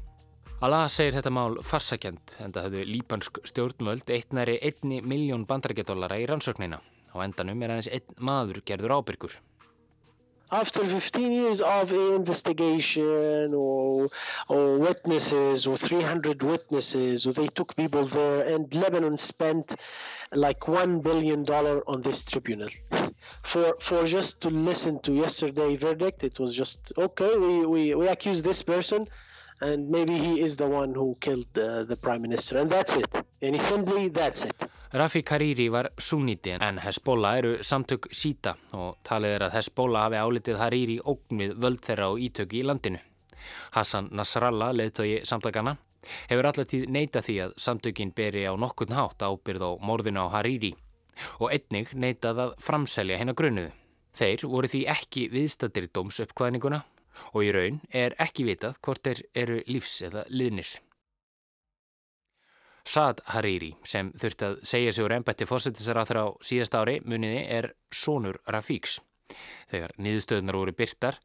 Allah 0.65 0.87
segir 0.89 1.19
þetta 1.19 1.35
mál 1.37 1.59
farsakjent 1.61 2.39
en 2.41 2.55
það 2.55 2.69
höfðu 2.71 2.85
líbansk 2.89 3.41
stjórnvöld 3.51 4.13
eitt 4.15 4.33
næri 4.37 4.57
einni 4.65 5.03
miljón 5.05 5.45
bandarækjadólara 5.49 6.17
í 6.23 6.25
rannsóknina. 6.31 6.81
Á 7.13 7.17
endanum 7.25 7.61
er 7.61 7.75
aðeins 7.75 7.93
einn 7.93 8.25
maður 8.25 8.63
gerður 8.65 8.97
ábyrgur. 8.97 9.37
After 10.51 10.85
15 10.85 11.33
years 11.33 11.61
of 11.61 11.93
investigation 11.93 13.53
or, 13.53 14.09
or 14.49 14.79
witnesses 14.79 15.67
or 15.67 15.77
300 15.77 16.43
witnesses, 16.43 17.27
or 17.27 17.33
they 17.33 17.49
took 17.49 17.75
people 17.75 18.05
there 18.05 18.43
and 18.43 18.73
Lebanon 18.75 19.17
spent 19.17 19.75
like 20.33 20.61
$1 20.61 21.03
billion 21.03 21.45
on 21.49 22.03
this 22.03 22.25
tribunal. 22.25 22.69
For, 23.43 23.75
for 23.81 24.05
just 24.05 24.41
to 24.43 24.51
listen 24.51 25.01
to 25.01 25.13
yesterday 25.13 25.75
verdict, 25.75 26.23
it 26.23 26.39
was 26.39 26.55
just, 26.55 26.93
okay, 26.99 27.37
we, 27.37 27.67
we, 27.67 27.95
we 27.95 28.09
accuse 28.09 28.43
this 28.43 28.63
person 28.63 29.09
and 29.61 29.89
maybe 29.89 30.19
he 30.19 30.41
is 30.41 30.57
the 30.57 30.67
one 30.67 30.95
who 30.95 31.15
killed 31.21 31.47
the, 31.53 31.85
the 31.89 31.97
prime 31.97 32.23
minister. 32.23 32.59
And 32.59 32.71
that's 32.71 32.93
it. 32.97 33.07
And 33.43 33.61
simply 33.61 34.09
that's 34.09 34.45
it. 34.45 34.57
Rafi 34.93 35.23
Kariri 35.23 35.69
var 35.73 35.89
sunniti 35.99 36.51
en 36.51 36.79
Hezbollah 36.79 37.39
eru 37.39 37.57
samtök 37.63 38.09
síta 38.13 38.55
og 38.73 38.97
talið 39.05 39.35
er 39.37 39.45
að 39.49 39.57
Hezbollah 39.59 40.07
hafi 40.07 40.21
álitið 40.23 40.61
Hariri 40.61 40.97
ógnið 41.05 41.57
völd 41.61 41.83
þeirra 41.85 42.09
og 42.13 42.23
ítöki 42.23 42.63
í 42.63 42.67
landinu. 42.67 43.01
Hassan 43.75 44.09
Nasrallah, 44.13 44.73
leðtögi 44.75 45.21
samtakana 45.25 45.77
hefur 46.31 46.49
allatíð 46.49 46.89
neita 46.89 47.21
því 47.23 47.37
að 47.45 47.57
samtökin 47.61 48.15
beri 48.15 48.47
á 48.47 48.55
nokkurn 48.57 48.95
hátt 48.95 49.23
ábyrð 49.23 49.67
á 49.67 49.71
morðinu 49.83 50.27
á 50.31 50.35
Hariri. 50.39 50.75
Og 51.41 51.51
einnig 51.51 51.93
neitað 51.95 52.43
að 52.47 52.57
framselja 52.63 53.19
hennar 53.19 53.37
grunuðu. 53.37 53.73
Þeir 54.17 54.47
voru 54.49 54.69
því 54.69 54.83
ekki 54.89 55.29
viðstattir 55.33 55.91
dóms 55.93 56.21
uppkvæðninguna 56.25 56.85
og 57.33 57.45
í 57.45 57.53
raun 57.55 57.81
er 57.91 58.17
ekki 58.23 58.47
vitað 58.49 58.81
hvort 58.83 59.05
þeir 59.07 59.23
eru 59.35 59.63
lífs 59.69 60.01
eða 60.07 60.25
liðnir. 60.29 60.69
Saad 62.87 63.21
Hariri 63.35 63.73
sem 63.83 64.13
þurfti 64.15 64.47
að 64.47 64.59
segja 64.71 64.93
sig 64.95 65.05
úr 65.05 65.17
ennbætti 65.17 65.49
fósættisraþra 65.49 66.23
á 66.23 66.29
síðast 66.39 66.77
ári 66.79 67.01
muniði 67.03 67.43
er 67.51 67.73
sonur 67.91 68.39
Rafíks. 68.47 69.01
Þegar 69.73 69.97
niðurstöðunar 69.99 70.59
voru 70.61 70.75
byrtar 70.77 71.19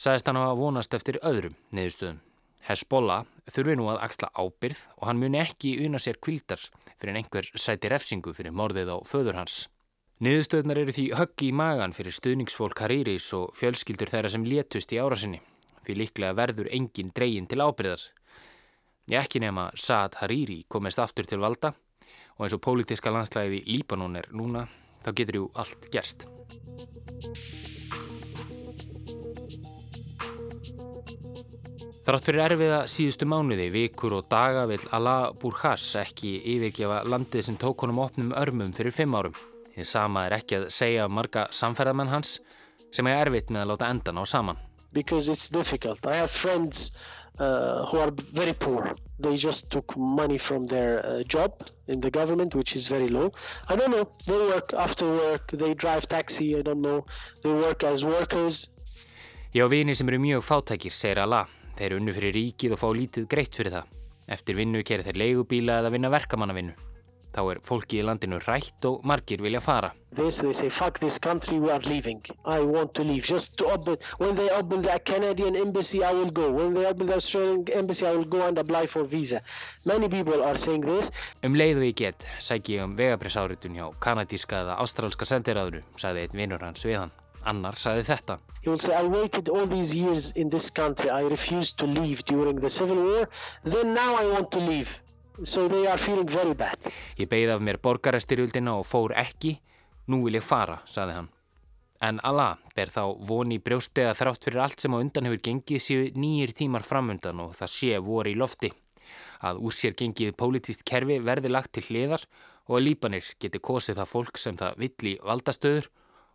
sagðist 0.00 0.30
hann 0.30 0.40
að 0.40 0.62
vonast 0.62 0.96
eftir 0.96 1.20
öðrum 1.20 1.58
niðurstöðum. 1.76 2.22
Hezbollah 2.64 3.26
þurfi 3.52 3.76
nú 3.76 3.90
að 3.92 4.00
axla 4.06 4.30
ábyrð 4.32 4.80
og 4.96 5.06
hann 5.10 5.20
muni 5.20 5.42
ekki 5.42 5.76
una 5.84 6.00
sér 6.00 6.16
kvildar 6.24 6.62
fyrir 6.96 7.18
einhver 7.20 7.50
sæti 7.52 7.92
refsingu 7.92 8.32
fyrir 8.32 8.56
morðið 8.56 8.94
á 8.96 8.98
föður 9.04 9.42
hans. 9.42 9.66
Niðurstöðnar 10.24 10.78
eru 10.80 10.92
því 10.94 11.02
höggi 11.18 11.48
í 11.50 11.52
magan 11.52 11.92
fyrir 11.92 12.14
stuðningsfólk 12.16 12.78
Hariris 12.80 13.26
og 13.36 13.50
fjölskyldur 13.58 14.08
þeirra 14.08 14.30
sem 14.32 14.46
létust 14.48 14.94
í 14.94 15.00
árasinni, 15.02 15.42
fyrir 15.84 15.98
líklega 16.00 16.36
verður 16.38 16.70
engin 16.72 17.10
dreygin 17.12 17.48
til 17.50 17.60
ábyrðar. 17.60 18.00
Ég 19.12 19.20
ekki 19.20 19.42
nema 19.44 19.66
Saad 19.76 20.16
Hariri 20.22 20.62
komist 20.70 21.02
aftur 21.02 21.28
til 21.28 21.42
valda 21.44 21.74
og 22.38 22.46
eins 22.46 22.56
og 22.56 22.64
pólitiska 22.64 23.12
landslæði 23.12 23.60
Líbanon 23.68 24.16
er 24.16 24.30
núna, 24.32 24.64
þá 25.04 25.12
getur 25.20 25.40
jú 25.42 25.50
allt 25.60 25.90
gerst. 25.92 26.24
Þrátt 32.04 32.28
fyrir 32.30 32.46
erfiða 32.48 32.84
síðustu 32.88 33.28
mánuði, 33.28 33.68
vikur 33.76 34.22
og 34.22 34.30
daga 34.32 34.64
vil 34.72 34.80
Allah 34.88 35.34
Burkhas 35.36 35.90
ekki 36.00 36.38
yfirgefa 36.56 37.02
landið 37.04 37.50
sem 37.50 37.60
tók 37.60 37.84
honum 37.84 38.06
opnum 38.08 38.32
örmum 38.40 38.72
fyrir 38.72 38.96
fimm 38.96 39.20
árum. 39.20 39.36
Þið 39.74 39.88
sama 39.90 40.26
er 40.28 40.36
ekki 40.38 40.60
að 40.60 40.68
segja 40.70 41.08
marga 41.10 41.48
samferðamenn 41.50 42.12
hans 42.12 42.38
sem 42.94 43.06
er 43.10 43.24
erfitt 43.26 43.50
með 43.50 43.64
að 43.64 43.70
láta 43.72 43.90
endan 43.90 44.20
á 44.22 44.24
saman. 44.26 44.58
Because 44.92 45.28
it's 45.28 45.48
difficult. 45.50 46.06
I 46.06 46.14
have 46.14 46.30
friends 46.30 46.92
uh, 47.40 47.86
who 47.90 47.98
are 47.98 48.12
very 48.32 48.52
poor. 48.52 48.94
They 49.18 49.36
just 49.36 49.70
took 49.70 49.96
money 49.96 50.38
from 50.38 50.66
their 50.66 51.04
uh, 51.04 51.22
job 51.26 51.50
in 51.88 51.98
the 52.00 52.10
government, 52.10 52.54
which 52.54 52.76
is 52.76 52.86
very 52.86 53.08
low. 53.08 53.32
I 53.68 53.74
don't 53.74 53.90
know. 53.90 54.06
They 54.26 54.38
work 54.38 54.72
after 54.74 55.06
work. 55.10 55.50
They 55.50 55.74
drive 55.74 56.06
taxi. 56.06 56.56
I 56.56 56.62
don't 56.62 56.80
know. 56.80 57.04
They 57.42 57.52
work 57.52 57.82
as 57.82 58.04
workers. 58.04 58.68
Ég 59.54 59.62
á 59.62 59.68
vini 59.70 59.94
sem 59.94 60.08
eru 60.08 60.18
mjög 60.18 60.42
fátækir, 60.42 60.94
segir 60.94 61.18
Allah. 61.22 61.46
Þeir 61.74 61.86
eru 61.90 62.00
unnu 62.00 62.14
fyrir 62.14 62.34
ríkið 62.34 62.74
og 62.74 62.80
fá 62.80 62.88
lítið 62.94 63.28
greitt 63.30 63.54
fyrir 63.58 63.74
það. 63.74 63.92
Eftir 64.34 64.58
vinnu 64.58 64.82
kerir 64.86 65.06
þeir 65.06 65.18
leigubíla 65.20 65.82
eða 65.82 65.92
vinna 65.94 66.10
verkamannavinnu. 66.14 66.74
Þá 67.34 67.40
er 67.50 67.58
fólki 67.66 67.98
í 67.98 68.04
landinu 68.06 68.38
rætt 68.44 68.86
og 68.86 69.00
margir 69.02 69.40
vilja 69.42 69.58
fara. 69.60 69.88
This, 70.14 70.36
they 70.38 70.52
say, 70.52 70.68
fuck 70.70 71.00
this 71.00 71.18
country, 71.18 71.58
we 71.58 71.70
are 71.72 71.80
leaving. 71.80 72.20
I 72.44 72.60
want 72.60 72.94
to 72.94 73.02
leave. 73.02 73.24
Just 73.26 73.56
to 73.58 73.66
open, 73.66 73.96
when 74.18 74.36
they 74.36 74.48
open 74.50 74.82
the 74.82 75.00
Canadian 75.04 75.56
embassy, 75.56 76.04
I 76.04 76.12
will 76.12 76.30
go. 76.30 76.52
When 76.52 76.74
they 76.74 76.86
open 76.86 77.08
the 77.08 77.16
Australian 77.16 77.66
embassy, 77.72 78.06
I 78.06 78.14
will 78.14 78.30
go 78.36 78.46
and 78.46 78.56
apply 78.56 78.86
for 78.86 79.02
visa. 79.02 79.42
Many 79.84 80.08
people 80.08 80.44
are 80.44 80.56
saying 80.56 80.86
this. 80.86 81.10
Um 81.42 81.58
leið 81.58 81.82
og 81.82 81.88
ég 81.90 81.98
get, 82.04 82.28
sæk 82.38 82.70
ég 82.76 82.86
um 82.86 82.94
vegapressáritun 82.94 83.74
hjá 83.74 83.90
kanadíska 83.98 84.62
eða 84.62 84.78
ástrálska 84.86 85.26
sendiráðuru, 85.26 85.82
sagði 85.98 86.28
einn 86.28 86.38
vinnur 86.44 86.62
hans 86.62 86.86
við 86.86 87.00
hann. 87.02 87.14
Annar 87.44 87.74
sagði 87.76 88.06
þetta. 88.12 88.38
He 88.62 88.70
will 88.70 88.78
say, 88.78 88.94
I 88.94 89.02
waited 89.02 89.50
all 89.50 89.66
these 89.66 89.92
years 89.92 90.30
in 90.36 90.48
this 90.48 90.70
country. 90.70 91.10
I 91.10 91.26
refused 91.26 91.76
to 91.78 91.86
leave 91.86 92.24
during 92.24 92.60
the 92.62 92.70
civil 92.70 92.96
war. 92.96 93.28
Then 93.64 93.92
now 93.92 94.14
I 94.14 94.24
want 94.30 94.52
to 94.52 94.58
leave. 94.58 94.88
So 95.42 95.68
they 95.68 95.86
are 95.86 95.98
feeling 95.98 96.30
very 96.30 96.54
bad. 96.54 96.78
Ég 97.18 97.26
beigði 97.26 97.56
af 97.56 97.62
mér 97.64 97.80
borgarastyrjöldina 97.82 98.76
og 98.78 98.86
fór 98.86 99.16
ekki. 99.18 99.56
Nú 100.06 100.20
vil 100.26 100.38
ég 100.38 100.44
fara, 100.46 100.78
saði 100.86 101.16
hann. 101.18 101.30
En 102.04 102.20
Allah 102.22 102.60
ber 102.76 102.90
þá 102.92 103.02
voni 103.26 103.58
brjósti 103.58 104.04
að 104.04 104.18
þrátt 104.20 104.46
fyrir 104.46 104.62
allt 104.62 104.84
sem 104.84 104.94
á 104.94 104.98
undan 105.00 105.26
hefur 105.26 105.42
gengið 105.48 105.82
séu 105.82 106.06
nýjir 106.14 106.52
tímar 106.54 106.86
framundan 106.86 107.40
og 107.42 107.54
það 107.58 107.72
sé 107.74 107.98
voru 108.04 108.30
í 108.30 108.38
lofti. 108.38 108.70
Að 109.42 109.58
úr 109.64 109.74
sér 109.74 109.96
gengið 109.98 110.36
pólitíst 110.38 110.84
kerfi 110.86 111.18
verði 111.24 111.50
lagt 111.50 111.74
til 111.74 111.86
hliðar 111.88 112.26
og 112.68 112.78
að 112.78 112.86
lípanir 112.86 113.34
geti 113.40 113.58
kosið 113.58 113.98
það 114.02 114.12
fólk 114.12 114.38
sem 114.38 114.60
það 114.60 114.78
vill 114.84 115.10
í 115.14 115.18
valdastöður 115.24 115.90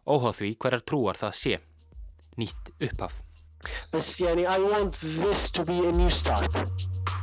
óháð 0.10 0.42
því 0.42 0.52
hverjar 0.60 0.86
trúar 0.86 1.22
það 1.22 1.40
sé. 1.44 1.60
Nýtt 2.36 2.74
upphaf. 2.90 3.22
But 3.92 4.04
yani, 4.20 4.46
I 4.48 4.60
want 4.60 4.96
this 5.00 5.52
to 5.52 5.64
be 5.64 5.88
a 5.88 7.19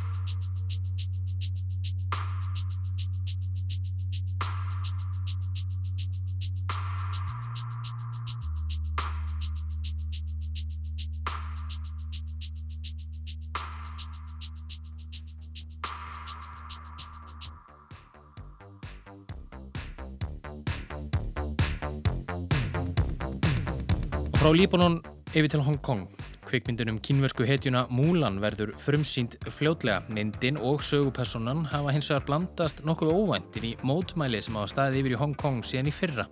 Líbanon 24.57 25.02
yfir 25.34 25.50
til 25.52 25.61
Hong 25.61 25.76
Kong. 25.84 26.07
Kvikmyndunum 26.48 26.96
kínversku 27.04 27.44
hetjuna 27.44 27.82
Mulan 27.92 28.38
verður 28.40 28.70
frumsýnd 28.80 29.34
fljótlega. 29.52 29.98
Myndin 30.09 30.57
og 30.57 30.80
sögupersonan 30.86 31.66
hafa 31.68 31.92
hins 31.92 32.09
vegar 32.09 32.24
blandast 32.24 32.80
nokkuð 32.88 33.12
óvæntin 33.12 33.66
í 33.68 33.72
mótmæli 33.84 34.40
sem 34.40 34.57
hafa 34.57 34.70
staðið 34.72 35.02
yfir 35.02 35.16
í 35.16 35.18
Hong 35.20 35.36
Kong 35.42 35.61
síðan 35.66 35.90
í 35.90 35.94
fyrra. 35.98 36.24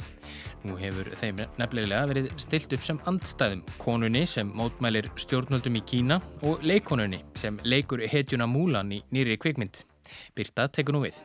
Nú 0.64 0.78
hefur 0.80 1.12
þeim 1.20 1.44
nefnilega 1.60 2.06
verið 2.14 2.30
stilt 2.46 2.72
upp 2.78 2.88
sem 2.88 3.02
andstæðum. 3.12 3.66
Konunni 3.82 4.24
sem 4.30 4.56
mótmælir 4.56 5.10
stjórnöldum 5.20 5.76
í 5.82 5.84
Kína 5.84 6.22
og 6.48 6.64
leikonunni 6.64 7.20
sem 7.36 7.60
leikur 7.66 8.06
hetjuna 8.08 8.48
Mulan 8.48 8.94
í 8.94 9.04
nýri 9.12 9.36
kvikmynd. 9.36 9.84
Birta 10.32 10.70
tekur 10.72 10.96
nú 10.96 11.04
við. 11.04 11.20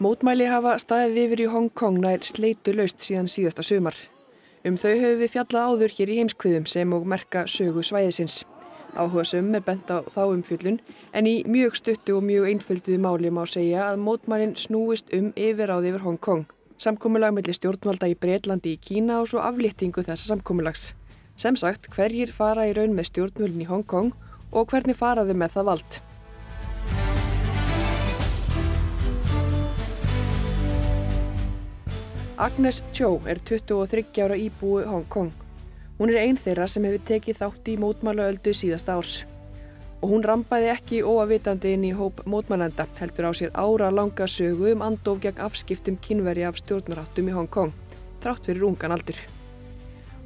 Mótmæli 0.00 0.46
hafa 0.48 0.78
staðið 0.80 1.18
yfir 1.20 1.40
í 1.44 1.46
Hong 1.52 1.66
Kong 1.76 1.98
nær 2.00 2.22
sleitu 2.24 2.72
laust 2.72 3.02
síðan 3.04 3.26
síðasta 3.28 3.60
sumar. 3.60 3.98
Um 4.64 4.78
þau 4.80 4.94
höfum 4.96 5.20
við 5.20 5.32
fjallað 5.34 5.66
áður 5.68 5.94
hér 5.98 6.12
í 6.14 6.16
heimskviðum 6.22 6.68
sem 6.72 6.94
og 6.96 7.04
merka 7.12 7.42
sögu 7.44 7.84
svæðisins. 7.84 8.38
Áhuga 8.96 9.26
sömum 9.28 9.58
er 9.58 9.66
bent 9.66 9.92
á 9.92 10.00
þá 10.00 10.22
umfjöllun 10.30 10.80
en 11.12 11.28
í 11.28 11.34
mjög 11.44 11.76
stuttu 11.82 12.16
og 12.16 12.24
mjög 12.24 12.48
einfölduðu 12.48 12.96
máli 13.04 13.28
má 13.28 13.44
segja 13.44 13.90
að 13.90 14.00
mótmælinn 14.06 14.56
snúist 14.56 15.12
um 15.12 15.34
yfiráði 15.36 15.92
yfir 15.92 16.08
Hong 16.08 16.20
Kong. 16.24 16.48
Samkominnlag 16.80 17.36
mellir 17.36 17.60
stjórnvalda 17.60 18.08
í 18.08 18.16
Breitlandi 18.16 18.78
í 18.78 18.80
Kína 18.80 19.20
og 19.20 19.28
svo 19.28 19.44
aflýttingu 19.44 20.00
þessa 20.00 20.32
samkominnlags. 20.32 20.94
Sem 21.36 21.60
sagt, 21.60 21.92
hverjir 21.92 22.32
fara 22.32 22.64
í 22.64 22.72
raun 22.72 22.96
með 22.96 23.12
stjórnvölin 23.12 23.66
í 23.66 23.68
Hong 23.68 23.84
Kong 23.84 24.16
og 24.48 24.72
hvernig 24.72 24.96
faraðu 24.96 25.36
með 25.36 25.58
það 25.58 25.74
vald. 25.74 26.06
Agnes 32.40 32.82
Cho 32.90 33.20
er 33.26 33.38
23 33.38 34.22
ára 34.24 34.34
íbúi 34.34 34.84
Hong 34.88 35.04
Kong. 35.12 35.30
Hún 35.98 36.08
er 36.08 36.22
einn 36.22 36.38
þeirra 36.40 36.64
sem 36.72 36.86
hefur 36.88 37.02
tekið 37.10 37.36
þátt 37.36 37.66
í 37.68 37.74
mótmálaöldu 37.76 38.54
síðasta 38.56 38.94
árs. 38.96 39.16
Og 40.00 40.14
hún 40.14 40.24
rampaði 40.24 40.70
ekki 40.72 41.02
óavitandi 41.04 41.74
inn 41.76 41.84
í 41.84 41.90
hóp 41.92 42.22
mótmælenda, 42.24 42.86
heldur 42.96 43.28
á 43.28 43.32
sér 43.36 43.52
ára 43.52 43.90
langa 43.92 44.24
sögu 44.24 44.70
um 44.72 44.84
andof 44.86 45.20
gegn 45.20 45.42
afskiptum 45.44 45.98
kynveri 46.00 46.46
af 46.48 46.56
stjórnarháttum 46.62 47.28
í 47.28 47.36
Hong 47.36 47.50
Kong, 47.52 47.76
trátt 48.24 48.48
fyrir 48.48 48.64
ungan 48.70 48.96
aldur. 48.96 49.20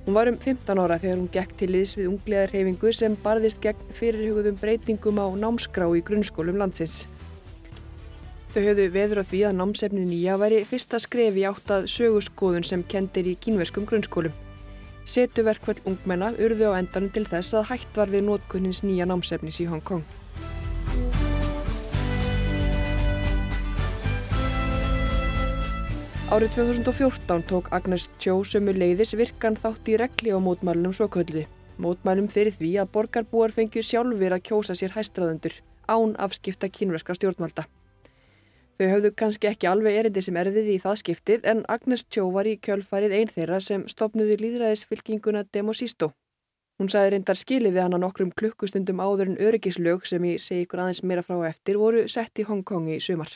Hún 0.06 0.14
var 0.14 0.30
um 0.30 0.38
15 0.38 0.84
ára 0.84 1.00
þegar 1.02 1.18
hún 1.18 1.32
gekk 1.34 1.56
til 1.58 1.72
liðs 1.74 1.96
við 1.98 2.12
ungliðar 2.12 2.54
reyfingu 2.54 2.94
sem 2.94 3.18
barðist 3.26 3.58
gegn 3.58 3.90
fyrirhugðum 3.90 4.62
breytingum 4.62 5.18
á 5.18 5.26
námskrá 5.34 5.90
í 5.90 6.06
grunnskólum 6.06 6.62
landsins. 6.62 7.08
Þau 8.54 8.62
höfðu 8.62 8.84
veður 8.94 9.18
á 9.18 9.24
því 9.26 9.38
að 9.48 9.54
námsefni 9.58 10.02
nýja 10.06 10.34
væri 10.38 10.60
fyrsta 10.62 11.00
skrefi 11.02 11.42
átt 11.48 11.70
að 11.74 11.88
sögurskoðun 11.90 12.62
sem 12.62 12.84
kendir 12.86 13.26
í 13.26 13.32
kínveskum 13.34 13.82
grunnskólum. 13.82 14.30
Setuverkvall 15.10 15.82
ungmenna 15.90 16.28
urðu 16.38 16.70
á 16.70 16.78
endanum 16.78 17.10
til 17.10 17.24
þess 17.26 17.58
að 17.58 17.66
hægt 17.72 17.98
var 17.98 18.14
við 18.14 18.22
nótkunnins 18.28 18.84
nýja 18.86 19.08
námsefnis 19.10 19.58
í 19.58 19.66
Hong 19.66 19.82
Kong. 19.82 20.06
Árið 26.30 26.54
2014 26.62 27.46
tók 27.50 27.74
Agnes 27.74 28.06
Cho 28.22 28.38
sömu 28.46 28.78
leiðis 28.78 29.18
virkan 29.18 29.58
þátt 29.58 29.90
í 29.90 29.98
regli 29.98 30.30
á 30.30 30.38
mótmælunum 30.38 30.94
svo 30.94 31.10
köllu. 31.10 31.48
Mótmælum 31.82 32.30
fyrir 32.30 32.54
því 32.54 32.76
að 32.84 32.94
borgarbúar 32.94 33.50
fengju 33.50 33.82
sjálfur 33.82 34.38
að 34.38 34.46
kjósa 34.46 34.78
sér 34.78 34.94
hæstraðundur 34.94 35.58
án 35.90 36.14
afskipta 36.22 36.70
kínverska 36.70 37.18
stjórnvalda. 37.18 37.66
Þau 38.74 38.88
höfðu 38.90 39.10
kannski 39.14 39.46
ekki 39.46 39.68
alveg 39.70 40.00
erindi 40.00 40.22
sem 40.26 40.36
erðið 40.40 40.72
í 40.72 40.80
það 40.82 40.96
skiptið 41.02 41.44
en 41.50 41.62
Agnes 41.70 42.02
Tjó 42.10 42.24
var 42.34 42.48
í 42.50 42.56
kjölfarið 42.58 43.12
einn 43.20 43.30
þeirra 43.30 43.60
sem 43.62 43.84
stopnuði 43.86 44.40
líðræðisfylkinguna 44.40 45.44
Demosístó. 45.54 46.10
Hún 46.82 46.90
sagði 46.90 47.12
reyndar 47.14 47.38
skilið 47.38 47.76
við 47.76 47.84
hann 47.84 47.94
á 47.94 48.02
nokkrum 48.02 48.32
klukkustundum 48.34 48.98
áður 48.98 49.30
en 49.30 49.38
öryggislög 49.46 50.08
sem 50.10 50.26
ég 50.26 50.42
segi 50.42 50.66
ykkur 50.66 50.82
aðeins 50.82 51.04
meira 51.06 51.22
frá 51.22 51.38
eftir 51.46 51.78
voru 51.78 52.08
sett 52.10 52.42
í 52.42 52.48
Hong 52.48 52.64
Kong 52.66 52.90
í 52.90 52.98
sumar. 52.98 53.30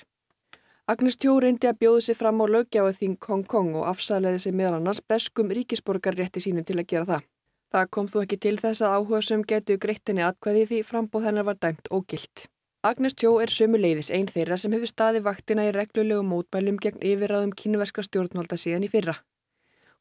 Agnes 0.90 1.20
Tjó 1.20 1.36
reyndi 1.38 1.70
að 1.70 1.78
bjóði 1.84 2.02
sig 2.08 2.18
fram 2.18 2.42
á 2.42 2.46
lögjáðing 2.50 3.18
Hong 3.30 3.46
Kong 3.46 3.78
og 3.78 3.86
afsæleði 3.92 4.42
sig 4.42 4.58
meðal 4.58 4.80
annars 4.80 5.04
breskum 5.06 5.54
ríkisborgarrétti 5.54 6.42
sínum 6.42 6.66
til 6.66 6.80
að 6.80 6.88
gera 6.90 7.10
það. 7.12 7.26
Það 7.70 7.90
kom 7.94 8.06
þú 8.10 8.22
ekki 8.24 8.42
til 8.42 8.56
þess 8.58 8.82
að 8.82 8.94
áhuga 8.96 9.22
sem 9.22 9.42
getu 9.44 9.78
greittinni 9.78 10.24
atkvæði 10.26 10.66
því 10.70 10.84
frambóð 10.88 11.28
hennar 11.28 11.46
var 11.46 11.62
dæmt 11.62 11.92
ógilt. 11.94 12.48
Agnes 12.88 13.12
Tjó 13.12 13.34
er 13.44 13.50
sömu 13.52 13.76
leiðis 13.76 14.08
einn 14.16 14.30
þeirra 14.32 14.56
sem 14.56 14.72
hefur 14.72 14.88
staði 14.88 15.20
vaktina 15.20 15.66
í 15.68 15.72
reglulegum 15.76 16.30
mótmælum 16.32 16.78
gegn 16.80 17.02
yfirraðum 17.04 17.50
kynverska 17.52 18.04
stjórnvalda 18.06 18.56
síðan 18.56 18.86
í 18.86 18.88
fyrra. 18.88 19.18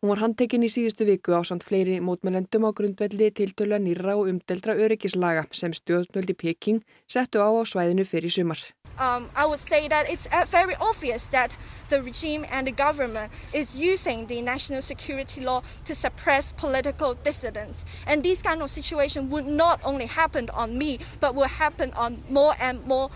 Hún 0.02 0.12
var 0.14 0.20
handtekinn 0.22 0.62
í 0.62 0.70
síðustu 0.70 1.08
viku 1.10 1.34
á 1.34 1.42
samt 1.42 1.64
fleiri 1.66 1.98
mótmælendum 2.00 2.68
á 2.70 2.72
grundvelli 2.78 3.32
tiltöla 3.34 3.80
nýra 3.82 4.14
og 4.14 4.30
umdeldra 4.30 4.78
öryggislaga 4.78 5.48
sem 5.52 5.74
stjórnvöldi 5.74 6.38
Peking 6.38 6.84
settu 7.10 7.42
á 7.42 7.50
á 7.50 7.62
svæðinu 7.66 8.06
fyrir 8.06 8.30
sumar. 8.30 8.62
um, 9.00 9.30
I 9.36 9.46
would 9.46 9.60
say 9.60 9.88
that 9.88 10.10
it's 10.10 10.28
uh, 10.32 10.46
very 10.46 10.76
obvious 10.80 11.28
that 11.28 11.56
the 11.90 12.02
regime 12.02 12.46
and 12.52 12.68
the 12.68 12.72
government 12.72 13.32
is 13.54 13.76
using 13.76 14.28
the 14.28 14.42
national 14.42 14.82
security 14.82 15.42
law 15.42 15.62
to 15.86 15.96
suppress 15.96 16.52
political 16.52 17.14
dissidents. 17.14 17.86
And 18.06 18.24
this 18.24 18.42
kind 18.42 18.62
of 18.62 18.70
situation 18.70 19.30
would 19.30 19.46
not 19.46 19.80
only 19.84 20.06
happen 20.06 20.50
on 20.54 20.78
me, 20.78 21.00
but 21.20 21.36
will 21.36 21.48
happen 21.48 21.94
on 21.94 22.24
more 22.30 22.56
and 22.60 22.86
more 22.86 23.10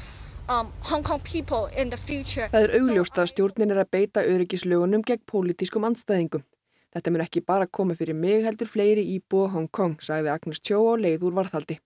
um, 0.49 0.71
Hong 0.81 1.03
Kong 1.03 1.19
people 1.19 1.69
in 1.77 1.89
the 1.89 1.97
future. 1.97 2.49
Það 2.51 2.67
er 2.67 2.77
augljóst 2.79 3.19
að 3.21 3.33
stjórnin 3.33 3.73
er 3.73 3.83
að 3.85 3.91
beita 3.97 4.25
öryggislögunum 4.25 5.05
gegn 5.07 5.23
pólitískum 5.29 5.85
anstæðingum. 5.87 6.43
Þetta 6.91 7.11
mun 7.11 7.23
ekki 7.23 7.41
bara 7.47 7.67
koma 7.67 7.95
fyrir 7.95 8.17
mig 8.17 8.43
heldur 8.43 8.67
fleiri 8.67 9.03
íbúa 9.15 9.47
Hong 9.53 9.69
Kong, 9.71 9.95
sagði 10.03 10.31
Agnes 10.33 10.59
Cho 10.59 10.81
á 10.91 10.99
leið 10.99 11.23
úr 11.27 11.37
varðhaldi. 11.37 11.77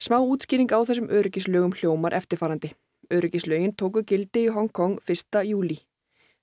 Smá 0.00 0.16
útskýring 0.20 0.72
á 0.72 0.80
þessum 0.80 1.10
öryggislögum 1.12 1.74
hljómar 1.76 2.16
eftirfarandi. 2.16 2.72
Öryggislögin 3.12 3.74
tóku 3.76 4.02
gildi 4.02 4.46
í 4.46 4.54
Hong 4.54 4.72
Kong 4.72 4.96
1. 5.04 5.44
júli. 5.50 5.82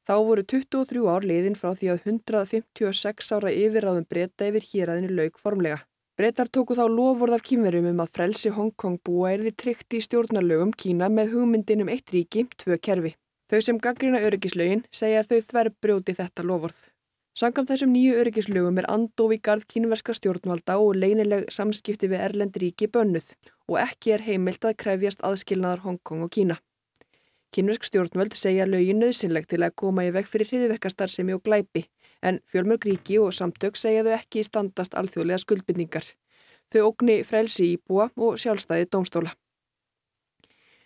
Þá 0.05 0.13
voru 0.27 0.43
23 0.45 1.07
ár 1.09 1.25
liðin 1.25 1.57
frá 1.57 1.73
því 1.77 1.89
að 1.93 2.05
156 2.09 3.33
ára 3.35 3.51
yfirráðum 3.53 4.05
breyta 4.09 4.47
yfir 4.49 4.65
hýraðinu 4.69 5.17
laug 5.17 5.41
formlega. 5.41 5.81
Breytar 6.17 6.49
tóku 6.53 6.77
þá 6.77 6.85
lofvorð 6.85 7.37
af 7.37 7.45
kýmverum 7.45 7.89
um 7.91 8.01
að 8.03 8.13
frelsi 8.13 8.53
Hong 8.53 8.73
Kong 8.77 9.01
búa 9.01 9.33
erði 9.33 9.53
tryggt 9.57 9.97
í 9.97 10.01
stjórnarlögum 10.05 10.73
Kína 10.77 11.09
með 11.09 11.35
hugmyndin 11.35 11.81
um 11.85 11.89
eitt 11.93 12.13
ríki, 12.13 12.45
tvö 12.61 12.77
kerfi. 12.77 13.15
Þau 13.49 13.61
sem 13.65 13.79
gangrina 13.81 14.21
öryggislögin 14.21 14.85
segja 14.93 15.23
að 15.23 15.31
þau 15.31 15.47
þverr 15.49 15.71
brjóti 15.81 16.17
þetta 16.17 16.45
lofvorð. 16.45 16.81
Sangam 17.31 17.63
þessum 17.63 17.93
nýju 17.95 18.17
öryggislögum 18.19 18.79
er 18.81 18.85
andofi 18.91 19.37
garð 19.39 19.63
kínverska 19.71 20.11
stjórnvalda 20.17 20.75
og 20.83 20.97
leinileg 20.99 21.45
samskipti 21.55 22.09
við 22.11 22.25
Erlend 22.25 22.57
ríki 22.59 22.89
bönnuð 22.91 23.29
og 23.71 23.77
ekki 23.79 24.11
er 24.17 24.25
heimilt 24.25 24.67
að 24.67 24.75
krefjast 24.83 25.23
aðskilnaðar 25.23 25.85
Hong 25.85 26.01
Kong 26.03 26.25
og 26.25 26.33
Kína. 26.35 26.57
Kínversk 27.55 27.87
stjórnvöld 27.87 28.35
segja 28.35 28.67
lögin 28.67 28.99
nöðsynlegt 28.99 29.47
til 29.53 29.61
að 29.63 29.77
koma 29.79 30.03
í 30.03 30.11
veg 30.11 30.27
fyrir 30.27 30.51
hriðverkastar 30.51 31.11
sem 31.11 31.31
og 31.31 31.43
glæpi 31.47 31.85
en 32.21 32.41
fjölmörg 32.51 32.89
ríki 32.89 33.19
og 33.23 33.31
samtök 33.31 33.79
segja 33.79 34.03
þau 34.03 34.13
ekki 34.17 34.43
standast 34.43 34.95
alþjóðlega 34.99 35.39
skuldbindningar. 35.45 36.03
Þau 36.71 36.81
ógni 36.89 37.21
frelsi 37.23 37.77
íbúa 37.77 38.09
og 38.15 38.39
sjálfstæði 38.43 38.91
dómstóla. 38.91 39.31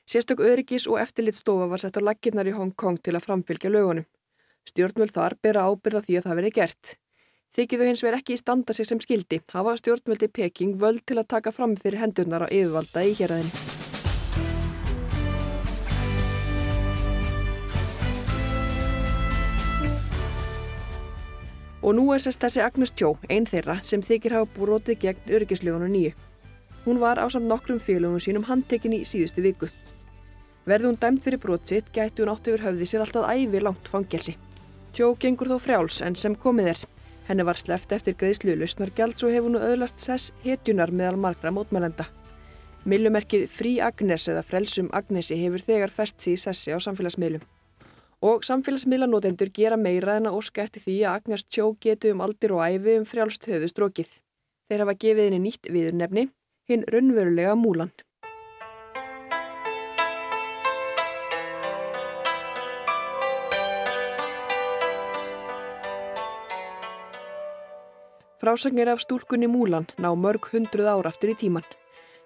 Sérstök 0.05 0.45
öryggis 0.45 0.85
og 0.85 1.01
eftirlitstofa 1.01 1.65
var 1.69 1.81
sett 1.81 1.97
á 1.97 2.05
laginnar 2.05 2.45
í 2.45 2.53
Hong 2.53 2.73
Kong 2.77 3.01
til 3.01 3.17
að 3.17 3.25
framfylgja 3.25 3.73
lögunum. 3.73 4.05
Stjórnvöld 4.65 5.13
þar 5.13 5.35
bera 5.45 5.67
ábyrða 5.69 6.01
því 6.01 6.15
að 6.17 6.23
það 6.25 6.37
verði 6.39 6.53
gert. 6.55 6.95
Þykir 7.55 7.79
þau 7.79 7.87
hins 7.87 8.01
vegar 8.03 8.17
ekki 8.17 8.33
í 8.33 8.39
standa 8.41 8.73
sig 8.73 8.87
sem 8.89 8.99
skildi, 8.99 9.37
hafa 9.53 9.75
stjórnvöldi 9.79 10.27
Peking 10.33 10.79
völd 10.81 11.05
til 11.05 11.19
að 11.21 11.29
taka 11.31 11.53
fram 11.53 11.75
fyrir 11.79 12.01
hendurnar 12.01 12.43
á 12.43 12.47
yfirvalda 12.49 13.03
í 13.05 13.13
héræðinu. 13.15 13.51
Og 21.85 21.93
nú 21.93 22.07
er 22.09 22.23
sérst 22.25 22.41
þessi 22.41 22.63
Agnes 22.65 22.91
Tjó, 22.97 23.11
einn 23.29 23.45
þeirra, 23.45 23.77
sem 23.85 24.01
þykir 24.01 24.33
hafa 24.39 24.49
búrótið 24.57 24.97
gegn 25.03 25.35
öryggislögunum 25.37 25.93
nýju. 25.93 26.15
Hún 26.87 26.97
var 26.99 27.21
á 27.21 27.29
samt 27.29 27.45
nokkrum 27.45 27.77
félögum 27.77 28.17
sínum 28.17 28.49
handtekinn 28.49 28.97
í 28.97 29.03
síðustu 29.05 29.45
viku. 29.45 29.69
Verði 30.65 30.89
hún 30.89 30.97
dæmt 30.97 31.21
fyrir 31.21 31.39
brótsitt 31.45 31.93
gæti 31.93 32.25
hún 32.25 32.33
átt 32.33 32.49
yfir 32.49 32.65
höfði 32.65 32.89
sér 32.89 33.05
alltaf 33.05 33.29
ævi 33.29 33.61
langt 33.61 33.93
fangelsi. 33.93 34.33
Tjó 34.95 35.09
gengur 35.19 35.49
þó 35.51 35.57
frjáls 35.59 35.97
en 36.05 36.15
sem 36.15 36.37
komið 36.39 36.69
er. 36.71 36.81
Henni 37.27 37.43
var 37.43 37.57
sleft 37.59 37.91
eftir 37.91 38.13
greiðslu 38.15 38.53
lausnargjald 38.55 39.17
svo 39.19 39.27
hefur 39.27 39.51
nú 39.51 39.59
öðlast 39.59 39.99
sess 39.99 40.31
hetjunar 40.45 40.93
meðal 40.95 41.17
margra 41.19 41.51
mótmælenda. 41.51 42.05
Millumerkið 42.87 43.43
Frí 43.51 43.73
Agnes 43.83 44.29
eða 44.31 44.45
Frelsum 44.47 44.87
Agnesi 44.95 45.35
hefur 45.41 45.65
þegar 45.67 45.91
fest 45.91 46.23
síð 46.23 46.37
sessi 46.45 46.71
á 46.71 46.79
samfélagsmiðlum. 46.79 47.43
Og 48.23 48.47
samfélagsmiðlanótendur 48.47 49.51
gera 49.51 49.75
meira 49.75 50.15
en 50.15 50.29
að 50.31 50.39
óska 50.39 50.63
eftir 50.63 50.85
því 50.85 50.97
að 51.01 51.19
Agnes 51.19 51.43
Tjó 51.43 51.67
getu 51.83 52.15
um 52.15 52.23
aldir 52.23 52.55
og 52.55 52.63
æfi 52.63 52.95
um 53.01 53.09
frjálst 53.11 53.51
höfu 53.51 53.73
strókið. 53.73 54.15
Þeir 54.71 54.85
hafa 54.85 54.95
gefið 55.03 55.27
henni 55.27 55.41
nýtt 55.49 55.73
viðurnefni, 55.75 56.29
hinn 56.71 56.87
raunverulega 56.87 57.59
múlan. 57.59 57.91
Frásagnir 68.45 68.89
af 68.89 68.99
stúlkunni 69.01 69.47
Múlan 69.49 69.87
ná 69.97 70.11
mörg 70.13 70.51
hundruð 70.53 70.85
ár 70.85 71.07
aftur 71.09 71.31
í 71.31 71.35
tíman. 71.41 71.63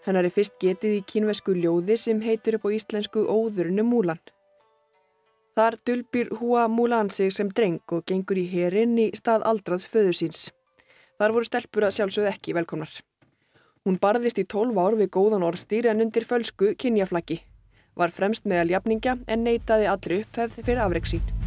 Hennar 0.04 0.28
er 0.28 0.34
fyrst 0.36 0.58
getið 0.60 0.98
í 0.98 1.06
kínvesku 1.08 1.54
ljóði 1.56 1.96
sem 1.96 2.20
heitir 2.20 2.58
upp 2.58 2.68
á 2.68 2.76
íslensku 2.76 3.24
óðurinu 3.24 3.86
Múlan. 3.88 4.20
Þar 5.56 5.80
dulbýr 5.88 6.34
Hua 6.42 6.68
Múlan 6.68 7.08
sig 7.08 7.32
sem 7.32 7.48
dreng 7.48 7.80
og 7.96 8.04
gengur 8.04 8.36
í 8.36 8.44
herinn 8.52 9.00
í 9.00 9.08
stað 9.16 9.48
aldraðs 9.48 9.88
föður 9.88 10.20
síns. 10.20 10.44
Þar 11.16 11.38
voru 11.38 11.48
stelpur 11.48 11.88
að 11.88 11.96
sjálfsögð 12.02 12.32
ekki 12.36 12.60
velkomnar. 12.60 12.92
Hún 13.88 14.04
barðist 14.04 14.44
í 14.44 14.50
12 14.58 14.76
ár 14.76 15.00
við 15.00 15.14
góðan 15.16 15.48
orðstýr 15.48 15.88
en 15.88 16.04
undir 16.04 16.28
fölsku 16.28 16.76
kynjaflaggi. 16.76 17.40
Var 17.96 18.12
fremst 18.12 18.44
meðal 18.44 18.76
jafningja 18.76 19.16
en 19.24 19.48
neytaði 19.48 19.88
allri 19.88 20.26
upphefð 20.26 20.66
fyrir 20.66 20.84
afreiksín. 20.84 21.39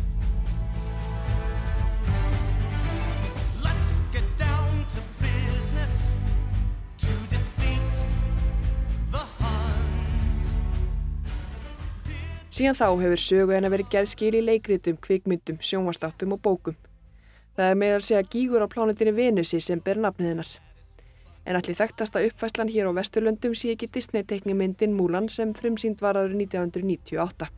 Síðan 12.52 12.76
þá 12.76 12.88
hefur 13.00 13.20
sögu 13.20 13.54
hennar 13.56 13.72
verið 13.72 13.88
gerð 13.94 14.10
skil 14.12 14.34
í 14.36 14.42
leikritum, 14.44 14.98
kvikmyndum, 15.00 15.56
sjónvastáttum 15.64 16.34
og 16.36 16.42
bókum. 16.44 16.74
Það 17.56 17.70
er 17.70 17.78
meðal 17.80 18.02
segja 18.04 18.26
gígur 18.34 18.64
á 18.64 18.68
plánutinni 18.68 19.14
Venusi 19.16 19.60
sem 19.64 19.80
ber 19.80 19.96
nafnið 20.04 20.28
hennar. 20.34 20.50
En 21.48 21.56
allir 21.56 21.78
þekktasta 21.80 22.20
uppfæslan 22.28 22.68
hér 22.68 22.92
á 22.92 22.96
Vesturlöndum 23.00 23.56
sé 23.56 23.72
ekki 23.72 23.88
Disney-teknimyndin 23.96 24.92
Múlan 24.92 25.32
sem 25.32 25.56
frumsýnd 25.56 26.04
var 26.04 26.20
árið 26.20 26.44
1998. 26.44 27.48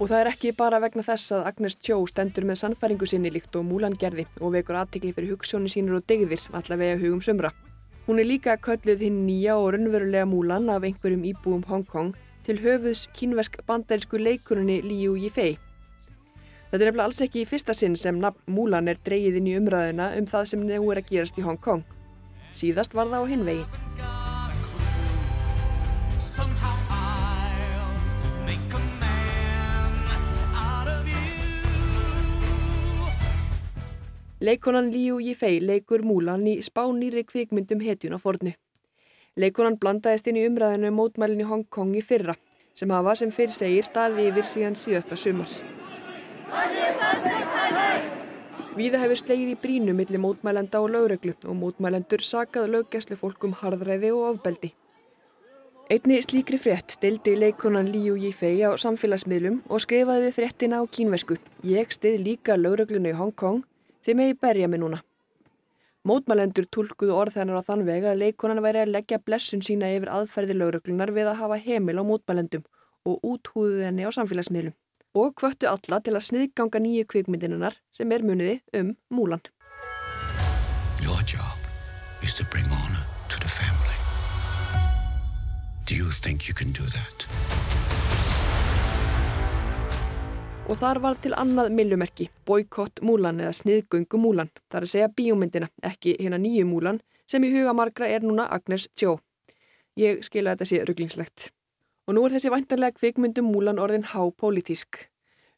Og 0.00 0.08
það 0.08 0.22
er 0.22 0.28
ekki 0.30 0.50
bara 0.56 0.78
vegna 0.80 1.02
þess 1.04 1.34
að 1.36 1.42
Agnes 1.50 1.74
Cho 1.76 1.98
stendur 2.08 2.46
með 2.48 2.62
sannfæringu 2.62 3.04
sinni 3.08 3.28
líkt 3.34 3.56
og 3.60 3.66
Múlan 3.68 3.92
gerði 4.00 4.24
og 4.40 4.54
vekur 4.54 4.78
aðtikli 4.80 5.12
fyrir 5.12 5.34
hugssjónu 5.34 5.68
sínur 5.68 5.98
og 5.98 6.06
degðir 6.08 6.40
allavega 6.56 6.96
hugum 7.02 7.20
sömra. 7.20 7.50
Hún 8.06 8.16
er 8.18 8.24
líka 8.24 8.56
kölluð 8.56 9.04
hinn 9.04 9.26
nýja 9.26 9.58
og 9.60 9.74
raunverulega 9.74 10.24
Múlan 10.24 10.72
af 10.72 10.86
einhverjum 10.88 11.26
íbúum 11.34 11.66
Hong 11.68 11.84
Kong 11.84 12.14
til 12.48 12.56
höfuðs 12.64 13.10
kínvesk 13.12 13.60
bandarísku 13.68 14.16
leikurunni 14.16 14.80
Liu 14.80 15.18
Yifei. 15.20 15.58
Þetta 16.70 16.80
er 16.80 16.88
nefnilega 16.88 17.04
alls 17.04 17.20
ekki 17.20 17.44
í 17.44 17.48
fyrsta 17.50 17.76
sinn 17.76 17.96
sem 18.00 18.16
nafn 18.22 18.40
Múlan 18.48 18.88
er 18.88 18.96
dreyið 19.04 19.36
inn 19.42 19.50
í 19.52 19.56
umræðina 19.60 20.14
um 20.16 20.24
það 20.32 20.48
sem 20.54 20.64
nú 20.64 20.80
er 20.94 21.02
að 21.02 21.10
gerast 21.12 21.36
í 21.36 21.44
Hong 21.44 21.60
Kong. 21.60 21.84
Síðast 22.56 22.96
var 22.96 23.12
það 23.12 23.20
á 23.20 23.30
hinvegi. 23.34 23.64
Leikonan 34.40 34.90
Liu 34.92 35.18
Yifei 35.20 35.58
leikur 35.60 36.00
Múlan 36.00 36.46
í 36.48 36.54
spánýri 36.64 37.26
kvikmyndum 37.28 37.82
hetjun 37.84 38.16
á 38.16 38.18
fornu. 38.22 38.54
Leikonan 39.36 39.76
blandaðist 39.76 40.30
inn 40.32 40.38
í 40.40 40.46
umræðinu 40.48 40.88
um 40.88 40.96
mótmælinn 40.96 41.42
í 41.44 41.48
Hong 41.50 41.66
Kong 41.68 41.92
í 41.92 42.00
fyrra 42.00 42.38
sem 42.72 42.88
hafa 42.88 43.18
sem 43.20 43.34
fyrir 43.36 43.52
segir 43.52 43.84
staði 43.84 44.30
yfir 44.30 44.48
síðan 44.48 44.80
síðasta 44.80 45.20
sumar. 45.20 45.52
Víða 48.80 49.04
hefur 49.04 49.20
slegið 49.20 49.52
í 49.52 49.60
brínu 49.60 49.98
millir 49.98 50.24
mótmælenda 50.24 50.80
og 50.80 50.88
lögreglu 50.96 51.36
og 51.44 51.60
mótmælendur 51.60 52.24
sakað 52.24 52.72
löggæslu 52.72 53.20
fólkum 53.20 53.52
harðræði 53.60 54.16
og 54.16 54.24
ofbeldi. 54.30 54.72
Einni 55.92 56.22
slíkri 56.24 56.56
frétt 56.56 56.96
deildi 57.02 57.36
leikonan 57.36 57.92
Liu 57.92 58.16
Yifei 58.16 58.56
á 58.64 58.72
samfélagsmiðlum 58.72 59.66
og 59.68 59.84
skrifaði 59.84 60.32
fréttina 60.32 60.80
á 60.80 60.88
kínvesku. 60.88 61.36
Ég 61.60 61.92
stið 61.92 62.22
líka 62.24 62.56
lögreglunu 62.56 63.12
í 63.12 63.20
Hong 63.20 63.36
Kong 63.36 63.66
Þið 64.10 64.16
megi 64.18 64.34
berja 64.42 64.66
mig 64.66 64.80
núna. 64.82 64.96
Mótmælendur 66.02 66.64
tólkuðu 66.74 67.12
orð 67.14 67.36
hennar 67.38 67.60
á 67.60 67.68
þann 67.68 67.84
veg 67.86 68.08
að 68.10 68.16
leikonan 68.24 68.58
væri 68.64 68.80
að 68.82 68.90
leggja 68.96 69.20
blessun 69.22 69.62
sína 69.62 69.86
yfir 69.94 70.10
aðferði 70.10 70.56
lauruglunar 70.56 71.12
við 71.14 71.30
að 71.30 71.38
hafa 71.38 71.58
heimil 71.62 71.94
á 71.94 72.04
mótmælendum 72.08 72.64
og 73.06 73.22
úthúðu 73.22 73.84
henni 73.86 74.02
á 74.02 74.10
samfélagsmiðlum 74.10 74.74
og 75.14 75.38
kvöttu 75.38 75.70
alla 75.70 76.02
til 76.02 76.16
að 76.16 76.26
sniðganga 76.26 76.82
nýju 76.82 77.06
kvikmyndinunar 77.06 77.78
sem 77.94 78.10
er 78.10 78.26
muniði 78.26 78.58
um 78.82 78.96
Múlan. 79.14 79.46
Your 80.98 81.22
job 81.22 81.70
is 82.26 82.34
to 82.34 82.44
bring 82.50 82.66
honor 82.66 83.06
to 83.30 83.38
the 83.38 83.46
family. 83.46 83.98
Do 85.86 85.94
you 85.94 86.10
think 86.10 86.48
you 86.48 86.54
can 86.54 86.74
do 86.74 86.82
that? 86.98 87.19
Og 90.70 90.76
þar 90.78 91.00
var 91.02 91.18
til 91.18 91.32
annað 91.34 91.72
millumerki, 91.74 92.28
boykott 92.46 93.00
Múlan 93.02 93.40
eða 93.42 93.50
sniðgöngu 93.58 94.18
Múlan, 94.22 94.52
þar 94.70 94.84
að 94.86 94.92
segja 94.92 95.08
bíómyndina, 95.18 95.66
ekki 95.82 96.12
hérna 96.20 96.38
nýju 96.38 96.68
Múlan, 96.68 97.00
sem 97.26 97.42
í 97.42 97.48
huga 97.50 97.72
margra 97.74 98.06
er 98.06 98.22
núna 98.22 98.44
Agnes 98.54 98.84
Cho. 98.94 99.16
Ég 99.98 100.22
skilja 100.22 100.54
þetta 100.54 100.68
sé 100.70 100.78
rugglingslegt. 100.86 101.48
Og 102.06 102.14
nú 102.14 102.22
er 102.22 102.36
þessi 102.36 102.52
væntanlega 102.54 102.94
kvikmyndum 103.00 103.50
Múlan 103.50 103.82
orðin 103.82 104.06
hápolítísk. 104.12 105.08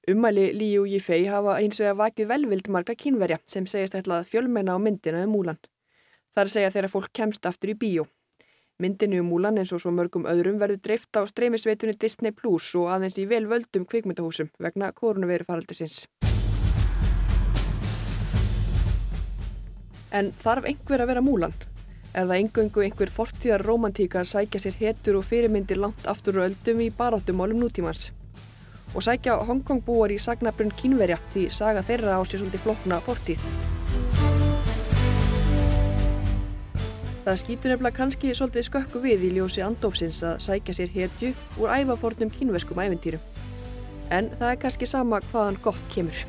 Ummæli 0.08 0.48
Liu 0.56 0.88
Yifei 0.88 1.26
hafa 1.28 1.58
eins 1.60 1.82
og 1.82 1.90
að 1.90 2.00
vakið 2.00 2.32
velvild 2.32 2.72
margra 2.72 2.96
kínverja 2.96 3.42
sem 3.44 3.68
segist 3.68 4.00
ætlað 4.00 4.24
fjölmenna 4.32 4.74
á 4.74 4.80
myndina 4.80 5.26
um 5.26 5.36
Múlan. 5.36 5.60
Að 6.32 6.54
segja 6.56 6.72
þegar 6.72 6.94
fólk 6.96 7.12
kemst 7.12 7.44
aftur 7.52 7.74
í 7.74 7.76
bíó. 7.76 8.08
Myndinu 8.82 9.20
um 9.22 9.28
Múlan 9.30 9.60
eins 9.60 9.70
og 9.70 9.78
svo 9.78 9.92
mörgum 9.94 10.24
öðrum 10.26 10.56
verður 10.58 10.80
dreift 10.82 11.14
á 11.14 11.22
streymisveitunni 11.22 11.92
Disney 12.02 12.32
Plus 12.34 12.72
og 12.80 12.88
aðeins 12.90 13.14
í 13.20 13.28
vel 13.30 13.44
völdum 13.46 13.84
kvikmyndahúsum 13.86 14.48
vegna 14.58 14.88
koronaviru 14.96 15.46
faraldusins. 15.46 16.00
En 20.10 20.32
þarf 20.42 20.66
einhver 20.72 21.04
að 21.04 21.12
vera 21.12 21.22
Múlan? 21.22 21.54
Er 22.12 22.26
það 22.26 22.40
engöngu 22.40 22.82
einhver 22.82 23.12
fortíðar 23.14 23.62
romantíka 23.68 24.24
að 24.24 24.32
sækja 24.32 24.64
sér 24.64 24.80
hetur 24.80 25.20
og 25.20 25.28
fyrirmyndir 25.30 25.78
langt 25.78 26.08
aftur 26.10 26.40
og 26.40 26.48
öldum 26.50 26.82
í 26.82 26.90
baráttumálum 26.90 27.62
nútímans? 27.62 28.10
Og 28.96 29.06
sækja 29.06 29.38
Hongkong 29.46 29.84
búar 29.86 30.10
í 30.10 30.18
sagnabrunn 30.18 30.74
kínverja 30.74 31.20
því 31.30 31.46
saga 31.54 31.86
þeirra 31.86 32.18
á 32.18 32.22
sér 32.26 32.42
svolítið 32.42 32.66
flokna 32.66 32.98
fortíð. 33.06 33.46
Það 37.22 37.36
skýtur 37.38 37.70
nefnilega 37.70 37.98
kannski 38.00 38.32
svolítið 38.34 38.64
skökku 38.66 39.00
við 39.04 39.26
í 39.28 39.32
ljósi 39.36 39.62
andófsins 39.62 40.24
að 40.26 40.40
sækja 40.42 40.74
sér 40.74 40.90
hetju 40.90 41.28
úr 41.62 41.70
æfafornum 41.70 42.32
kínveskum 42.34 42.80
æventýrum. 42.82 43.22
En 44.10 44.32
það 44.40 44.48
er 44.48 44.62
kannski 44.64 44.88
sama 44.90 45.20
hvaðan 45.30 45.60
gott 45.62 45.84
kemur. 45.94 46.24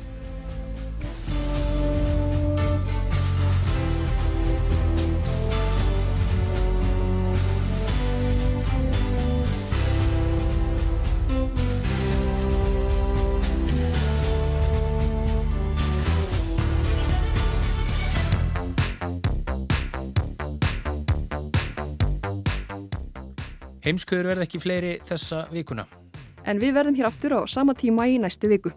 Heimskuður 23.84 24.30
verð 24.30 24.46
ekki 24.46 24.60
fleiri 24.62 24.92
þessa 25.04 25.44
vikuna. 25.52 25.84
En 26.48 26.60
við 26.60 26.74
verðum 26.76 26.96
hér 26.96 27.08
aftur 27.08 27.34
á 27.36 27.40
sama 27.48 27.74
tíma 27.76 28.06
í 28.08 28.16
næstu 28.20 28.48
viku. 28.48 28.72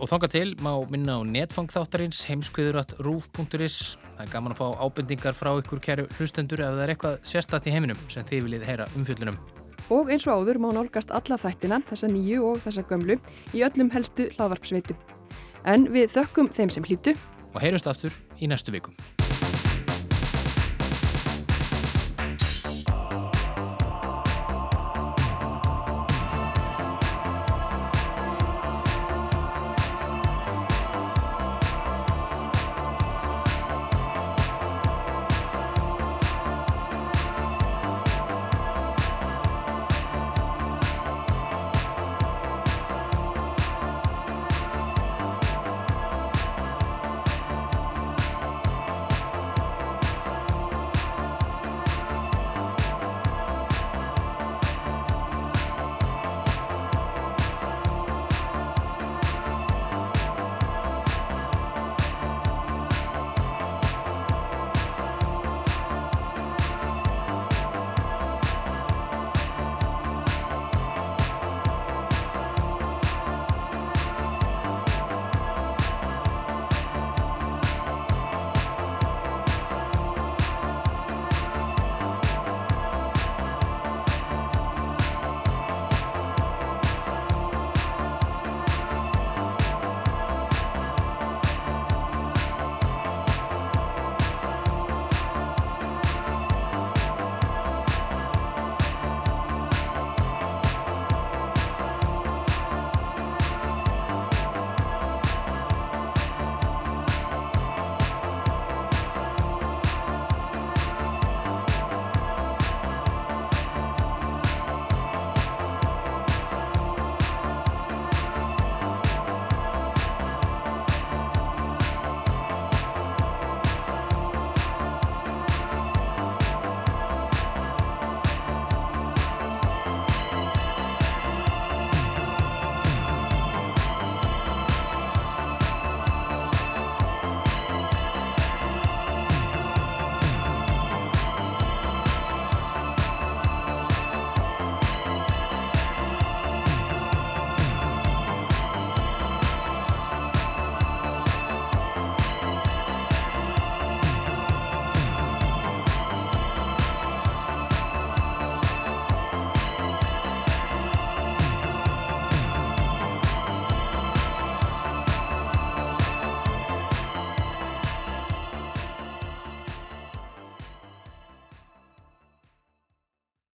Og 0.00 0.08
þanga 0.08 0.28
til 0.32 0.50
má 0.64 0.72
minna 0.92 1.16
á 1.16 1.20
netfangþáttarins 1.24 2.22
heimskuður.ruf.is. 2.28 3.78
Það 4.16 4.22
er 4.24 4.32
gaman 4.32 4.54
að 4.54 4.60
fá 4.60 4.84
ábendingar 4.84 5.36
frá 5.36 5.50
ykkur 5.60 5.80
kæru 5.84 6.06
hlustendur 6.18 6.60
ef 6.64 6.74
það 6.76 6.84
er 6.84 6.92
eitthvað 6.94 7.16
sérstatt 7.32 7.68
í 7.68 7.74
heiminum 7.74 8.00
sem 8.12 8.28
þið 8.28 8.44
viljið 8.48 8.68
heyra 8.68 8.88
umfjöldunum. 8.96 9.40
Og 9.90 10.12
eins 10.12 10.28
og 10.28 10.44
áður 10.44 10.60
má 10.62 10.68
nálgast 10.76 11.12
alla 11.12 11.40
þættina, 11.40 11.80
þessa 11.88 12.12
nýju 12.12 12.44
og 12.52 12.60
þessa 12.64 12.84
gömlu, 12.88 13.16
í 13.56 13.64
öllum 13.66 13.90
helstu 13.96 14.28
hlaðvarpsveitum. 14.36 15.00
En 15.68 15.88
við 15.92 16.12
þökkum 16.16 16.52
þeim 16.56 16.72
sem 16.72 16.88
hlýtu 16.88 17.16
og 17.50 17.60
heyrjumst 17.64 17.88
aftur 17.90 18.14
í 18.40 18.48
næstu 18.48 18.76
vikum. 18.76 18.94